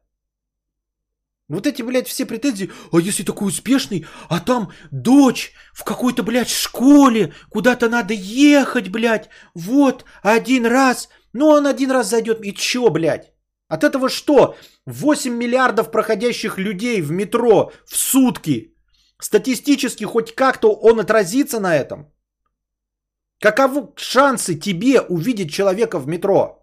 Вот 1.51 1.67
эти, 1.67 1.83
блядь, 1.83 2.07
все 2.07 2.27
претензии, 2.27 2.71
а 2.93 3.01
если 3.01 3.25
такой 3.25 3.49
успешный, 3.49 4.07
а 4.29 4.39
там 4.39 4.71
дочь 4.93 5.53
в 5.73 5.83
какой-то, 5.83 6.23
блядь, 6.23 6.49
школе, 6.49 7.33
куда-то 7.51 7.89
надо 7.89 8.15
ехать, 8.15 8.89
блядь, 8.89 9.29
вот, 9.55 10.05
один 10.23 10.65
раз, 10.65 11.09
ну 11.33 11.49
он 11.49 11.67
один 11.67 11.91
раз 11.91 12.09
зайдет, 12.09 12.39
и 12.45 12.55
чё, 12.55 12.91
блядь? 12.91 13.33
От 13.67 13.83
этого 13.83 14.09
что? 14.09 14.55
8 14.87 15.35
миллиардов 15.35 15.91
проходящих 15.91 16.57
людей 16.57 17.03
в 17.03 17.11
метро 17.11 17.73
в 17.85 17.97
сутки. 17.97 18.73
Статистически 19.21 20.05
хоть 20.05 20.37
как-то 20.37 20.73
он 20.73 21.01
отразится 21.01 21.59
на 21.59 21.75
этом? 21.75 22.13
Каковы 23.41 23.89
шансы 23.97 24.55
тебе 24.55 25.01
увидеть 25.01 25.53
человека 25.53 25.99
в 25.99 26.07
метро? 26.07 26.60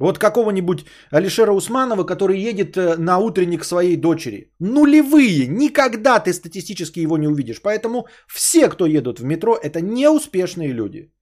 Вот 0.00 0.18
какого-нибудь 0.18 0.86
Алишера 1.10 1.52
Усманова, 1.52 2.04
который 2.04 2.38
едет 2.38 2.76
э, 2.76 2.96
на 2.96 3.18
утренник 3.18 3.64
своей 3.64 3.96
дочери. 3.96 4.50
Нулевые. 4.58 5.46
Никогда 5.46 6.18
ты 6.20 6.32
статистически 6.32 7.00
его 7.00 7.18
не 7.18 7.28
увидишь. 7.28 7.60
Поэтому 7.62 8.06
все, 8.26 8.68
кто 8.68 8.86
едут 8.86 9.20
в 9.20 9.24
метро, 9.24 9.58
это 9.62 9.82
неуспешные 9.82 10.72
люди. 10.72 11.12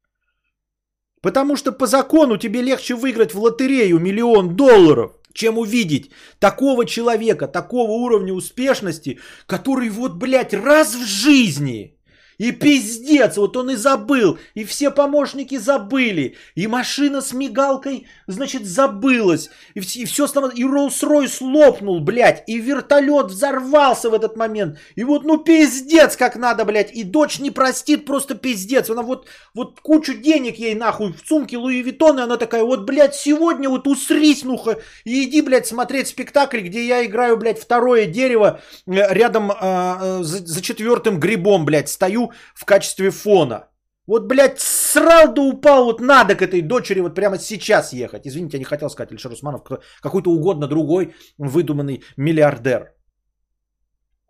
Потому 1.22 1.56
что 1.56 1.72
по 1.72 1.86
закону 1.86 2.36
тебе 2.36 2.62
легче 2.62 2.94
выиграть 2.94 3.34
в 3.34 3.40
лотерею 3.40 3.98
миллион 3.98 4.54
долларов, 4.54 5.10
чем 5.32 5.58
увидеть 5.58 6.12
такого 6.38 6.84
человека, 6.84 7.48
такого 7.48 7.90
уровня 7.90 8.32
успешности, 8.32 9.18
который 9.46 9.90
вот, 9.90 10.12
блядь, 10.12 10.54
раз 10.54 10.94
в 10.94 11.04
жизни 11.04 11.97
и 12.38 12.52
пиздец, 12.52 13.36
вот 13.36 13.56
он 13.56 13.70
и 13.70 13.76
забыл, 13.76 14.38
и 14.54 14.64
все 14.64 14.90
помощники 14.90 15.58
забыли, 15.58 16.36
и 16.54 16.66
машина 16.66 17.20
с 17.20 17.32
мигалкой, 17.32 18.06
значит, 18.26 18.64
забылась, 18.64 19.50
и, 19.74 19.80
все, 19.80 20.02
и 20.02 20.04
все 20.04 20.26
и 20.26 20.64
Роллс-Ройс 20.64 21.38
лопнул, 21.40 22.00
блядь, 22.00 22.44
и 22.46 22.58
вертолет 22.58 23.26
взорвался 23.26 24.08
в 24.08 24.14
этот 24.14 24.36
момент, 24.36 24.78
и 24.94 25.04
вот, 25.04 25.24
ну, 25.24 25.38
пиздец, 25.38 26.16
как 26.16 26.36
надо, 26.36 26.64
блядь, 26.64 26.92
и 26.92 27.02
дочь 27.02 27.40
не 27.40 27.50
простит, 27.50 28.06
просто 28.06 28.36
пиздец, 28.36 28.88
она 28.88 29.02
вот, 29.02 29.26
вот 29.52 29.80
кучу 29.80 30.14
денег 30.14 30.58
ей 30.58 30.74
нахуй 30.74 31.12
в 31.12 31.26
сумке 31.26 31.58
Луи 31.58 31.82
Виттон, 31.82 32.20
и 32.20 32.22
она 32.22 32.36
такая, 32.36 32.62
вот, 32.62 32.82
блядь, 32.82 33.16
сегодня 33.16 33.68
вот 33.68 33.88
усрись, 33.88 34.44
нуха, 34.44 34.78
и 35.04 35.24
иди, 35.24 35.42
блядь, 35.42 35.66
смотреть 35.66 36.08
спектакль, 36.08 36.60
где 36.60 36.86
я 36.86 37.04
играю, 37.04 37.36
блядь, 37.36 37.60
второе 37.60 38.06
дерево 38.06 38.60
э, 38.86 39.12
рядом 39.12 39.50
э, 39.50 40.18
за, 40.22 40.46
за 40.46 40.62
четвертым 40.62 41.18
грибом, 41.18 41.64
блядь, 41.64 41.88
стою 41.88 42.27
в 42.54 42.64
качестве 42.64 43.10
фона. 43.10 43.68
Вот, 44.06 44.26
блядь, 44.26 44.58
срал 44.58 45.34
да 45.34 45.42
упал, 45.42 45.84
вот 45.84 46.00
надо 46.00 46.34
к 46.34 46.42
этой 46.42 46.62
дочери 46.62 47.00
вот 47.00 47.14
прямо 47.14 47.38
сейчас 47.38 47.92
ехать. 47.92 48.26
Извините, 48.26 48.56
я 48.56 48.58
не 48.58 48.64
хотел 48.64 48.88
сказать 48.88 49.12
Ильшер 49.12 49.32
Усманов, 49.32 49.62
какой-то 50.00 50.30
угодно 50.30 50.66
другой 50.66 51.14
выдуманный 51.38 52.02
миллиардер. 52.16 52.94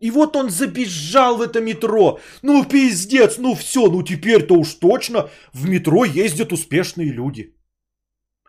И 0.01 0.11
вот 0.11 0.37
он 0.37 0.51
забежал 0.51 1.37
в 1.37 1.43
это 1.43 1.61
метро. 1.61 2.19
Ну, 2.43 2.65
пиздец, 2.65 3.39
ну 3.39 3.55
все, 3.55 3.87
ну 3.91 4.03
теперь-то 4.03 4.55
уж 4.55 4.75
точно 4.75 5.31
в 5.53 5.69
метро 5.69 6.05
ездят 6.05 6.53
успешные 6.53 7.13
люди. 7.13 7.55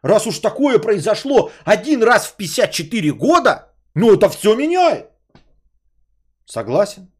Раз 0.03 0.27
уж 0.27 0.39
такое 0.39 0.79
произошло 0.79 1.51
один 1.65 2.03
раз 2.03 2.27
в 2.27 2.37
54 2.37 3.11
года, 3.13 3.73
ну 3.95 4.13
это 4.13 4.29
все 4.29 4.55
меняет. 4.55 5.09
Согласен. 6.45 7.11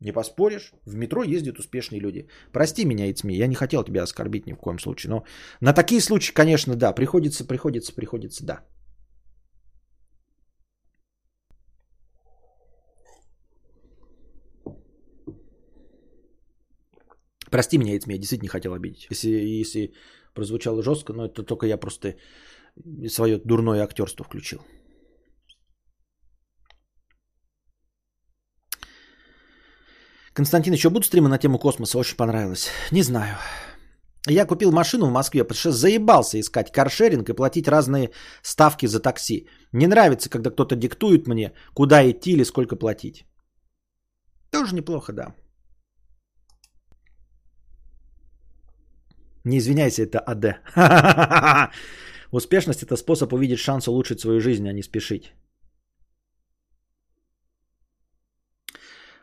Не 0.00 0.12
поспоришь, 0.12 0.72
в 0.86 0.94
метро 0.94 1.24
ездят 1.24 1.58
успешные 1.58 2.00
люди. 2.00 2.28
Прости 2.52 2.84
меня, 2.84 3.06
Ицми, 3.06 3.34
я 3.34 3.48
не 3.48 3.54
хотел 3.54 3.82
тебя 3.84 4.02
оскорбить 4.02 4.46
ни 4.46 4.52
в 4.52 4.58
коем 4.58 4.78
случае. 4.78 5.10
Но 5.10 5.24
на 5.60 5.72
такие 5.72 6.00
случаи, 6.00 6.32
конечно, 6.32 6.76
да, 6.76 6.92
приходится, 6.92 7.44
приходится, 7.44 7.92
приходится, 7.94 8.44
да. 8.44 8.60
Прости 17.50 17.78
меня, 17.78 17.96
Ицми, 17.96 18.12
я 18.12 18.18
действительно 18.18 18.46
не 18.46 18.48
хотел 18.50 18.74
обидеть. 18.74 19.06
Если, 19.10 19.30
если 19.60 19.92
прозвучало 20.34 20.82
жестко, 20.82 21.12
но 21.12 21.26
это 21.26 21.42
только 21.42 21.66
я 21.66 21.76
просто 21.76 22.14
свое 23.08 23.38
дурное 23.38 23.82
актерство 23.82 24.24
включил. 24.24 24.60
Константин, 30.38 30.72
еще 30.72 30.88
будут 30.88 31.04
стримы 31.04 31.28
на 31.28 31.38
тему 31.38 31.58
космоса? 31.58 31.98
Очень 31.98 32.16
понравилось. 32.16 32.70
Не 32.92 33.02
знаю. 33.02 33.36
Я 34.28 34.46
купил 34.46 34.70
машину 34.70 35.06
в 35.06 35.12
Москве, 35.12 35.42
потому 35.42 35.58
что 35.58 35.72
заебался 35.72 36.38
искать 36.38 36.70
каршеринг 36.70 37.28
и 37.28 37.34
платить 37.34 37.68
разные 37.68 38.10
ставки 38.42 38.86
за 38.86 39.00
такси. 39.00 39.48
Не 39.72 39.88
нравится, 39.88 40.30
когда 40.30 40.50
кто-то 40.50 40.76
диктует 40.76 41.26
мне, 41.26 41.52
куда 41.74 42.08
идти 42.08 42.30
или 42.30 42.44
сколько 42.44 42.76
платить. 42.76 43.26
Тоже 44.52 44.76
неплохо, 44.76 45.12
да. 45.12 45.34
Не 49.44 49.58
извиняйся, 49.58 50.02
это 50.02 50.20
АД. 50.20 50.60
Успешность– 52.30 52.82
это 52.84 52.96
способ 52.96 53.32
увидеть 53.32 53.58
шанс 53.58 53.88
улучшить 53.88 54.20
свою 54.20 54.40
жизнь, 54.40 54.68
а 54.68 54.72
не 54.72 54.82
спешить. 54.82 55.32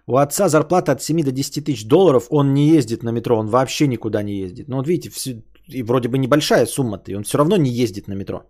У 0.07 0.17
отца 0.17 0.49
зарплата 0.49 0.91
от 0.91 1.01
7 1.01 1.23
до 1.23 1.31
10 1.31 1.65
тысяч 1.65 1.87
долларов, 1.87 2.27
он 2.29 2.53
не 2.53 2.67
ездит 2.67 3.03
на 3.03 3.11
метро, 3.11 3.37
он 3.37 3.47
вообще 3.47 3.87
никуда 3.87 4.23
не 4.23 4.39
ездит. 4.39 4.67
Ну 4.67 4.77
вот 4.77 4.87
видите, 4.87 5.09
все, 5.09 5.43
и 5.67 5.83
вроде 5.83 6.09
бы 6.09 6.17
небольшая 6.17 6.65
сумма-то, 6.65 7.11
и 7.11 7.15
он 7.15 7.23
все 7.23 7.37
равно 7.37 7.57
не 7.57 7.71
ездит 7.71 8.07
на 8.07 8.13
метро. 8.13 8.43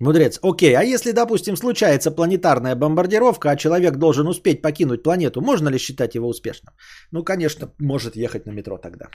Мудрец, 0.00 0.38
окей, 0.42 0.74
а 0.76 0.82
если, 0.82 1.12
допустим, 1.12 1.56
случается 1.56 2.10
планетарная 2.10 2.74
бомбардировка, 2.74 3.50
а 3.50 3.56
человек 3.56 3.96
должен 3.96 4.26
успеть 4.26 4.60
покинуть 4.62 5.02
планету, 5.02 5.40
можно 5.40 5.70
ли 5.70 5.78
считать 5.78 6.14
его 6.14 6.28
успешным? 6.28 6.74
Ну, 7.12 7.24
конечно, 7.24 7.72
может 7.78 8.16
ехать 8.16 8.46
на 8.46 8.52
метро 8.52 8.78
тогда. 8.78 9.06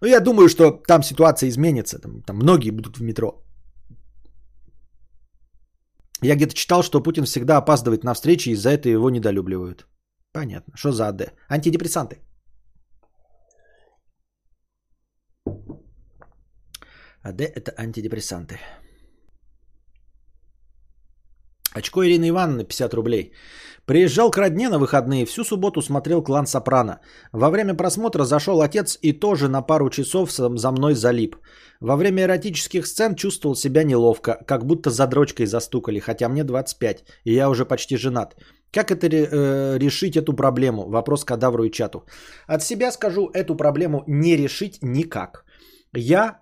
Ну, 0.00 0.08
я 0.08 0.20
думаю, 0.20 0.48
что 0.48 0.70
там 0.88 1.02
ситуация 1.02 1.48
изменится, 1.48 1.98
там, 1.98 2.22
там 2.22 2.36
многие 2.36 2.70
будут 2.70 2.96
в 2.96 3.02
метро. 3.02 3.44
Я 6.22 6.36
где-то 6.36 6.54
читал, 6.54 6.82
что 6.82 7.02
Путин 7.02 7.24
всегда 7.24 7.56
опаздывает 7.56 8.04
на 8.04 8.14
встречи, 8.14 8.50
из-за 8.50 8.70
этого 8.70 8.92
его 8.92 9.10
недолюбливают. 9.10 9.86
Понятно. 10.32 10.76
Что 10.76 10.92
за 10.92 11.08
АД? 11.08 11.32
Антидепрессанты. 11.48 12.18
АД 17.22 17.40
это 17.40 17.74
антидепрессанты. 17.78 18.58
Очко 21.72 22.04
Ирины 22.04 22.28
Ивановны 22.28 22.64
50 22.64 22.94
рублей. 22.94 23.32
Приезжал 23.86 24.30
к 24.30 24.38
родне 24.38 24.68
на 24.68 24.78
выходные, 24.78 25.26
всю 25.26 25.44
субботу 25.44 25.82
смотрел 25.82 26.22
«Клан 26.22 26.46
Сопрано». 26.46 27.00
Во 27.32 27.50
время 27.50 27.74
просмотра 27.74 28.24
зашел 28.24 28.60
отец 28.60 28.98
и 29.02 29.12
тоже 29.12 29.48
на 29.48 29.62
пару 29.62 29.90
часов 29.90 30.30
за 30.32 30.70
мной 30.70 30.94
залип. 30.94 31.36
Во 31.80 31.96
время 31.96 32.22
эротических 32.22 32.86
сцен 32.86 33.14
чувствовал 33.14 33.56
себя 33.56 33.84
неловко, 33.84 34.38
как 34.46 34.66
будто 34.66 34.90
за 34.90 35.06
дрочкой 35.06 35.46
застукали, 35.46 35.98
хотя 35.98 36.28
мне 36.28 36.44
25, 36.44 37.04
и 37.24 37.32
я 37.32 37.48
уже 37.48 37.64
почти 37.64 37.96
женат. 37.96 38.36
Как 38.72 38.90
это 38.90 39.06
э, 39.06 39.78
решить 39.78 40.16
эту 40.16 40.34
проблему? 40.34 40.88
Вопрос 40.88 41.24
кадавру 41.24 41.64
и 41.64 41.70
чату. 41.70 42.04
От 42.46 42.62
себя 42.62 42.92
скажу, 42.92 43.30
эту 43.34 43.56
проблему 43.56 44.04
не 44.06 44.36
решить 44.36 44.78
никак. 44.82 45.44
Я 45.92 46.40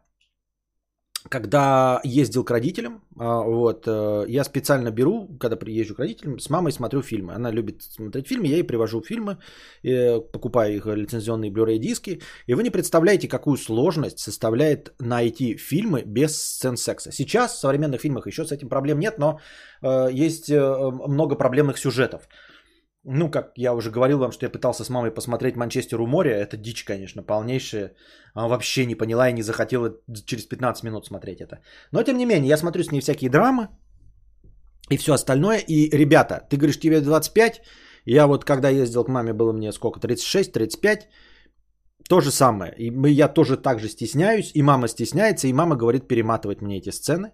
когда 1.29 2.01
ездил 2.05 2.45
к 2.45 2.51
родителям, 2.51 3.03
а, 3.19 3.43
вот, 3.43 3.85
э, 3.87 4.25
я 4.29 4.45
специально 4.45 4.91
беру, 4.91 5.29
когда 5.41 5.57
приезжу 5.57 5.95
к 5.95 5.99
родителям, 5.99 6.39
с 6.39 6.51
мамой 6.51 6.73
смотрю 6.73 7.03
фильмы. 7.03 7.35
Она 7.35 7.51
любит 7.51 7.83
смотреть 7.83 8.29
фильмы, 8.29 8.47
я 8.47 8.57
ей 8.57 8.65
привожу 8.65 9.03
фильмы, 9.03 9.39
э, 9.83 10.21
покупаю 10.21 10.77
их 10.77 10.87
лицензионные 10.87 11.51
Blu-ray 11.51 11.79
диски. 11.79 12.21
И 12.47 12.55
вы 12.55 12.63
не 12.63 12.71
представляете, 12.71 13.29
какую 13.29 13.57
сложность 13.57 14.19
составляет 14.19 14.93
найти 15.01 15.57
фильмы 15.57 16.03
без 16.07 16.37
сцен 16.37 16.77
секса. 16.77 17.13
Сейчас 17.13 17.53
в 17.53 17.61
современных 17.61 18.01
фильмах 18.01 18.27
еще 18.27 18.45
с 18.45 18.53
этим 18.53 18.69
проблем 18.69 18.99
нет, 18.99 19.19
но 19.19 19.41
э, 19.83 20.09
есть 20.13 20.51
много 20.51 21.37
проблемных 21.37 21.79
сюжетов. 21.79 22.29
Ну, 23.11 23.31
как 23.31 23.53
я 23.57 23.75
уже 23.75 23.91
говорил 23.91 24.19
вам, 24.19 24.33
что 24.33 24.45
я 24.45 24.51
пытался 24.51 24.85
с 24.85 24.91
мамой 24.91 25.11
посмотреть 25.11 25.57
«Манчестер 25.57 26.01
у 26.01 26.07
моря». 26.07 26.31
Это 26.33 26.57
дичь, 26.59 26.85
конечно, 26.85 27.23
полнейшая. 27.23 27.95
Она 28.35 28.49
вообще 28.49 28.87
не 28.87 28.95
поняла 28.95 29.31
и 29.31 29.33
не 29.33 29.43
захотела 29.43 29.91
через 30.27 30.45
15 30.45 30.85
минут 30.85 31.07
смотреть 31.07 31.41
это. 31.41 31.59
Но, 31.91 32.03
тем 32.03 32.19
не 32.19 32.27
менее, 32.27 32.49
я 32.49 32.57
смотрю 32.59 32.83
с 32.83 32.93
ней 32.93 33.01
всякие 33.01 33.31
драмы 33.31 33.69
и 34.91 34.99
все 34.99 35.13
остальное. 35.15 35.59
И, 35.59 35.89
ребята, 35.97 36.47
ты 36.51 36.59
говоришь, 36.59 36.79
тебе 36.79 37.01
25. 37.01 37.63
Я 38.05 38.27
вот, 38.27 38.45
когда 38.45 38.69
ездил 38.69 39.05
к 39.05 39.09
маме, 39.09 39.33
было 39.33 39.53
мне 39.53 39.73
сколько, 39.73 40.01
36-35. 40.01 41.07
То 42.09 42.21
же 42.21 42.31
самое. 42.31 42.75
И 42.79 43.13
я 43.13 43.29
тоже 43.29 43.57
так 43.57 43.81
же 43.81 43.89
стесняюсь, 43.89 44.51
и 44.55 44.63
мама 44.63 44.89
стесняется, 44.89 45.49
и 45.49 45.53
мама 45.53 45.77
говорит 45.77 46.09
перематывать 46.09 46.61
мне 46.61 46.77
эти 46.77 46.91
сцены. 46.91 47.33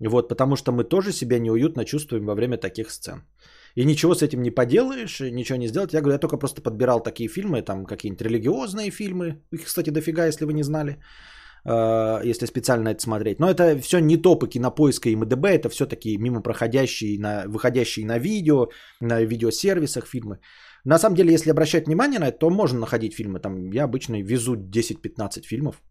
Вот, 0.00 0.28
потому 0.28 0.56
что 0.56 0.72
мы 0.72 0.84
тоже 0.84 1.12
себя 1.12 1.38
неуютно 1.38 1.84
чувствуем 1.84 2.24
во 2.24 2.34
время 2.34 2.56
таких 2.56 2.90
сцен. 2.90 3.24
И 3.74 3.84
ничего 3.84 4.14
с 4.14 4.22
этим 4.22 4.42
не 4.42 4.50
поделаешь, 4.50 5.20
ничего 5.20 5.58
не 5.58 5.68
сделать. 5.68 5.92
Я 5.92 6.00
говорю, 6.00 6.14
я 6.14 6.18
только 6.18 6.36
просто 6.36 6.62
подбирал 6.62 7.02
такие 7.02 7.28
фильмы, 7.28 7.62
там 7.62 7.84
какие-нибудь 7.86 8.22
религиозные 8.22 8.90
фильмы. 8.90 9.42
Их, 9.52 9.64
кстати, 9.64 9.90
дофига, 9.90 10.26
если 10.26 10.44
вы 10.44 10.52
не 10.52 10.62
знали. 10.62 10.98
Э, 11.64 12.20
если 12.24 12.46
специально 12.46 12.88
это 12.88 13.02
смотреть. 13.02 13.40
Но 13.40 13.48
это 13.48 13.80
все 13.80 14.00
не 14.00 14.16
топы 14.16 14.48
кинопоиска 14.48 15.08
и 15.08 15.16
МДБ, 15.16 15.46
это 15.46 15.68
все 15.68 15.86
такие 15.86 16.18
мимо 16.18 16.42
проходящие, 16.42 17.18
на, 17.20 17.44
выходящие 17.48 18.06
на 18.06 18.18
видео, 18.18 18.68
на 19.00 19.20
видеосервисах 19.20 20.06
фильмы. 20.06 20.38
На 20.84 20.98
самом 20.98 21.16
деле, 21.16 21.32
если 21.32 21.50
обращать 21.50 21.86
внимание 21.86 22.18
на 22.18 22.28
это, 22.28 22.38
то 22.38 22.50
можно 22.50 22.80
находить 22.80 23.14
фильмы. 23.14 23.38
Там 23.38 23.70
я 23.70 23.84
обычно 23.84 24.22
везу 24.22 24.56
10-15 24.56 25.42
фильмов. 25.42 25.82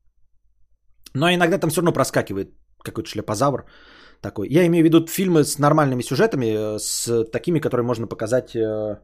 Но 1.14 1.30
иногда 1.30 1.58
там 1.58 1.70
все 1.70 1.82
равно 1.82 1.94
проскакивает 1.94 2.50
какой-то 2.84 3.10
шлепозавр 3.10 3.66
такой. 4.22 4.48
Я 4.50 4.66
имею 4.66 4.84
в 4.84 4.86
виду 4.86 5.08
фильмы 5.08 5.44
с 5.44 5.60
нормальными 5.60 6.04
сюжетами, 6.04 6.46
э, 6.46 6.80
с 6.80 7.26
такими, 7.32 7.60
которые 7.60 7.86
можно 7.86 8.08
показать 8.08 8.56
э, 8.56 9.00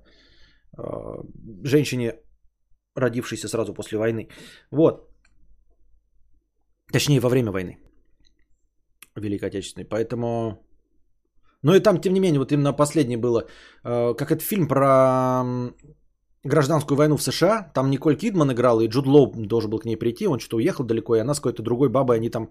э, 0.77 1.23
женщине, 1.63 2.13
родившейся 2.95 3.47
сразу 3.47 3.73
после 3.73 3.97
войны. 3.97 4.29
Вот. 4.71 5.09
Точнее, 6.93 7.19
во 7.19 7.29
время 7.29 7.51
войны. 7.51 7.77
Великой 9.15 9.49
Отечественной. 9.49 9.85
Поэтому... 9.85 10.63
Ну 11.63 11.73
и 11.73 11.79
там, 11.79 11.99
тем 12.01 12.13
не 12.13 12.19
менее, 12.19 12.39
вот 12.39 12.51
именно 12.51 12.71
последнее 12.71 13.17
было, 13.17 13.47
как 13.83 14.31
это 14.31 14.43
фильм 14.43 14.67
про 14.67 15.43
гражданскую 16.43 16.97
войну 16.97 17.17
в 17.17 17.23
США. 17.23 17.71
Там 17.73 17.89
Николь 17.89 18.15
Кидман 18.15 18.51
играла, 18.51 18.81
и 18.81 18.87
Джуд 18.87 19.07
Лоу 19.07 19.33
должен 19.35 19.71
был 19.71 19.79
к 19.79 19.85
ней 19.85 19.97
прийти. 19.97 20.27
Он 20.27 20.39
что-то 20.39 20.57
уехал 20.57 20.85
далеко, 20.85 21.15
и 21.15 21.19
она 21.19 21.33
с 21.33 21.39
какой-то 21.39 21.63
другой 21.63 21.89
бабой, 21.89 22.17
они 22.17 22.29
там 22.29 22.49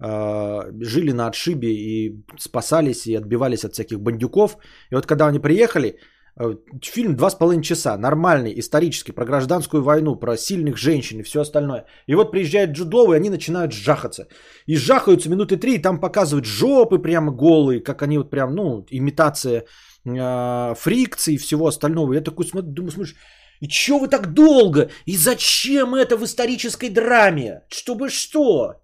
жили 0.00 1.12
на 1.12 1.26
отшибе 1.26 1.72
и 1.72 2.24
спасались, 2.38 3.06
и 3.06 3.16
отбивались 3.16 3.64
от 3.64 3.72
всяких 3.72 4.00
бандюков. 4.00 4.58
И 4.90 4.94
вот 4.94 5.06
когда 5.06 5.26
они 5.26 5.40
приехали, 5.40 5.98
Э, 6.40 6.54
фильм 6.82 7.16
два 7.16 7.30
с 7.30 7.34
половиной 7.34 7.64
часа, 7.64 7.98
нормальный, 7.98 8.58
исторический, 8.58 9.12
про 9.12 9.24
гражданскую 9.24 9.82
войну, 9.82 10.16
про 10.16 10.36
сильных 10.36 10.76
женщин 10.76 11.20
и 11.20 11.22
все 11.22 11.40
остальное. 11.40 11.84
И 12.06 12.14
вот 12.14 12.30
приезжает 12.30 12.70
Джудов, 12.70 13.10
и 13.10 13.16
они 13.16 13.30
начинают 13.30 13.72
жахаться. 13.72 14.28
И 14.66 14.76
жахаются 14.76 15.28
минуты 15.30 15.56
три, 15.56 15.74
и 15.74 15.82
там 15.82 16.00
показывают 16.00 16.46
жопы 16.46 16.98
прямо 16.98 17.32
голые, 17.32 17.80
как 17.80 18.02
они 18.02 18.18
вот 18.18 18.30
прям, 18.30 18.54
ну, 18.54 18.86
имитация 18.90 19.64
э, 20.04 20.74
фрикции 20.76 21.34
и 21.34 21.38
всего 21.38 21.66
остального. 21.66 22.14
Я 22.14 22.20
такой 22.20 22.46
смотрю, 22.46 22.72
думаю, 22.72 22.92
смотришь, 22.92 23.16
и 23.60 23.66
чё 23.66 23.98
вы 23.98 24.08
так 24.08 24.32
долго? 24.32 24.90
И 25.06 25.16
зачем 25.16 25.96
это 25.96 26.16
в 26.16 26.22
исторической 26.22 26.90
драме? 26.90 27.62
Чтобы 27.68 28.10
что? 28.10 28.74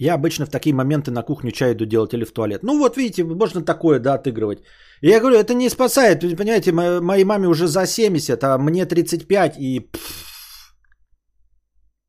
Я 0.00 0.14
обычно 0.14 0.46
в 0.46 0.50
такие 0.50 0.74
моменты 0.74 1.10
на 1.10 1.22
кухню 1.22 1.52
чай 1.52 1.72
иду 1.72 1.84
делать 1.84 2.14
или 2.14 2.24
в 2.24 2.32
туалет. 2.32 2.62
Ну 2.62 2.78
вот 2.78 2.96
видите, 2.96 3.22
можно 3.22 3.62
такое, 3.62 3.98
да, 3.98 4.14
отыгрывать. 4.14 4.62
И 5.02 5.08
я 5.08 5.20
говорю, 5.20 5.36
это 5.36 5.54
не 5.54 5.68
спасает. 5.68 6.20
Понимаете, 6.20 6.72
моей 6.72 7.24
маме 7.24 7.48
уже 7.48 7.66
за 7.66 7.86
70, 7.86 8.42
а 8.42 8.58
мне 8.58 8.86
35 8.86 9.56
и... 9.58 9.80
Пфф, 9.80 10.74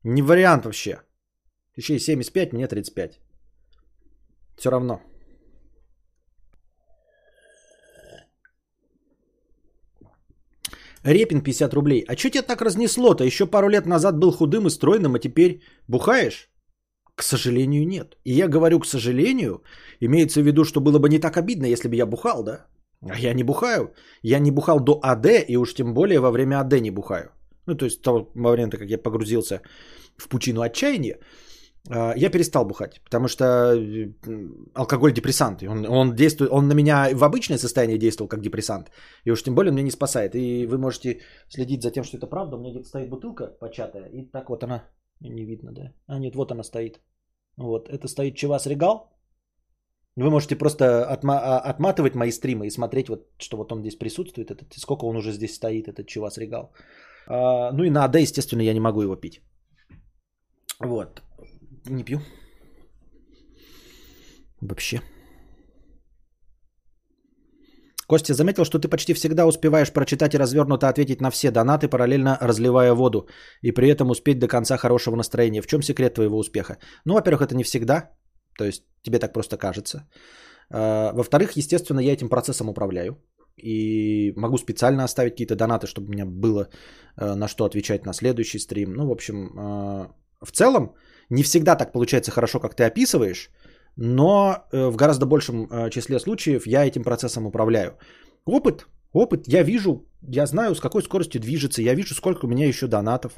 не 0.04 0.22
вариант 0.22 0.64
вообще. 0.64 1.02
Еще 1.76 1.96
и 1.96 1.98
75, 1.98 2.52
мне 2.52 2.66
35. 2.66 3.20
Все 4.56 4.70
равно. 4.70 5.00
Репин 11.04 11.42
50 11.42 11.74
рублей. 11.74 12.04
А 12.08 12.16
что 12.16 12.30
тебя 12.30 12.42
так 12.42 12.62
разнесло-то? 12.62 13.24
Еще 13.24 13.46
пару 13.46 13.68
лет 13.68 13.86
назад 13.86 14.18
был 14.18 14.32
худым 14.32 14.66
и 14.66 14.70
стройным, 14.70 15.14
а 15.14 15.18
теперь 15.18 15.60
бухаешь? 15.88 16.51
К 17.14 17.22
сожалению, 17.22 17.86
нет. 17.86 18.16
И 18.24 18.32
я 18.32 18.48
говорю, 18.48 18.80
к 18.80 18.86
сожалению, 18.86 19.62
имеется 20.00 20.40
в 20.40 20.46
виду, 20.46 20.64
что 20.64 20.80
было 20.80 20.98
бы 20.98 21.08
не 21.08 21.18
так 21.18 21.36
обидно, 21.36 21.66
если 21.66 21.88
бы 21.88 21.96
я 21.96 22.06
бухал, 22.06 22.42
да? 22.42 22.66
А 23.08 23.18
я 23.18 23.34
не 23.34 23.44
бухаю. 23.44 23.92
Я 24.22 24.38
не 24.38 24.50
бухал 24.50 24.80
до 24.80 24.98
АД, 25.02 25.26
и 25.48 25.56
уж 25.56 25.74
тем 25.74 25.94
более 25.94 26.20
во 26.20 26.30
время 26.30 26.60
АД 26.60 26.80
не 26.80 26.90
бухаю. 26.90 27.30
Ну, 27.66 27.74
то 27.74 27.84
есть, 27.84 28.02
того, 28.02 28.30
во 28.34 28.50
время, 28.52 28.70
как 28.70 28.88
я 28.88 28.98
погрузился 28.98 29.60
в 30.16 30.28
пучину 30.28 30.62
отчаяния, 30.62 31.18
а, 31.90 32.14
я 32.16 32.30
перестал 32.30 32.64
бухать, 32.64 33.00
потому 33.04 33.28
что 33.28 33.74
алкоголь 34.74 35.12
депрессант. 35.12 35.62
Он, 35.62 35.86
он, 35.86 36.14
действует, 36.14 36.52
он 36.52 36.68
на 36.68 36.74
меня 36.74 37.08
в 37.14 37.24
обычное 37.24 37.58
состояние 37.58 37.98
действовал 37.98 38.28
как 38.28 38.40
депрессант. 38.40 38.90
И 39.24 39.32
уж 39.32 39.42
тем 39.42 39.54
более 39.54 39.70
он 39.70 39.74
меня 39.74 39.84
не 39.84 39.90
спасает. 39.90 40.34
И 40.34 40.66
вы 40.66 40.78
можете 40.78 41.20
следить 41.48 41.82
за 41.82 41.90
тем, 41.90 42.04
что 42.04 42.16
это 42.16 42.26
правда. 42.26 42.56
У 42.56 42.60
меня 42.60 42.70
где-то 42.70 42.88
стоит 42.88 43.08
бутылка 43.08 43.46
початая. 43.60 44.08
И 44.12 44.22
так 44.22 44.48
вот 44.48 44.62
она 44.64 44.84
не 45.28 45.44
видно, 45.44 45.72
да? 45.72 45.92
А 46.06 46.18
нет, 46.18 46.34
вот 46.34 46.52
она 46.52 46.62
стоит. 46.62 47.00
Вот, 47.56 47.88
это 47.88 48.08
стоит 48.08 48.36
Чевас 48.36 48.66
Регал. 48.66 49.12
Вы 50.16 50.30
можете 50.30 50.56
просто 50.56 50.84
отма- 50.84 51.40
а, 51.42 51.58
отматывать 51.70 52.14
мои 52.14 52.30
стримы 52.30 52.66
и 52.66 52.70
смотреть, 52.70 53.08
вот, 53.08 53.26
что 53.38 53.56
вот 53.56 53.72
он 53.72 53.80
здесь 53.80 53.96
присутствует, 53.96 54.50
этот, 54.50 54.74
сколько 54.76 55.06
он 55.06 55.16
уже 55.16 55.32
здесь 55.32 55.54
стоит, 55.54 55.88
этот 55.88 56.06
Чевас 56.06 56.38
Регал. 56.38 56.72
А, 57.26 57.72
ну 57.72 57.84
и 57.84 57.90
на 57.90 58.04
АД, 58.04 58.16
естественно, 58.16 58.62
я 58.62 58.74
не 58.74 58.80
могу 58.80 59.02
его 59.02 59.16
пить. 59.16 59.40
Вот. 60.80 61.22
Не 61.86 62.04
пью. 62.04 62.20
Вообще. 64.60 65.00
Костя 68.06 68.34
заметил, 68.34 68.64
что 68.64 68.78
ты 68.78 68.88
почти 68.88 69.14
всегда 69.14 69.46
успеваешь 69.46 69.92
прочитать 69.92 70.34
и 70.34 70.38
развернуто 70.38 70.88
ответить 70.88 71.20
на 71.20 71.30
все 71.30 71.50
донаты, 71.50 71.88
параллельно 71.88 72.38
разливая 72.40 72.94
воду, 72.94 73.28
и 73.62 73.72
при 73.72 73.88
этом 73.88 74.10
успеть 74.10 74.38
до 74.38 74.48
конца 74.48 74.76
хорошего 74.76 75.16
настроения. 75.16 75.62
В 75.62 75.66
чем 75.66 75.82
секрет 75.82 76.14
твоего 76.14 76.38
успеха? 76.38 76.78
Ну, 77.04 77.14
во-первых, 77.14 77.42
это 77.42 77.54
не 77.54 77.64
всегда, 77.64 78.10
то 78.58 78.64
есть 78.64 78.84
тебе 79.02 79.18
так 79.18 79.32
просто 79.32 79.56
кажется. 79.56 80.08
А, 80.70 81.12
во-вторых, 81.12 81.56
естественно, 81.56 82.00
я 82.00 82.12
этим 82.12 82.28
процессом 82.28 82.68
управляю. 82.68 83.16
И 83.56 84.32
могу 84.36 84.56
специально 84.56 85.04
оставить 85.04 85.32
какие-то 85.32 85.56
донаты, 85.56 85.86
чтобы 85.86 86.08
у 86.08 86.12
меня 86.12 86.24
было 86.24 86.68
э, 87.18 87.34
на 87.34 87.48
что 87.48 87.64
отвечать 87.64 88.06
на 88.06 88.14
следующий 88.14 88.58
стрим. 88.58 88.94
Ну, 88.94 89.06
в 89.06 89.12
общем, 89.12 89.36
э, 89.36 90.08
в 90.40 90.52
целом, 90.52 90.94
не 91.28 91.42
всегда 91.42 91.76
так 91.76 91.92
получается 91.92 92.30
хорошо, 92.30 92.60
как 92.60 92.74
ты 92.74 92.84
описываешь 92.84 93.50
но 93.96 94.66
э, 94.72 94.88
в 94.88 94.96
гораздо 94.96 95.26
большем 95.26 95.68
э, 95.70 95.90
числе 95.90 96.18
случаев 96.18 96.66
я 96.66 96.86
этим 96.86 97.02
процессом 97.02 97.46
управляю. 97.46 97.98
Опыт, 98.44 98.86
опыт, 99.12 99.46
я 99.46 99.62
вижу, 99.62 100.06
я 100.22 100.46
знаю, 100.46 100.74
с 100.74 100.80
какой 100.80 101.02
скоростью 101.02 101.40
движется, 101.40 101.82
я 101.82 101.94
вижу, 101.94 102.14
сколько 102.14 102.46
у 102.46 102.48
меня 102.48 102.66
еще 102.66 102.86
донатов. 102.86 103.32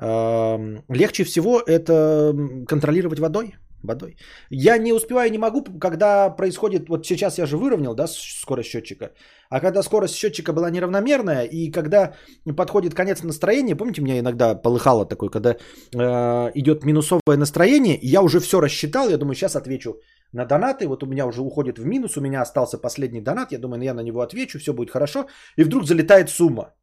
Легче 0.00 1.24
всего 1.24 1.60
это 1.60 2.32
контролировать 2.68 3.18
водой. 3.18 3.56
Водой. 3.82 4.16
Я 4.50 4.78
не 4.78 4.92
успеваю, 4.92 5.30
не 5.30 5.38
могу, 5.38 5.62
когда 5.78 6.30
происходит, 6.30 6.88
вот 6.88 7.06
сейчас 7.06 7.38
я 7.38 7.46
же 7.46 7.56
выровнял, 7.56 7.94
да, 7.94 8.06
скорость 8.08 8.70
счетчика, 8.70 9.12
а 9.50 9.60
когда 9.60 9.82
скорость 9.82 10.14
счетчика 10.14 10.52
была 10.52 10.70
неравномерная, 10.70 11.44
и 11.44 11.70
когда 11.70 12.14
подходит 12.56 12.94
конец 12.94 13.22
настроения, 13.22 13.76
помните, 13.76 14.02
меня 14.02 14.18
иногда 14.18 14.56
полыхало 14.56 15.06
такое, 15.06 15.30
когда 15.30 15.50
э, 15.50 16.50
идет 16.54 16.84
минусовое 16.84 17.36
настроение, 17.36 17.98
я 18.02 18.20
уже 18.20 18.40
все 18.40 18.60
рассчитал, 18.60 19.08
я 19.08 19.16
думаю, 19.16 19.36
сейчас 19.36 19.54
отвечу 19.54 20.00
на 20.32 20.44
донаты, 20.44 20.88
вот 20.88 21.02
у 21.02 21.06
меня 21.06 21.26
уже 21.26 21.40
уходит 21.40 21.78
в 21.78 21.86
минус, 21.86 22.16
у 22.16 22.20
меня 22.20 22.42
остался 22.42 22.78
последний 22.78 23.20
донат, 23.20 23.52
я 23.52 23.58
думаю, 23.58 23.78
ну, 23.78 23.84
я 23.84 23.94
на 23.94 24.02
него 24.02 24.20
отвечу, 24.20 24.58
все 24.58 24.72
будет 24.72 24.90
хорошо, 24.90 25.28
и 25.56 25.64
вдруг 25.64 25.84
залетает 25.84 26.30
сумма. 26.30 26.74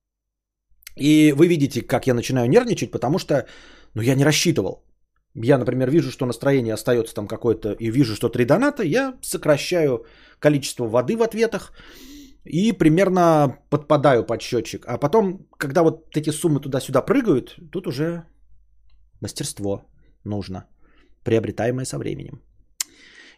И 0.95 1.33
вы 1.33 1.47
видите, 1.47 1.81
как 1.81 2.07
я 2.07 2.13
начинаю 2.13 2.49
нервничать, 2.49 2.91
потому 2.91 3.19
что 3.19 3.45
ну, 3.95 4.01
я 4.01 4.15
не 4.15 4.23
рассчитывал. 4.23 4.85
Я, 5.43 5.57
например, 5.57 5.91
вижу, 5.91 6.11
что 6.11 6.25
настроение 6.25 6.73
остается 6.73 7.13
там 7.13 7.27
какое-то, 7.27 7.73
и 7.73 7.91
вижу, 7.91 8.15
что 8.15 8.29
три 8.29 8.45
доната, 8.45 8.83
я 8.83 9.17
сокращаю 9.21 10.05
количество 10.39 10.87
воды 10.87 11.17
в 11.17 11.23
ответах 11.23 11.73
и 12.45 12.71
примерно 12.71 13.57
подпадаю 13.69 14.25
под 14.25 14.41
счетчик. 14.41 14.85
А 14.87 14.97
потом, 14.97 15.45
когда 15.57 15.83
вот 15.83 16.15
эти 16.15 16.31
суммы 16.31 16.61
туда-сюда 16.61 17.01
прыгают, 17.01 17.59
тут 17.71 17.87
уже 17.87 18.23
мастерство 19.21 19.81
нужно, 20.23 20.65
приобретаемое 21.23 21.85
со 21.85 21.97
временем. 21.97 22.41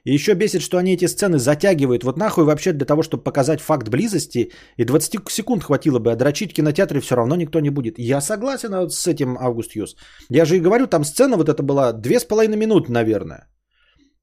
И 0.03 0.13
еще 0.13 0.33
бесит, 0.33 0.61
что 0.61 0.77
они 0.77 0.93
эти 0.93 1.07
сцены 1.07 1.37
затягивают. 1.37 2.03
Вот 2.03 2.17
нахуй 2.17 2.43
вообще 2.43 2.73
для 2.73 2.85
того, 2.85 3.03
чтобы 3.03 3.23
показать 3.23 3.61
факт 3.61 3.89
близости. 3.89 4.51
И 4.77 4.85
20 4.85 5.29
секунд 5.29 5.63
хватило 5.63 5.99
бы, 5.99 6.11
а 6.11 6.15
дрочить 6.15 6.53
кинотеатре 6.53 6.99
все 6.99 7.15
равно 7.15 7.35
никто 7.35 7.59
не 7.59 7.69
будет. 7.69 7.99
Я 7.99 8.21
согласен 8.21 8.89
с 8.89 9.07
этим, 9.07 9.37
Август 9.37 9.75
Юс. 9.75 9.95
Я 10.29 10.45
же 10.45 10.57
и 10.57 10.61
говорю, 10.61 10.87
там 10.87 11.03
сцена 11.03 11.37
вот 11.37 11.49
это 11.49 11.63
была 11.63 11.93
две 11.93 12.19
с 12.19 12.25
половиной 12.25 12.57
минуты, 12.57 12.91
наверное. 12.91 13.47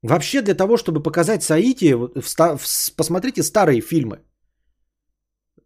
Вообще 0.01 0.41
для 0.41 0.53
того, 0.53 0.77
чтобы 0.77 1.01
показать 1.01 1.43
Саити, 1.43 1.95
посмотрите 2.95 3.43
старые 3.43 3.81
фильмы. 3.81 4.19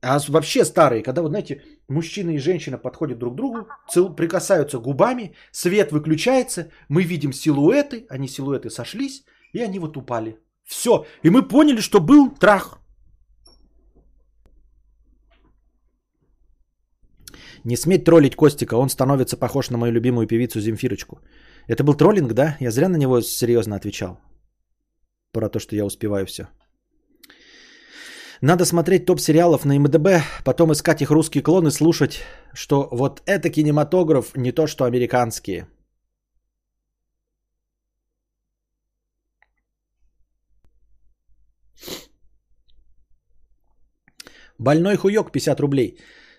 А 0.02 0.20
вообще 0.30 0.64
старые, 0.64 1.04
когда, 1.04 1.22
вот 1.22 1.30
знаете, 1.30 1.62
мужчина 1.90 2.32
и 2.32 2.38
женщина 2.38 2.78
подходят 2.78 3.20
друг 3.20 3.34
к 3.34 3.38
другу, 3.38 3.68
цел, 3.90 4.16
прикасаются 4.16 4.80
губами, 4.80 5.36
свет 5.52 5.92
выключается, 5.92 6.72
мы 6.88 7.04
видим 7.04 7.34
силуэты, 7.34 8.06
они 8.10 8.28
силуэты 8.28 8.70
сошлись, 8.70 9.26
и 9.54 9.62
они 9.62 9.80
вот 9.80 9.98
упали. 9.98 10.38
Все. 10.66 11.06
И 11.24 11.30
мы 11.30 11.48
поняли, 11.48 11.82
что 11.82 12.00
был 12.00 12.30
трах. 12.40 12.80
Не 17.64 17.78
сметь 17.78 18.06
троллить 18.06 18.36
Костика, 18.36 18.78
он 18.78 18.90
становится 18.90 19.38
похож 19.38 19.70
на 19.70 19.78
мою 19.78 19.94
любимую 19.94 20.28
певицу 20.28 20.62
Земфирочку. 20.62 21.20
Это 21.68 21.84
был 21.84 21.94
троллинг, 21.94 22.34
да? 22.34 22.56
Я 22.60 22.72
зря 22.72 22.90
на 22.90 22.98
него 22.98 23.22
серьезно 23.22 23.76
отвечал. 23.76 24.20
Про 25.32 25.50
то, 25.50 25.60
что 25.60 25.76
я 25.76 25.86
успеваю 25.86 26.26
все. 26.26 26.48
Надо 28.42 28.66
смотреть 28.66 29.06
топ 29.06 29.20
сериалов 29.20 29.66
на 29.66 29.78
МДБ, 29.78 30.24
потом 30.46 30.72
искать 30.72 31.02
их 31.02 31.12
русский 31.12 31.42
клон 31.42 31.68
и 31.68 31.72
слушать, 31.72 32.24
что 32.54 32.88
вот 32.92 33.22
это 33.26 33.50
кинематограф 33.50 34.32
не 34.36 34.52
то, 34.54 34.66
что 34.66 34.86
американские. 34.86 35.68
Больной 44.60 44.98
хуёк 44.98 45.32
50 45.32 45.60
рублей. 45.60 45.98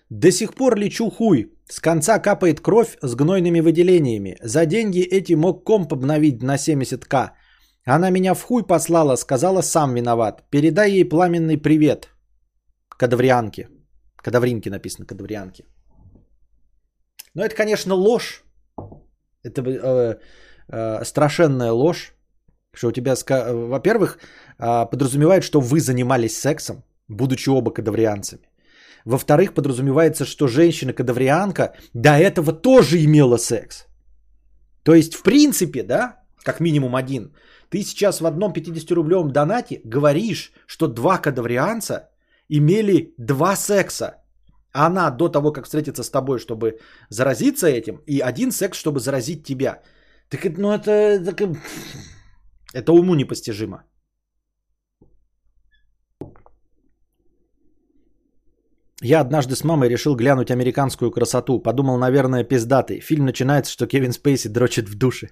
До 0.09 0.31
сих 0.31 0.53
пор 0.53 0.77
лечу 0.77 1.09
хуй. 1.09 1.51
С 1.69 1.79
конца 1.79 2.19
капает 2.19 2.61
кровь 2.61 2.97
с 3.01 3.15
гнойными 3.15 3.61
выделениями. 3.61 4.37
За 4.43 4.65
деньги 4.65 5.01
эти 5.01 5.33
мог 5.33 5.63
комп 5.63 5.93
обновить 5.93 6.43
на 6.43 6.57
70к. 6.57 7.31
Она 7.85 8.11
меня 8.11 8.33
в 8.33 8.43
хуй 8.43 8.63
послала, 8.63 9.15
сказала 9.15 9.61
сам 9.61 9.95
виноват. 9.95 10.43
Передай 10.49 10.91
ей 10.91 11.09
пламенный 11.09 11.57
привет. 11.57 12.09
Кадаврианке. 12.89 13.69
Кадавринки 14.17 14.69
написано, 14.69 15.07
кадаврианки. 15.07 15.65
Но 17.33 17.43
это, 17.43 17.55
конечно, 17.55 17.95
ложь. 17.95 18.43
Это 19.43 19.61
э, 19.61 20.19
э, 20.67 21.03
страшенная 21.05 21.71
ложь. 21.71 22.13
Что 22.73 22.87
у 22.87 22.91
тебя, 22.91 23.15
во-первых, 23.53 24.19
э, 24.59 24.85
подразумевает, 24.91 25.43
что 25.43 25.59
вы 25.59 25.79
занимались 25.79 26.39
сексом, 26.39 26.83
будучи 27.11 27.49
оба 27.49 27.71
кадаврианцами. 27.71 28.41
Во-вторых, 29.05 29.53
подразумевается, 29.53 30.25
что 30.25 30.47
женщина-кадаврианка 30.47 31.73
до 31.93 32.09
этого 32.09 32.53
тоже 32.53 33.03
имела 33.03 33.37
секс. 33.37 33.87
То 34.83 34.95
есть, 34.95 35.15
в 35.15 35.23
принципе, 35.23 35.83
да, 35.83 36.23
как 36.43 36.59
минимум 36.59 36.95
один, 36.95 37.33
ты 37.69 37.83
сейчас 37.83 38.21
в 38.21 38.25
одном 38.25 38.51
50-рублевом 38.51 39.31
донате 39.31 39.81
говоришь, 39.85 40.51
что 40.67 40.87
два 40.87 41.17
кадаврианца 41.17 42.09
имели 42.49 43.13
два 43.17 43.55
секса. 43.55 44.15
Она 44.73 45.11
до 45.11 45.29
того, 45.29 45.51
как 45.51 45.65
встретиться 45.65 46.03
с 46.03 46.09
тобой, 46.09 46.39
чтобы 46.39 46.79
заразиться 47.09 47.67
этим, 47.67 48.01
и 48.07 48.19
один 48.19 48.51
секс, 48.51 48.77
чтобы 48.77 48.99
заразить 48.99 49.43
тебя. 49.43 49.81
Так 50.29 50.45
ну 50.57 50.71
это, 50.71 51.19
так, 51.25 51.41
это 52.73 52.91
уму 52.93 53.15
непостижимо. 53.15 53.83
Я 59.03 59.19
однажды 59.19 59.55
с 59.55 59.63
мамой 59.63 59.89
решил 59.89 60.15
глянуть 60.15 60.51
американскую 60.51 61.11
красоту. 61.11 61.59
Подумал, 61.59 61.97
наверное, 61.97 62.43
пиздатый. 62.43 62.99
Фильм 62.99 63.25
начинается, 63.25 63.71
что 63.71 63.87
Кевин 63.87 64.11
Спейси 64.11 64.47
дрочит 64.47 64.89
в 64.89 64.95
душе. 64.95 65.29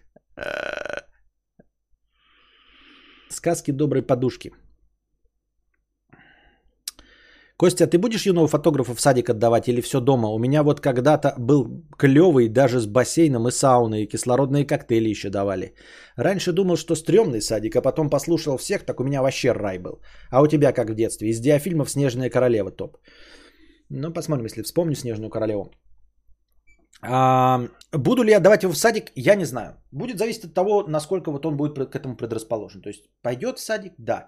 Сказки 3.30 3.72
доброй 3.72 4.02
подушки. 4.02 4.52
Костя, 7.58 7.88
ты 7.88 7.98
будешь 7.98 8.26
юного 8.26 8.48
фотографа 8.48 8.96
в 8.96 9.02
садик 9.02 9.30
отдавать 9.30 9.68
или 9.68 9.82
все 9.82 10.00
дома? 10.00 10.30
У 10.30 10.40
меня 10.40 10.64
вот 10.64 10.80
когда-то 10.80 11.36
был 11.38 11.84
клевый 11.98 12.48
даже 12.48 12.80
с 12.80 12.88
бассейном 12.88 13.48
и 13.48 13.52
сауной, 13.52 14.04
и 14.04 14.08
кислородные 14.08 14.66
коктейли 14.66 15.10
еще 15.10 15.30
давали. 15.30 15.76
Раньше 16.16 16.54
думал, 16.54 16.78
что 16.78 16.96
стрёмный 16.96 17.42
садик, 17.42 17.76
а 17.76 17.82
потом 17.82 18.10
послушал 18.10 18.58
всех, 18.58 18.86
так 18.86 19.00
у 19.00 19.04
меня 19.04 19.22
вообще 19.22 19.52
рай 19.52 19.78
был. 19.78 20.00
А 20.32 20.42
у 20.42 20.48
тебя 20.48 20.72
как 20.72 20.90
в 20.90 20.96
детстве? 20.96 21.30
Из 21.30 21.40
диафильмов 21.40 21.90
«Снежная 21.90 22.30
королева» 22.30 22.72
топ. 22.72 22.98
Ну, 23.90 24.14
посмотрим, 24.14 24.46
если 24.46 24.64
вспомню 24.64 24.96
Снежную 24.96 25.30
королеву. 25.30 25.72
А, 27.02 27.62
буду 27.94 28.24
ли 28.24 28.32
я 28.32 28.40
давать 28.40 28.64
его 28.64 28.74
в 28.74 28.78
садик, 28.78 29.12
я 29.16 29.36
не 29.36 29.46
знаю. 29.46 29.74
Будет 29.92 30.18
зависеть 30.18 30.46
от 30.46 30.54
того, 30.54 30.84
насколько 30.88 31.32
вот 31.32 31.46
он 31.46 31.58
будет 31.58 31.76
к 31.76 31.96
этому 31.96 32.16
предрасположен. 32.16 32.82
То 32.82 32.90
есть 32.90 33.10
пойдет 33.22 33.58
в 33.58 33.62
садик, 33.62 33.94
да. 33.98 34.28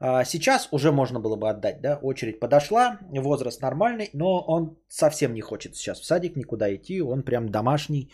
А, 0.00 0.24
сейчас 0.24 0.68
уже 0.72 0.92
можно 0.92 1.20
было 1.20 1.36
бы 1.36 1.48
отдать, 1.50 1.80
да, 1.82 1.98
очередь 2.02 2.40
подошла, 2.40 2.98
возраст 3.10 3.62
нормальный, 3.62 4.10
но 4.14 4.44
он 4.46 4.78
совсем 4.88 5.34
не 5.34 5.40
хочет 5.40 5.76
сейчас 5.76 6.00
в 6.00 6.04
садик 6.04 6.36
никуда 6.36 6.74
идти, 6.74 7.02
он 7.02 7.22
прям 7.22 7.48
домашний 7.50 8.10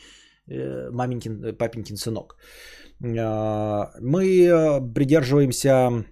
э, 0.48 0.90
маменькин, 0.90 1.44
э, 1.44 1.52
папенькин 1.52 1.96
сынок. 1.96 2.36
А, 3.02 3.92
мы 4.00 4.24
э, 4.24 4.80
придерживаемся, 4.94 6.04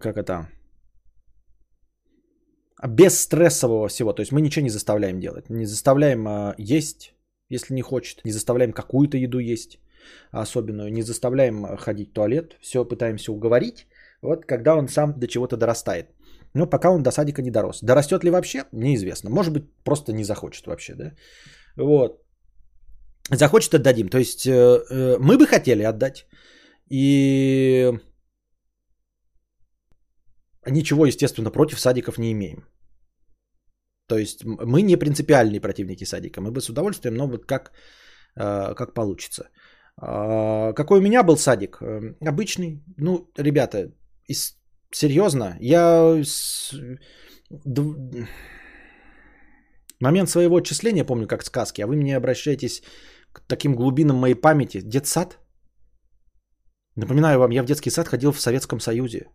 как 0.00 0.16
это, 0.18 0.48
без 2.82 3.20
стрессового 3.20 3.88
всего. 3.88 4.12
То 4.12 4.22
есть 4.22 4.32
мы 4.32 4.40
ничего 4.40 4.64
не 4.64 4.70
заставляем 4.70 5.20
делать. 5.20 5.50
Не 5.50 5.66
заставляем 5.66 6.26
э, 6.26 6.54
есть, 6.58 7.14
если 7.50 7.74
не 7.74 7.82
хочет. 7.82 8.24
Не 8.24 8.32
заставляем 8.32 8.72
какую-то 8.72 9.16
еду 9.16 9.38
есть 9.38 9.78
особенную. 10.32 10.92
Не 10.92 11.02
заставляем 11.02 11.76
ходить 11.76 12.10
в 12.10 12.12
туалет. 12.12 12.56
Все 12.60 12.84
пытаемся 12.84 13.32
уговорить. 13.32 13.86
Вот 14.22 14.46
когда 14.46 14.74
он 14.74 14.88
сам 14.88 15.14
до 15.18 15.26
чего-то 15.26 15.56
дорастает. 15.56 16.06
Но 16.54 16.66
пока 16.66 16.90
он 16.90 17.02
до 17.02 17.10
садика 17.10 17.42
не 17.42 17.50
дорос. 17.50 17.80
Дорастет 17.82 18.24
ли 18.24 18.30
вообще? 18.30 18.64
Неизвестно. 18.72 19.30
Может 19.30 19.52
быть, 19.52 19.64
просто 19.84 20.12
не 20.12 20.24
захочет 20.24 20.66
вообще, 20.66 20.94
да? 20.94 21.12
Вот. 21.76 22.22
Захочет, 23.30 23.74
отдадим. 23.74 24.08
То 24.08 24.18
есть 24.18 24.46
э, 24.46 24.52
э, 24.52 25.16
мы 25.18 25.36
бы 25.36 25.46
хотели 25.46 25.82
отдать. 25.82 26.26
И 26.90 27.92
ничего, 30.70 31.06
естественно, 31.06 31.50
против 31.50 31.80
садиков 31.80 32.18
не 32.18 32.32
имеем. 32.32 32.64
То 34.06 34.18
есть 34.18 34.44
мы 34.44 34.82
не 34.82 34.96
принципиальные 34.96 35.60
противники 35.60 36.04
садика. 36.04 36.40
Мы 36.40 36.50
бы 36.50 36.60
с 36.60 36.68
удовольствием, 36.68 37.14
но 37.14 37.26
вот 37.26 37.46
как, 37.46 37.72
э, 38.36 38.74
как 38.74 38.94
получится. 38.94 39.48
А, 39.96 40.72
какой 40.72 40.98
у 40.98 41.02
меня 41.02 41.22
был 41.22 41.36
садик? 41.36 41.78
Э, 41.80 42.14
обычный. 42.28 42.82
Ну, 42.98 43.30
ребята, 43.38 43.92
из, 44.28 44.58
серьезно, 44.92 45.56
я 45.60 46.22
с, 46.22 46.74
д, 47.50 48.26
момент 50.00 50.28
своего 50.28 50.56
отчисления 50.56 51.04
помню 51.04 51.26
как 51.26 51.44
сказки, 51.44 51.82
а 51.82 51.86
вы 51.86 51.96
мне 51.96 52.16
обращаетесь 52.16 52.82
к 53.32 53.40
таким 53.48 53.74
глубинам 53.74 54.16
моей 54.16 54.34
памяти. 54.34 54.80
Детсад? 54.80 55.38
Напоминаю 56.96 57.38
вам, 57.38 57.50
я 57.50 57.62
в 57.62 57.66
детский 57.66 57.90
сад 57.90 58.08
ходил 58.08 58.32
в 58.32 58.40
Советском 58.40 58.80
Союзе. 58.80 59.26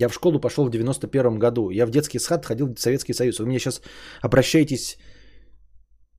Я 0.00 0.08
в 0.08 0.14
школу 0.14 0.40
пошел 0.40 0.64
в 0.64 0.70
91 0.70 1.38
году. 1.38 1.70
Я 1.70 1.86
в 1.86 1.90
детский 1.90 2.18
сад 2.18 2.46
ходил 2.46 2.74
в 2.74 2.80
Советский 2.80 3.14
Союз. 3.14 3.38
Вы 3.38 3.46
мне 3.46 3.58
сейчас 3.58 3.82
обращаетесь 4.22 4.98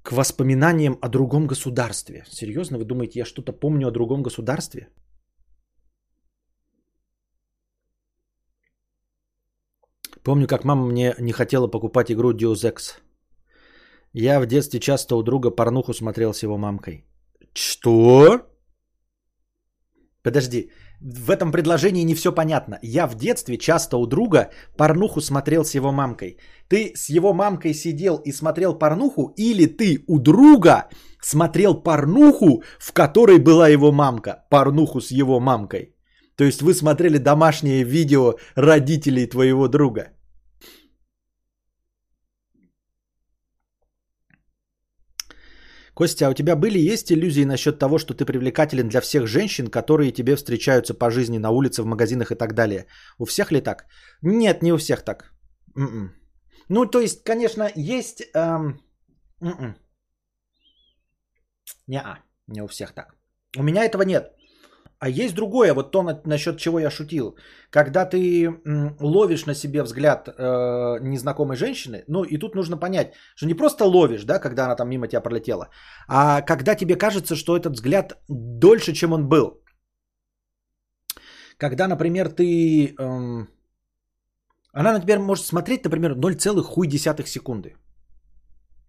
к 0.04 0.12
воспоминаниям 0.12 0.98
о 1.02 1.10
другом 1.10 1.48
государстве. 1.48 2.24
Серьезно, 2.30 2.78
вы 2.78 2.86
думаете, 2.86 3.20
я 3.20 3.26
что-то 3.26 3.54
помню 3.54 3.88
о 3.88 3.92
другом 3.92 4.24
государстве? 4.24 4.90
Помню, 10.24 10.48
как 10.48 10.66
мама 10.66 10.86
мне 10.86 11.16
не 11.20 11.32
хотела 11.32 11.68
покупать 11.68 12.12
игру 12.12 12.34
Deus 12.34 12.64
Ex. 12.66 13.00
Я 14.14 14.40
в 14.40 14.46
детстве 14.46 14.80
часто 14.80 15.16
у 15.16 15.24
друга 15.24 15.52
порнуху 15.52 15.94
смотрел 15.94 16.34
с 16.34 16.44
его 16.44 16.58
мамкой. 16.58 17.06
Что? 17.54 18.42
Подожди, 20.24 20.72
в 21.02 21.32
этом 21.32 21.52
предложении 21.52 22.04
не 22.04 22.16
все 22.16 22.32
понятно. 22.32 22.80
Я 22.82 23.08
в 23.08 23.16
детстве 23.16 23.58
часто 23.58 23.98
у 23.98 24.06
друга 24.06 24.50
порнуху 24.78 25.22
смотрел 25.22 25.64
с 25.64 25.76
его 25.76 25.92
мамкой. 25.92 26.38
Ты 26.68 26.92
с 26.96 27.10
его 27.10 27.34
мамкой 27.34 27.74
сидел 27.74 28.18
и 28.18 28.32
смотрел 28.32 28.78
порнуху, 28.78 29.34
или 29.38 29.66
ты 29.66 30.04
у 30.08 30.20
друга 30.20 30.90
смотрел 31.22 31.84
порнуху, 31.84 32.64
в 32.80 32.92
которой 32.92 33.40
была 33.40 33.70
его 33.70 33.92
мамка, 33.92 34.46
порнуху 34.50 35.02
с 35.02 35.12
его 35.12 35.40
мамкой. 35.40 35.96
То 36.36 36.44
есть 36.44 36.62
вы 36.62 36.74
смотрели 36.74 37.18
домашнее 37.18 37.84
видео 37.84 38.36
родителей 38.56 39.26
твоего 39.28 39.68
друга. 39.68 40.12
Костя, 46.00 46.28
а 46.28 46.30
у 46.30 46.34
тебя 46.34 46.56
были, 46.56 46.94
есть 46.94 47.12
иллюзии 47.12 47.46
насчет 47.46 47.78
того, 47.78 47.98
что 47.98 48.14
ты 48.14 48.24
привлекателен 48.26 48.88
для 48.88 49.02
всех 49.02 49.28
женщин, 49.28 49.68
которые 49.68 50.14
тебе 50.14 50.38
встречаются 50.38 50.94
по 50.94 51.12
жизни 51.12 51.40
на 51.40 51.50
улице, 51.50 51.84
в 51.84 51.86
магазинах 51.86 52.32
и 52.32 52.36
так 52.36 52.54
далее? 52.54 52.86
У 53.18 53.26
всех 53.26 53.52
ли 53.52 53.60
так? 53.60 53.86
Нет, 54.22 54.64
не 54.64 54.72
у 54.72 54.78
всех 54.78 55.04
так. 55.04 55.34
Mm-mm. 55.78 56.10
Ну, 56.70 56.86
то 56.86 57.02
есть, 57.02 57.24
конечно, 57.26 57.70
есть... 57.76 58.22
Эм... 58.34 58.80
Не-а, 61.88 62.20
не 62.48 62.62
у 62.62 62.68
всех 62.68 62.94
так. 62.94 63.16
У 63.58 63.64
меня 63.64 63.84
этого 63.84 64.04
нет. 64.04 64.32
А 65.00 65.10
есть 65.10 65.34
другое, 65.36 65.74
вот 65.74 65.92
то, 65.92 66.04
насчет 66.26 66.58
чего 66.58 66.80
я 66.80 66.90
шутил. 66.90 67.38
Когда 67.72 68.06
ты 68.06 68.50
ловишь 69.00 69.46
на 69.46 69.56
себе 69.56 69.84
взгляд 69.84 70.28
э, 70.28 71.00
незнакомой 71.02 71.56
женщины, 71.56 72.04
ну 72.08 72.24
и 72.24 72.38
тут 72.38 72.56
нужно 72.56 72.78
понять, 72.78 73.14
что 73.36 73.48
не 73.48 73.54
просто 73.54 73.86
ловишь, 73.86 74.26
да, 74.26 74.40
когда 74.40 74.66
она 74.66 74.76
там 74.76 74.90
мимо 74.90 75.08
тебя 75.08 75.22
пролетела, 75.22 75.70
а 76.08 76.42
когда 76.42 76.76
тебе 76.76 76.98
кажется, 76.98 77.36
что 77.36 77.56
этот 77.56 77.74
взгляд 77.74 78.18
дольше, 78.28 78.94
чем 78.94 79.14
он 79.14 79.30
был. 79.30 79.62
Когда, 81.58 81.88
например, 81.88 82.30
ты... 82.30 82.96
Э, 83.00 83.48
Она 84.74 84.94
на 84.94 85.00
тебя 85.00 85.20
может 85.20 85.46
смотреть, 85.46 85.84
например, 85.84 86.12
0,1 86.12 87.26
секунды. 87.26 87.76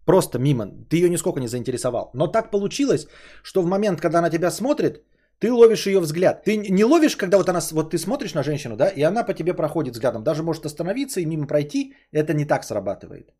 Просто 0.06 0.38
мимо. 0.38 0.66
Ты 0.88 0.96
ее 0.96 1.08
нисколько 1.08 1.40
не 1.40 1.48
заинтересовал. 1.48 2.10
Но 2.14 2.26
так 2.26 2.50
получилось, 2.50 3.06
что 3.42 3.62
в 3.62 3.66
момент, 3.66 4.00
когда 4.00 4.18
она 4.18 4.30
тебя 4.30 4.50
смотрит, 4.50 5.04
ты 5.40 5.52
ловишь 5.52 5.86
ее 5.86 6.00
взгляд. 6.00 6.44
Ты 6.44 6.56
не 6.56 6.84
ловишь, 6.84 7.16
когда 7.16 7.38
вот 7.38 7.48
она, 7.48 7.60
вот 7.72 7.90
ты 7.90 7.98
смотришь 7.98 8.34
на 8.34 8.42
женщину, 8.42 8.76
да, 8.76 8.88
и 8.88 9.02
она 9.02 9.24
по 9.24 9.34
тебе 9.34 9.54
проходит 9.54 9.94
взглядом. 9.94 10.22
Даже 10.22 10.42
может 10.42 10.66
остановиться 10.66 11.20
и 11.20 11.26
мимо 11.26 11.46
пройти. 11.46 11.94
Это 12.12 12.34
не 12.34 12.44
так 12.44 12.64
срабатывает. 12.64 13.32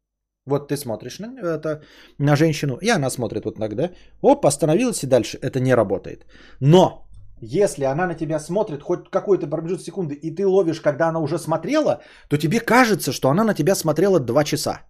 Вот 0.46 0.68
ты 0.68 0.76
смотришь 0.76 1.18
на, 1.18 1.38
это, 1.38 1.82
на 2.18 2.36
женщину, 2.36 2.78
и 2.80 2.88
она 2.88 3.10
смотрит 3.10 3.44
вот 3.44 3.56
так, 3.56 3.74
да. 3.74 3.90
Оп, 4.22 4.46
остановилась 4.46 5.04
и 5.04 5.06
дальше. 5.06 5.38
Это 5.42 5.60
не 5.60 5.74
работает. 5.74 6.24
Но 6.60 7.06
если 7.42 7.84
она 7.84 8.06
на 8.06 8.14
тебя 8.14 8.40
смотрит 8.40 8.82
хоть 8.82 9.10
какой-то 9.10 9.46
промежуток 9.46 9.84
секунды, 9.84 10.14
и 10.14 10.34
ты 10.34 10.46
ловишь, 10.46 10.80
когда 10.80 11.08
она 11.08 11.20
уже 11.20 11.38
смотрела, 11.38 12.00
то 12.28 12.38
тебе 12.38 12.60
кажется, 12.60 13.12
что 13.12 13.28
она 13.28 13.44
на 13.44 13.54
тебя 13.54 13.74
смотрела 13.74 14.20
2 14.20 14.44
часа. 14.44 14.80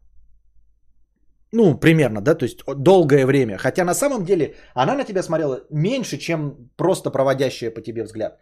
Ну, 1.53 1.79
примерно, 1.81 2.21
да, 2.21 2.35
то 2.35 2.45
есть 2.45 2.59
долгое 2.77 3.27
время. 3.27 3.59
Хотя 3.59 3.85
на 3.85 3.95
самом 3.95 4.25
деле 4.25 4.55
она 4.75 4.95
на 4.95 5.05
тебя 5.05 5.23
смотрела 5.23 5.61
меньше, 5.71 6.19
чем 6.19 6.71
просто 6.77 7.11
проводящая 7.11 7.71
по 7.75 7.81
тебе 7.81 8.05
взгляд. 8.05 8.39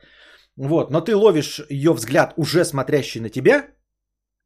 Вот, 0.57 0.91
но 0.91 1.01
ты 1.01 1.15
ловишь 1.15 1.61
ее 1.71 1.93
взгляд, 1.93 2.35
уже 2.37 2.65
смотрящий 2.65 3.21
на 3.21 3.31
тебя, 3.31 3.69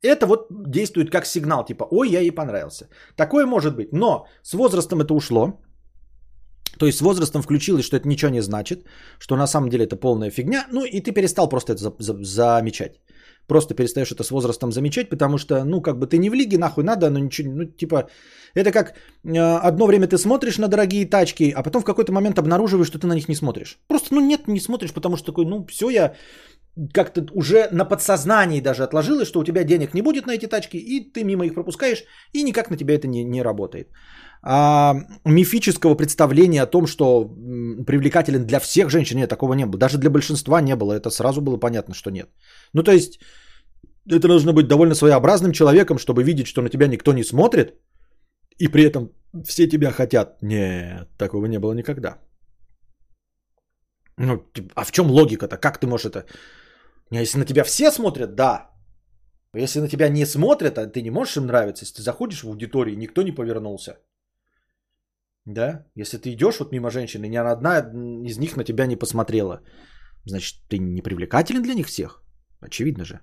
это 0.03 0.27
вот 0.27 0.47
действует 0.51 1.11
как 1.11 1.27
сигнал, 1.27 1.65
типа, 1.65 1.87
ой, 1.91 2.09
я 2.11 2.21
ей 2.21 2.33
понравился. 2.35 2.89
Такое 3.17 3.47
может 3.47 3.77
быть, 3.77 3.93
но 3.93 4.27
с 4.43 4.53
возрастом 4.55 5.01
это 5.01 5.15
ушло. 5.15 5.61
То 6.79 6.87
есть 6.87 6.99
с 6.99 7.03
возрастом 7.03 7.43
включилось, 7.43 7.85
что 7.85 7.97
это 7.97 8.09
ничего 8.09 8.31
не 8.31 8.43
значит, 8.43 8.87
что 9.19 9.37
на 9.37 9.47
самом 9.47 9.71
деле 9.71 9.85
это 9.85 9.97
полная 9.97 10.31
фигня, 10.31 10.67
ну 10.73 10.85
и 10.85 11.01
ты 11.01 11.13
перестал 11.13 11.49
просто 11.49 11.73
это 11.73 11.83
за- 11.83 11.95
за- 11.99 12.25
замечать. 12.25 13.01
Просто 13.47 13.75
перестаешь 13.75 14.13
это 14.13 14.23
с 14.23 14.31
возрастом 14.31 14.73
замечать, 14.73 15.11
потому 15.11 15.39
что, 15.39 15.65
ну, 15.65 15.83
как 15.83 15.99
бы 15.99 16.07
ты 16.07 16.19
не 16.19 16.31
в 16.31 16.35
лиге, 16.35 16.59
нахуй 16.59 16.85
надо, 16.85 17.11
но 17.11 17.19
ничего, 17.19 17.53
ну, 17.53 17.65
типа, 17.65 18.09
это 18.55 18.71
как 18.71 18.95
э, 19.25 19.69
одно 19.69 19.87
время 19.87 20.07
ты 20.07 20.19
смотришь 20.19 20.59
на 20.59 20.69
дорогие 20.69 21.07
тачки, 21.07 21.53
а 21.57 21.63
потом 21.63 21.83
в 21.83 21.85
какой-то 21.85 22.13
момент 22.13 22.39
обнаруживаешь, 22.39 22.87
что 22.87 22.99
ты 22.99 23.07
на 23.07 23.15
них 23.15 23.29
не 23.29 23.35
смотришь. 23.35 23.79
Просто, 23.89 24.15
ну, 24.15 24.21
нет, 24.21 24.49
не 24.49 24.61
смотришь, 24.61 24.93
потому 24.93 25.17
что 25.17 25.27
такой, 25.27 25.47
ну, 25.47 25.67
все, 25.67 25.91
я 25.91 26.15
как-то 26.93 27.27
уже 27.35 27.69
на 27.73 27.85
подсознании 27.85 28.61
даже 28.61 28.85
отложилось, 28.85 29.29
что 29.29 29.41
у 29.41 29.45
тебя 29.45 29.65
денег 29.65 29.95
не 29.95 30.03
будет 30.03 30.27
на 30.27 30.33
эти 30.33 30.47
тачки, 30.47 30.77
и 30.77 31.13
ты 31.13 31.25
мимо 31.25 31.45
их 31.45 31.55
пропускаешь, 31.55 32.05
и 32.33 32.43
никак 32.43 32.71
на 32.71 32.77
тебя 32.77 32.95
это 32.95 33.09
не, 33.09 33.25
не 33.25 33.43
работает. 33.43 33.89
А 34.45 34.95
мифического 35.25 35.95
представления 35.95 36.63
о 36.63 36.67
том, 36.67 36.87
что 36.87 37.29
привлекателен 37.87 38.45
для 38.45 38.59
всех 38.59 38.91
женщин, 38.91 39.19
нет, 39.19 39.31
такого 39.31 39.55
не 39.55 39.67
было. 39.67 39.79
Даже 39.79 39.99
для 39.99 40.11
большинства 40.11 40.61
не 40.61 40.77
было. 40.77 40.93
Это 40.93 41.11
сразу 41.11 41.41
было 41.41 41.57
понятно, 41.57 41.95
что 41.95 42.11
нет. 42.11 42.29
Ну, 42.73 42.83
то 42.83 42.93
есть, 42.93 43.21
это 44.11 44.29
нужно 44.29 44.53
быть 44.53 44.67
довольно 44.67 44.95
своеобразным 44.95 45.53
человеком, 45.53 45.99
чтобы 45.99 46.25
видеть, 46.25 46.47
что 46.47 46.63
на 46.63 46.69
тебя 46.69 46.89
никто 46.89 47.13
не 47.13 47.25
смотрит, 47.25 47.79
и 48.59 48.69
при 48.69 48.83
этом 48.83 49.11
все 49.45 49.69
тебя 49.69 49.91
хотят. 49.93 50.43
Нет, 50.43 51.09
такого 51.19 51.47
не 51.47 51.59
было 51.59 51.73
никогда. 51.73 52.19
Ну, 54.19 54.45
а 54.75 54.85
в 54.85 54.91
чем 54.91 55.11
логика-то? 55.11 55.57
Как 55.57 55.79
ты 55.79 55.87
можешь 55.87 56.07
это... 56.07 56.27
Если 57.11 57.39
на 57.39 57.45
тебя 57.45 57.65
все 57.65 57.93
смотрят, 57.93 58.35
да. 58.35 58.71
Если 59.55 59.81
на 59.81 59.89
тебя 59.89 60.09
не 60.09 60.27
смотрят, 60.27 60.79
а 60.79 60.87
ты 60.87 61.03
не 61.03 61.11
можешь 61.11 61.37
им 61.37 61.47
нравиться, 61.47 61.85
если 61.85 61.97
ты 61.97 62.03
заходишь 62.03 62.43
в 62.43 62.49
аудиторию, 62.49 62.99
никто 62.99 63.23
не 63.23 63.33
повернулся. 63.33 63.99
Да? 65.47 65.85
Если 65.97 66.19
ты 66.19 66.33
идешь 66.33 66.59
вот 66.61 66.73
мимо 66.73 66.91
женщины, 66.91 67.29
ни 67.29 67.37
одна 67.37 67.79
из 68.25 68.39
них 68.39 68.57
на 68.57 68.65
тебя 68.65 68.87
не 68.87 68.97
посмотрела, 68.97 69.61
значит, 70.25 70.61
ты 70.69 70.79
не 70.79 71.03
привлекателен 71.03 71.63
для 71.63 71.75
них 71.75 71.87
всех. 71.87 72.23
Очевидно 72.61 73.05
же. 73.05 73.21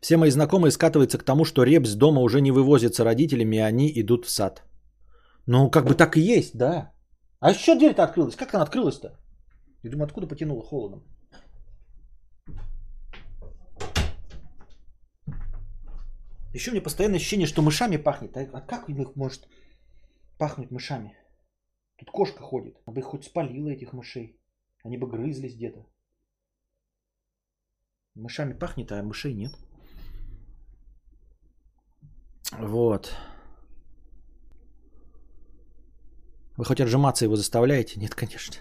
Все 0.00 0.16
мои 0.16 0.30
знакомые 0.30 0.70
скатываются 0.70 1.18
к 1.18 1.24
тому, 1.24 1.44
что 1.44 1.62
репс 1.62 1.94
дома 1.94 2.22
уже 2.22 2.40
не 2.40 2.52
вывозится 2.52 3.04
родителями, 3.04 3.56
и 3.56 3.60
они 3.60 3.92
идут 3.96 4.24
в 4.24 4.30
сад. 4.30 4.62
Ну, 5.46 5.70
как 5.70 5.84
бы 5.84 5.94
так 5.94 6.16
и 6.16 6.20
есть, 6.20 6.56
да. 6.56 6.92
А 7.40 7.50
еще 7.50 7.74
дверь-то 7.74 8.04
открылась. 8.04 8.36
Как 8.36 8.54
она 8.54 8.62
открылась-то? 8.62 9.08
Я 9.82 9.90
думаю, 9.90 10.06
откуда 10.06 10.26
потянуло 10.26 10.62
холодом? 10.62 11.02
Еще 16.52 16.72
мне 16.72 16.80
постоянное 16.80 17.18
ощущение, 17.18 17.46
что 17.46 17.62
мышами 17.62 17.96
пахнет. 17.96 18.36
А 18.36 18.40
а 18.52 18.60
как 18.60 18.88
их 18.88 19.16
может 19.16 19.48
пахнуть 20.36 20.70
мышами? 20.70 21.16
Тут 21.96 22.10
кошка 22.10 22.42
ходит. 22.42 22.76
Она 22.84 22.94
бы 22.94 23.00
их 23.00 23.06
хоть 23.06 23.24
спалила, 23.24 23.68
этих 23.68 23.92
мышей. 23.92 24.38
Они 24.82 24.98
бы 24.98 25.06
грызлись 25.06 25.54
где-то. 25.54 25.86
Мышами 28.14 28.52
пахнет, 28.52 28.90
а 28.92 29.02
мышей 29.02 29.32
нет. 29.34 29.52
Вот. 32.52 33.14
Вы 36.56 36.64
хоть 36.64 36.80
отжиматься 36.80 37.24
его 37.24 37.36
заставляете? 37.36 38.00
Нет, 38.00 38.14
конечно. 38.14 38.56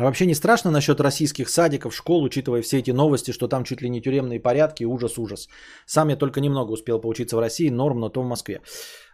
А 0.00 0.04
вообще 0.04 0.26
не 0.26 0.34
страшно 0.34 0.70
насчет 0.70 1.00
российских 1.00 1.50
садиков, 1.50 1.94
школ, 1.94 2.22
учитывая 2.22 2.62
все 2.62 2.78
эти 2.78 2.90
новости, 2.92 3.32
что 3.32 3.48
там 3.48 3.64
чуть 3.64 3.82
ли 3.82 3.90
не 3.90 4.00
тюремные 4.00 4.40
порядки, 4.40 4.86
ужас-ужас. 4.86 5.48
Сам 5.86 6.08
я 6.08 6.16
только 6.16 6.40
немного 6.40 6.72
успел 6.72 7.00
поучиться 7.00 7.36
в 7.36 7.40
России, 7.40 7.68
норм, 7.70 8.00
но 8.00 8.08
то 8.08 8.22
в 8.22 8.26
Москве. 8.26 8.62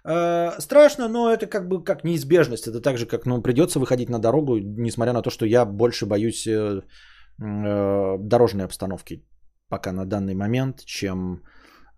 Э, 0.04 0.60
страшно, 0.60 1.08
но 1.08 1.32
это 1.32 1.48
как 1.48 1.68
бы 1.68 1.82
как 1.82 2.04
неизбежность. 2.04 2.68
Это 2.68 2.80
так 2.80 2.98
же, 2.98 3.06
как 3.06 3.26
ну, 3.26 3.42
придется 3.42 3.80
выходить 3.80 4.08
на 4.08 4.20
дорогу, 4.20 4.58
несмотря 4.58 5.12
на 5.12 5.22
то, 5.22 5.30
что 5.30 5.44
я 5.44 5.64
больше 5.64 6.06
боюсь 6.06 6.46
э, 6.46 6.52
э, 6.52 8.18
дорожной 8.20 8.64
обстановки 8.64 9.24
пока 9.68 9.92
на 9.92 10.04
данный 10.04 10.34
момент, 10.34 10.84
чем 10.84 11.42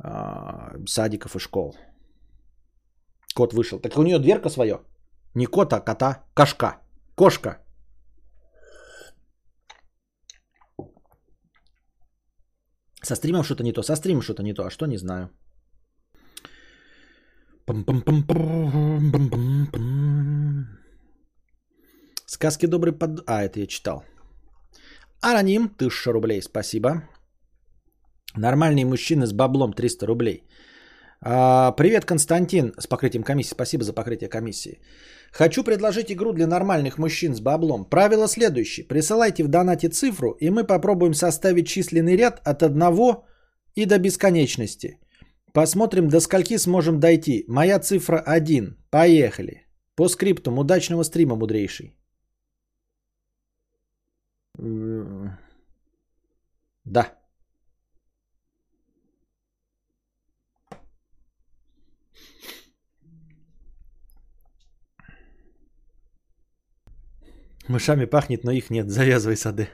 э, 0.03 0.87
садиков 0.87 1.37
и 1.37 1.39
школ. 1.39 1.77
Кот 3.35 3.53
вышел. 3.53 3.81
Так 3.81 3.99
у 3.99 4.03
нее 4.03 4.19
дверка 4.19 4.49
своя. 4.49 4.81
Не 5.35 5.45
кот, 5.45 5.75
а 5.75 5.81
кота. 5.81 6.25
Кошка. 6.35 6.81
Кошка. 7.15 7.59
Со 13.03 13.15
стримом 13.15 13.45
что-то 13.45 13.63
не 13.63 13.73
то. 13.73 13.83
Со 13.83 13.97
стримом 13.97 14.23
что-то 14.23 14.43
не 14.43 14.55
то. 14.55 14.65
А 14.65 14.71
что, 14.71 14.87
не 14.87 14.99
знаю. 14.99 15.31
Сказки 22.27 22.67
добрый 22.67 22.93
под... 22.93 23.23
А, 23.27 23.43
это 23.43 23.61
я 23.61 23.67
читал. 23.67 24.05
Аноним, 25.21 25.65
1000 25.65 26.13
рублей, 26.13 26.43
спасибо. 26.43 27.03
Нормальный 28.37 28.85
мужчина 28.85 29.27
с 29.27 29.33
баблом, 29.33 29.73
300 29.73 30.07
рублей. 30.07 30.45
А, 31.21 31.73
привет, 31.73 32.05
Константин, 32.05 32.73
с 32.79 32.87
покрытием 32.87 33.25
комиссии. 33.25 33.51
Спасибо 33.51 33.85
за 33.85 33.93
покрытие 33.93 34.29
комиссии. 34.29 34.81
Хочу 35.33 35.65
предложить 35.65 36.11
игру 36.13 36.33
для 36.33 36.47
нормальных 36.47 36.99
мужчин 36.99 37.35
с 37.35 37.41
баблом. 37.41 37.85
Правило 37.85 38.29
следующее. 38.29 38.87
Присылайте 38.87 39.45
в 39.45 39.49
донате 39.49 39.89
цифру, 39.89 40.37
и 40.41 40.51
мы 40.51 40.65
попробуем 40.65 41.15
составить 41.15 41.67
численный 41.67 42.17
ряд 42.17 42.41
от 42.45 42.63
1 42.63 42.83
и 43.75 43.85
до 43.85 43.99
бесконечности. 43.99 44.99
Посмотрим, 45.53 46.09
до 46.09 46.21
скольки 46.21 46.59
сможем 46.59 47.01
дойти. 47.01 47.45
Моя 47.49 47.81
цифра 47.81 48.23
1. 48.25 48.77
Поехали. 48.91 49.67
По 49.97 50.09
скриптум. 50.09 50.59
Удачного 50.59 51.03
стрима, 51.03 51.37
мудрейший. 51.37 51.97
Да. 56.85 57.18
Мышами 67.69 68.07
пахнет, 68.07 68.45
но 68.45 68.51
их 68.51 68.71
нет. 68.71 68.89
Завязывай 68.91 69.37
сады. 69.37 69.69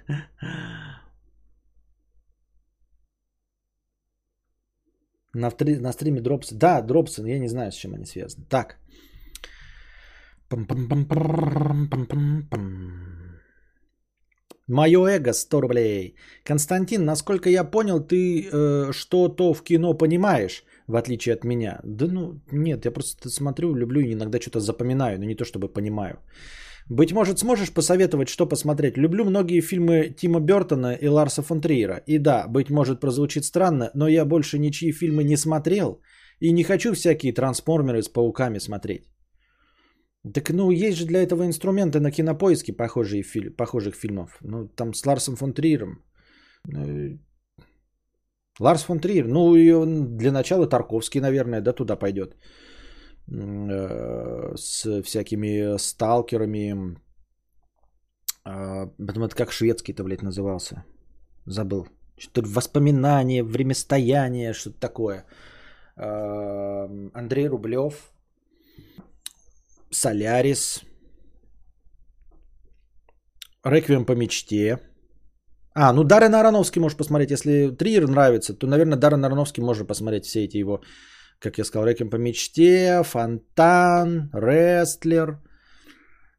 На, 5.35 5.51
втри- 5.51 5.81
на 5.81 5.93
стриме 5.93 6.21
дропсы. 6.21 6.55
Да, 6.55 6.81
дропсы, 6.83 7.23
но 7.23 7.29
я 7.29 7.39
не 7.39 7.49
знаю, 7.49 7.71
с 7.73 7.77
чем 7.77 7.95
они 7.95 8.07
связаны. 8.07 8.47
Так. 8.49 8.77
Мое 14.69 14.99
эго 15.07 15.33
100 15.33 15.61
рублей. 15.61 16.15
Константин, 16.45 17.05
насколько 17.05 17.51
я 17.51 17.65
понял, 17.65 18.01
ты 18.01 18.49
э, 18.51 18.93
что-то 18.93 19.53
в 19.55 19.62
кино 19.62 19.95
понимаешь, 19.95 20.65
в 20.87 20.97
отличие 20.97 21.35
от 21.35 21.45
меня. 21.45 21.81
Да 21.85 22.07
ну, 22.07 22.41
нет, 22.53 22.85
я 22.85 22.91
просто 22.91 23.29
смотрю, 23.29 23.75
люблю 23.75 24.01
и 24.01 24.12
иногда 24.12 24.41
что-то 24.41 24.61
запоминаю, 24.61 25.19
но 25.19 25.25
не 25.25 25.35
то 25.35 25.45
чтобы 25.45 25.69
понимаю. 25.69 26.19
Быть 26.89 27.12
может, 27.12 27.39
сможешь 27.39 27.73
посоветовать, 27.73 28.28
что 28.28 28.47
посмотреть? 28.47 28.98
Люблю 28.98 29.24
многие 29.24 29.61
фильмы 29.61 30.15
Тима 30.16 30.40
Бертона 30.40 30.94
и 30.94 31.09
Ларса 31.09 31.43
фон 31.43 31.61
Триера. 31.61 32.02
И 32.06 32.19
да, 32.19 32.47
быть 32.48 32.70
может, 32.70 33.01
прозвучит 33.01 33.44
странно, 33.44 33.90
но 33.94 34.09
я 34.09 34.24
больше 34.24 34.59
ничьи 34.59 34.93
фильмы 34.93 35.24
не 35.24 35.36
смотрел 35.36 36.02
И 36.40 36.52
не 36.52 36.62
хочу 36.62 36.93
всякие 36.93 37.32
трансформеры 37.32 38.02
с 38.02 38.09
пауками 38.09 38.59
смотреть. 38.59 39.09
Так 40.35 40.51
ну, 40.51 40.70
есть 40.70 40.98
же 40.98 41.06
для 41.06 41.23
этого 41.23 41.44
инструменты 41.44 42.01
на 42.01 42.11
кинопоиске 42.11 42.73
похожие 42.73 43.23
фи- 43.23 43.51
похожих 43.51 43.94
фильмов. 43.94 44.39
Ну, 44.43 44.69
там 44.69 44.94
с 44.94 45.06
Ларсом 45.06 45.36
фон 45.36 45.52
Триером. 45.52 46.02
Ну, 46.66 47.19
Ларс 48.61 48.85
фон 48.85 49.01
Триер, 49.01 49.27
ну, 49.27 49.55
для 50.19 50.32
начала 50.32 50.66
Тарковский, 50.66 51.20
наверное, 51.20 51.61
да, 51.61 51.73
туда 51.73 51.97
пойдет. 51.97 52.36
Э, 53.31 54.55
с 54.57 55.03
всякими 55.03 55.79
сталкерами. 55.79 56.97
А, 58.45 58.87
потом 58.99 59.25
это 59.25 59.35
как 59.35 59.53
шведский-то, 59.53 60.05
блядь, 60.05 60.23
назывался. 60.23 60.85
Забыл. 61.47 61.87
Что-то 62.19 62.49
воспоминания, 62.49 63.43
времястояние, 63.43 64.53
что-то 64.53 64.79
такое. 64.79 65.25
А, 65.97 66.89
Андрей 67.15 67.49
Рублев. 67.49 68.13
Солярис. 69.91 70.83
Реквием 73.65 74.05
по 74.05 74.13
мечте. 74.13 74.79
А, 75.75 75.93
ну 75.93 76.05
Даррен 76.05 76.35
Ароновский 76.35 76.81
можешь 76.81 76.99
посмотреть. 76.99 77.31
Если 77.31 77.71
Триер 77.71 78.07
нравится, 78.07 78.55
то, 78.55 78.67
наверное, 78.67 78.99
Даррен 78.99 79.25
Ароновский 79.25 79.63
можно 79.63 79.87
посмотреть 79.87 80.27
все 80.27 80.45
эти 80.45 80.59
его, 80.59 80.83
как 81.45 81.59
я 81.59 81.65
сказал, 81.65 81.87
Реквием 81.87 82.11
по 82.11 82.16
мечте, 82.16 83.03
Фонтан, 83.03 84.31
Рестлер. 84.33 85.39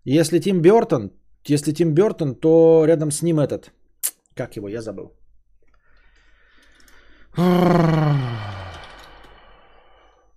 Если 0.03 0.39
Тим 0.39 0.61
Бертон, 0.61 1.11
если 1.49 1.73
Тим 1.73 1.93
Бертон, 1.93 2.35
то 2.35 2.85
рядом 2.87 3.11
с 3.11 3.21
ним 3.21 3.39
этот, 3.39 3.71
как 4.33 4.55
его, 4.55 4.67
я 4.67 4.81
забыл. 4.81 5.15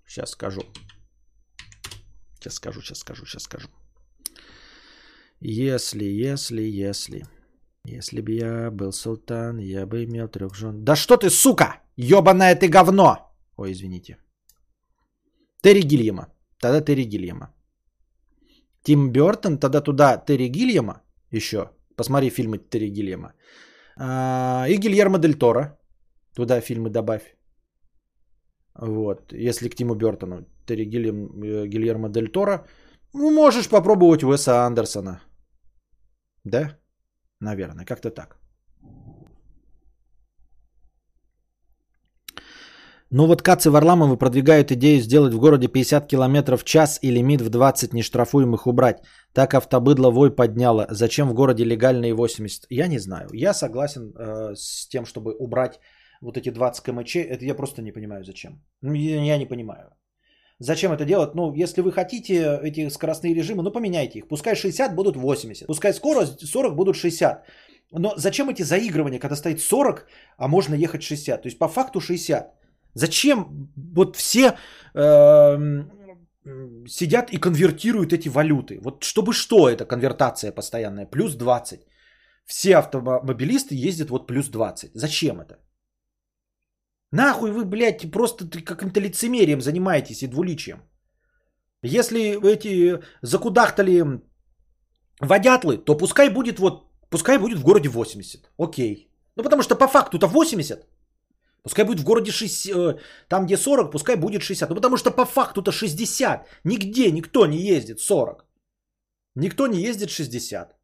Сейчас 0.07 0.31
скажу. 0.31 0.61
Сейчас 2.35 2.55
скажу, 2.55 2.83
сейчас 2.83 2.99
скажу, 2.99 3.25
сейчас 3.25 3.43
скажу. 3.45 3.69
Если, 5.41 6.05
если, 6.05 6.63
если. 6.63 7.23
Если 7.87 8.21
бы 8.21 8.33
я 8.33 8.71
был 8.71 8.93
султан, 8.93 9.59
я 9.59 9.87
бы 9.87 10.05
имел 10.05 10.29
трех 10.29 10.55
жен. 10.55 10.85
Да 10.85 10.95
что 10.95 11.17
ты, 11.17 11.31
сука! 11.31 11.81
Ёбаное 11.97 12.55
ты 12.55 12.69
говно! 12.69 13.33
Ой, 13.57 13.73
извините. 13.73 14.19
Терри 15.63 15.83
Гильяма. 15.83 16.27
Тогда 16.61 16.81
Терри 16.81 17.05
Гильяма. 17.05 17.55
Тим 18.83 19.13
Бертон, 19.13 19.59
тогда 19.59 19.81
туда 19.81 20.17
Терри 20.17 20.49
Гильяма 20.49 21.03
еще. 21.31 21.71
Посмотри 21.97 22.31
фильмы 22.31 22.59
Терри 22.59 22.91
Гильяма. 22.91 23.33
А, 23.97 24.67
и 24.69 24.77
Гильермо 24.77 25.19
Дель 25.19 25.35
Торо. 25.35 25.79
Туда 26.35 26.61
фильмы 26.61 26.91
добавь. 26.91 27.37
Вот. 28.75 29.33
Если 29.33 29.69
к 29.69 29.75
Тиму 29.75 29.95
Бертону. 29.95 30.47
Терри 30.67 30.85
Гильям, 30.85 31.43
э, 31.43 31.67
Гильермо 31.67 32.09
Дель 32.09 32.31
Торо. 32.31 32.67
Ну, 33.15 33.31
можешь 33.31 33.69
попробовать 33.69 34.23
Уэса 34.23 34.67
Андерсона. 34.67 35.21
Да? 36.45 36.79
Наверное, 37.41 37.85
как-то 37.85 38.11
так. 38.11 38.38
Ну 43.11 43.27
вот 43.27 43.41
Кацы 43.41 43.71
Варламовы 43.71 44.19
продвигают 44.19 44.71
идею 44.71 45.01
сделать 45.01 45.33
в 45.33 45.39
городе 45.39 45.67
50 45.67 46.07
км 46.07 46.57
в 46.59 46.65
час 46.65 46.99
и 47.03 47.11
лимит 47.11 47.41
в 47.41 47.49
20 47.49 47.95
нештрафуемых 47.95 48.67
убрать. 48.67 48.99
Так 49.33 49.55
автобыдло 49.55 50.11
вой 50.11 50.31
подняло. 50.31 50.87
Зачем 50.91 51.29
в 51.29 51.35
городе 51.35 51.65
легальные 51.65 52.13
80? 52.13 52.67
Я 52.69 52.87
не 52.87 52.99
знаю. 52.99 53.29
Я 53.33 53.55
согласен 53.55 54.13
э, 54.13 54.55
с 54.55 54.87
тем, 54.89 55.07
чтобы 55.07 55.35
убрать 55.39 55.81
вот 56.21 56.37
эти 56.37 56.51
20 56.51 56.85
кмч. 56.85 57.17
Это 57.17 57.45
я 57.47 57.55
просто 57.55 57.81
не 57.81 57.93
понимаю 57.93 58.25
зачем. 58.25 58.63
Ну, 58.83 58.93
я 58.93 59.39
не 59.39 59.47
понимаю. 59.47 59.89
Зачем 60.59 60.93
это 60.93 61.07
делать? 61.07 61.35
Ну, 61.35 61.55
если 61.55 61.81
вы 61.81 61.93
хотите 61.93 62.61
эти 62.63 62.91
скоростные 62.91 63.33
режимы, 63.33 63.63
ну, 63.63 63.71
поменяйте 63.71 64.19
их. 64.19 64.29
Пускай 64.29 64.55
60 64.55 64.95
будут 64.95 65.17
80. 65.17 65.67
Пускай 65.67 65.95
скорость 65.95 66.47
40 66.47 66.77
будут 66.77 66.97
60. 66.97 67.43
Но 67.93 68.13
зачем 68.17 68.51
эти 68.51 68.63
заигрывания, 68.63 69.19
когда 69.19 69.37
стоит 69.37 69.61
40, 69.61 70.07
а 70.37 70.49
можно 70.49 70.75
ехать 70.75 71.03
60? 71.03 71.43
То 71.43 71.49
есть 71.49 71.59
по 71.59 71.69
факту 71.69 72.01
60. 72.01 72.58
Зачем 72.95 73.71
вот 73.95 74.17
все 74.17 74.57
э, 74.95 75.59
сидят 76.89 77.31
и 77.31 77.39
конвертируют 77.39 78.13
эти 78.13 78.29
валюты? 78.29 78.81
Вот 78.81 79.05
чтобы 79.05 79.33
что 79.33 79.69
это 79.69 79.85
конвертация 79.85 80.53
постоянная? 80.53 81.07
Плюс 81.07 81.35
20. 81.35 81.81
Все 82.47 82.77
автомобилисты 82.77 83.75
ездят 83.75 84.11
вот 84.11 84.27
плюс 84.27 84.49
20. 84.49 84.91
Зачем 84.95 85.41
это? 85.41 85.59
Нахуй 87.13 87.51
вы, 87.51 87.65
блядь, 87.65 88.11
просто 88.11 88.47
каким-то 88.49 89.01
лицемерием 89.01 89.61
занимаетесь 89.61 90.23
и 90.23 90.27
двуличием. 90.27 90.83
Если 91.83 92.21
эти 92.21 93.01
закудахтали 93.23 94.05
водятлы, 95.21 95.79
то 95.79 95.97
пускай 95.97 96.29
будет 96.31 96.59
вот, 96.59 96.91
пускай 97.11 97.39
будет 97.39 97.59
в 97.59 97.65
городе 97.65 97.89
80. 97.89 98.51
Окей. 98.59 99.11
Ну 99.37 99.43
потому 99.43 99.63
что 99.63 99.77
по 99.77 99.87
факту-то 99.87 100.27
80. 100.27 100.87
Пускай 101.63 101.85
будет 101.85 102.01
в 102.01 102.05
городе 102.05 102.31
60, 102.31 102.77
э, 102.77 102.99
там 103.29 103.47
где 103.47 103.57
40, 103.57 103.93
пускай 103.93 104.17
будет 104.17 104.43
60. 104.43 104.71
Ну 104.71 104.77
потому 104.77 104.97
что 104.97 105.11
по 105.11 105.25
факту-то 105.25 105.73
60. 105.73 106.47
Нигде 106.65 107.11
никто 107.11 107.47
не 107.47 107.59
ездит 107.59 108.01
40. 108.01 108.45
Никто 109.35 109.67
не 109.67 109.81
ездит 109.81 110.11
60. 110.11 110.75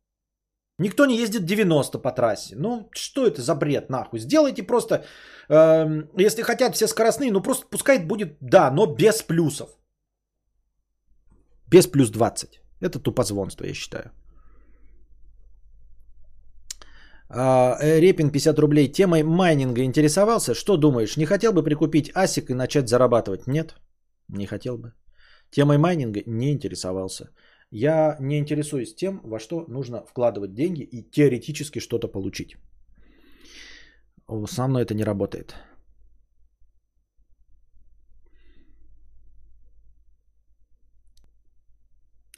Никто 0.78 1.06
не 1.06 1.16
ездит 1.16 1.44
90 1.44 1.98
по 1.98 2.12
трассе. 2.12 2.56
Ну 2.56 2.88
что 2.92 3.26
это 3.26 3.40
за 3.40 3.54
бред 3.54 3.90
нахуй? 3.90 4.18
Сделайте 4.18 4.62
просто, 4.62 5.04
э, 5.48 6.02
если 6.18 6.42
хотят 6.42 6.74
все 6.74 6.88
скоростные, 6.88 7.30
ну 7.30 7.42
просто 7.42 7.66
пускай 7.70 7.98
будет, 7.98 8.36
да, 8.40 8.70
но 8.70 8.86
без 8.86 9.22
плюсов. 9.22 9.70
Без 11.68 11.86
плюс 11.86 12.10
20. 12.10 12.60
Это 12.80 12.98
тупозвонство, 12.98 13.66
я 13.66 13.74
считаю. 13.74 14.04
А, 14.04 14.08
э, 14.10 14.24
Репин 17.30 18.30
50 18.30 18.58
рублей. 18.58 18.92
Темой 18.92 19.22
майнинга 19.22 19.82
интересовался? 19.82 20.54
Что 20.54 20.76
думаешь? 20.76 21.16
Не 21.16 21.26
хотел 21.26 21.52
бы 21.52 21.62
прикупить 21.62 22.10
асик 22.14 22.50
и 22.50 22.54
начать 22.54 22.88
зарабатывать? 22.88 23.46
Нет, 23.46 23.74
не 24.28 24.46
хотел 24.46 24.78
бы. 24.78 24.92
Темой 25.50 25.78
майнинга 25.78 26.20
не 26.26 26.52
интересовался. 26.52 27.30
Я 27.70 28.16
не 28.20 28.38
интересуюсь 28.38 28.94
тем, 28.94 29.20
во 29.24 29.38
что 29.38 29.64
нужно 29.68 30.04
вкладывать 30.04 30.54
деньги 30.54 30.82
и 30.82 31.02
теоретически 31.10 31.80
что-то 31.80 32.08
получить. 32.08 32.56
Со 34.46 34.66
мной 34.68 34.82
это 34.82 34.94
не 34.94 35.04
работает. 35.04 35.54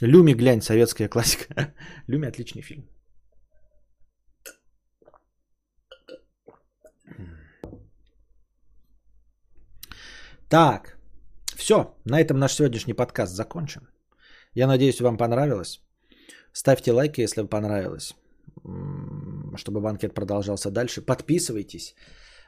Люми, 0.03 0.35
глянь, 0.35 0.63
советская 0.63 1.09
классика. 1.09 1.75
Люми 2.07 2.29
отличный 2.29 2.63
фильм. 2.63 2.96
Так, 10.49 10.97
все, 11.57 11.95
на 12.05 12.21
этом 12.21 12.39
наш 12.39 12.55
сегодняшний 12.55 12.95
подкаст 12.95 13.35
закончен. 13.35 13.89
Я 14.55 14.69
надеюсь, 14.69 15.01
вам 15.01 15.17
понравилось. 15.17 15.81
Ставьте 16.53 16.93
лайки, 16.93 17.21
если 17.21 17.41
вам 17.41 17.49
понравилось, 17.49 18.15
чтобы 19.57 19.81
банкет 19.81 20.15
продолжался 20.15 20.71
дальше. 20.71 21.03
Подписывайтесь, 21.03 21.97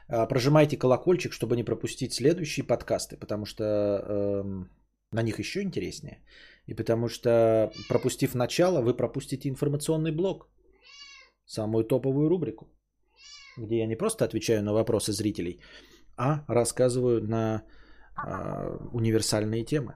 а, 0.07 0.25
прожимайте 0.27 0.77
колокольчик, 0.77 1.33
чтобы 1.33 1.57
не 1.57 1.65
пропустить 1.65 2.13
следующие 2.13 2.65
подкасты, 2.65 3.17
потому 3.17 3.45
что 3.45 3.63
э, 3.63 4.43
на 5.11 5.21
них 5.21 5.39
еще 5.39 5.61
интереснее. 5.61 6.23
И 6.67 6.73
потому 6.73 7.09
что, 7.09 7.69
пропустив 7.89 8.33
начало, 8.33 8.81
вы 8.81 8.95
пропустите 8.95 9.49
информационный 9.49 10.11
блок, 10.11 10.47
самую 11.45 11.83
топовую 11.83 12.29
рубрику, 12.29 12.69
где 13.57 13.79
я 13.79 13.87
не 13.87 13.97
просто 13.97 14.23
отвечаю 14.23 14.63
на 14.63 14.71
вопросы 14.71 15.11
зрителей, 15.11 15.59
а 16.15 16.45
рассказываю 16.47 17.21
на 17.21 17.63
универсальные 18.91 19.63
темы. 19.63 19.95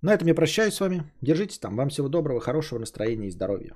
На 0.00 0.14
этом 0.14 0.28
я 0.28 0.34
прощаюсь 0.34 0.74
с 0.74 0.80
вами. 0.80 1.02
Держитесь 1.20 1.58
там. 1.58 1.76
Вам 1.76 1.88
всего 1.88 2.08
доброго, 2.08 2.40
хорошего 2.40 2.78
настроения 2.78 3.28
и 3.28 3.30
здоровья. 3.30 3.74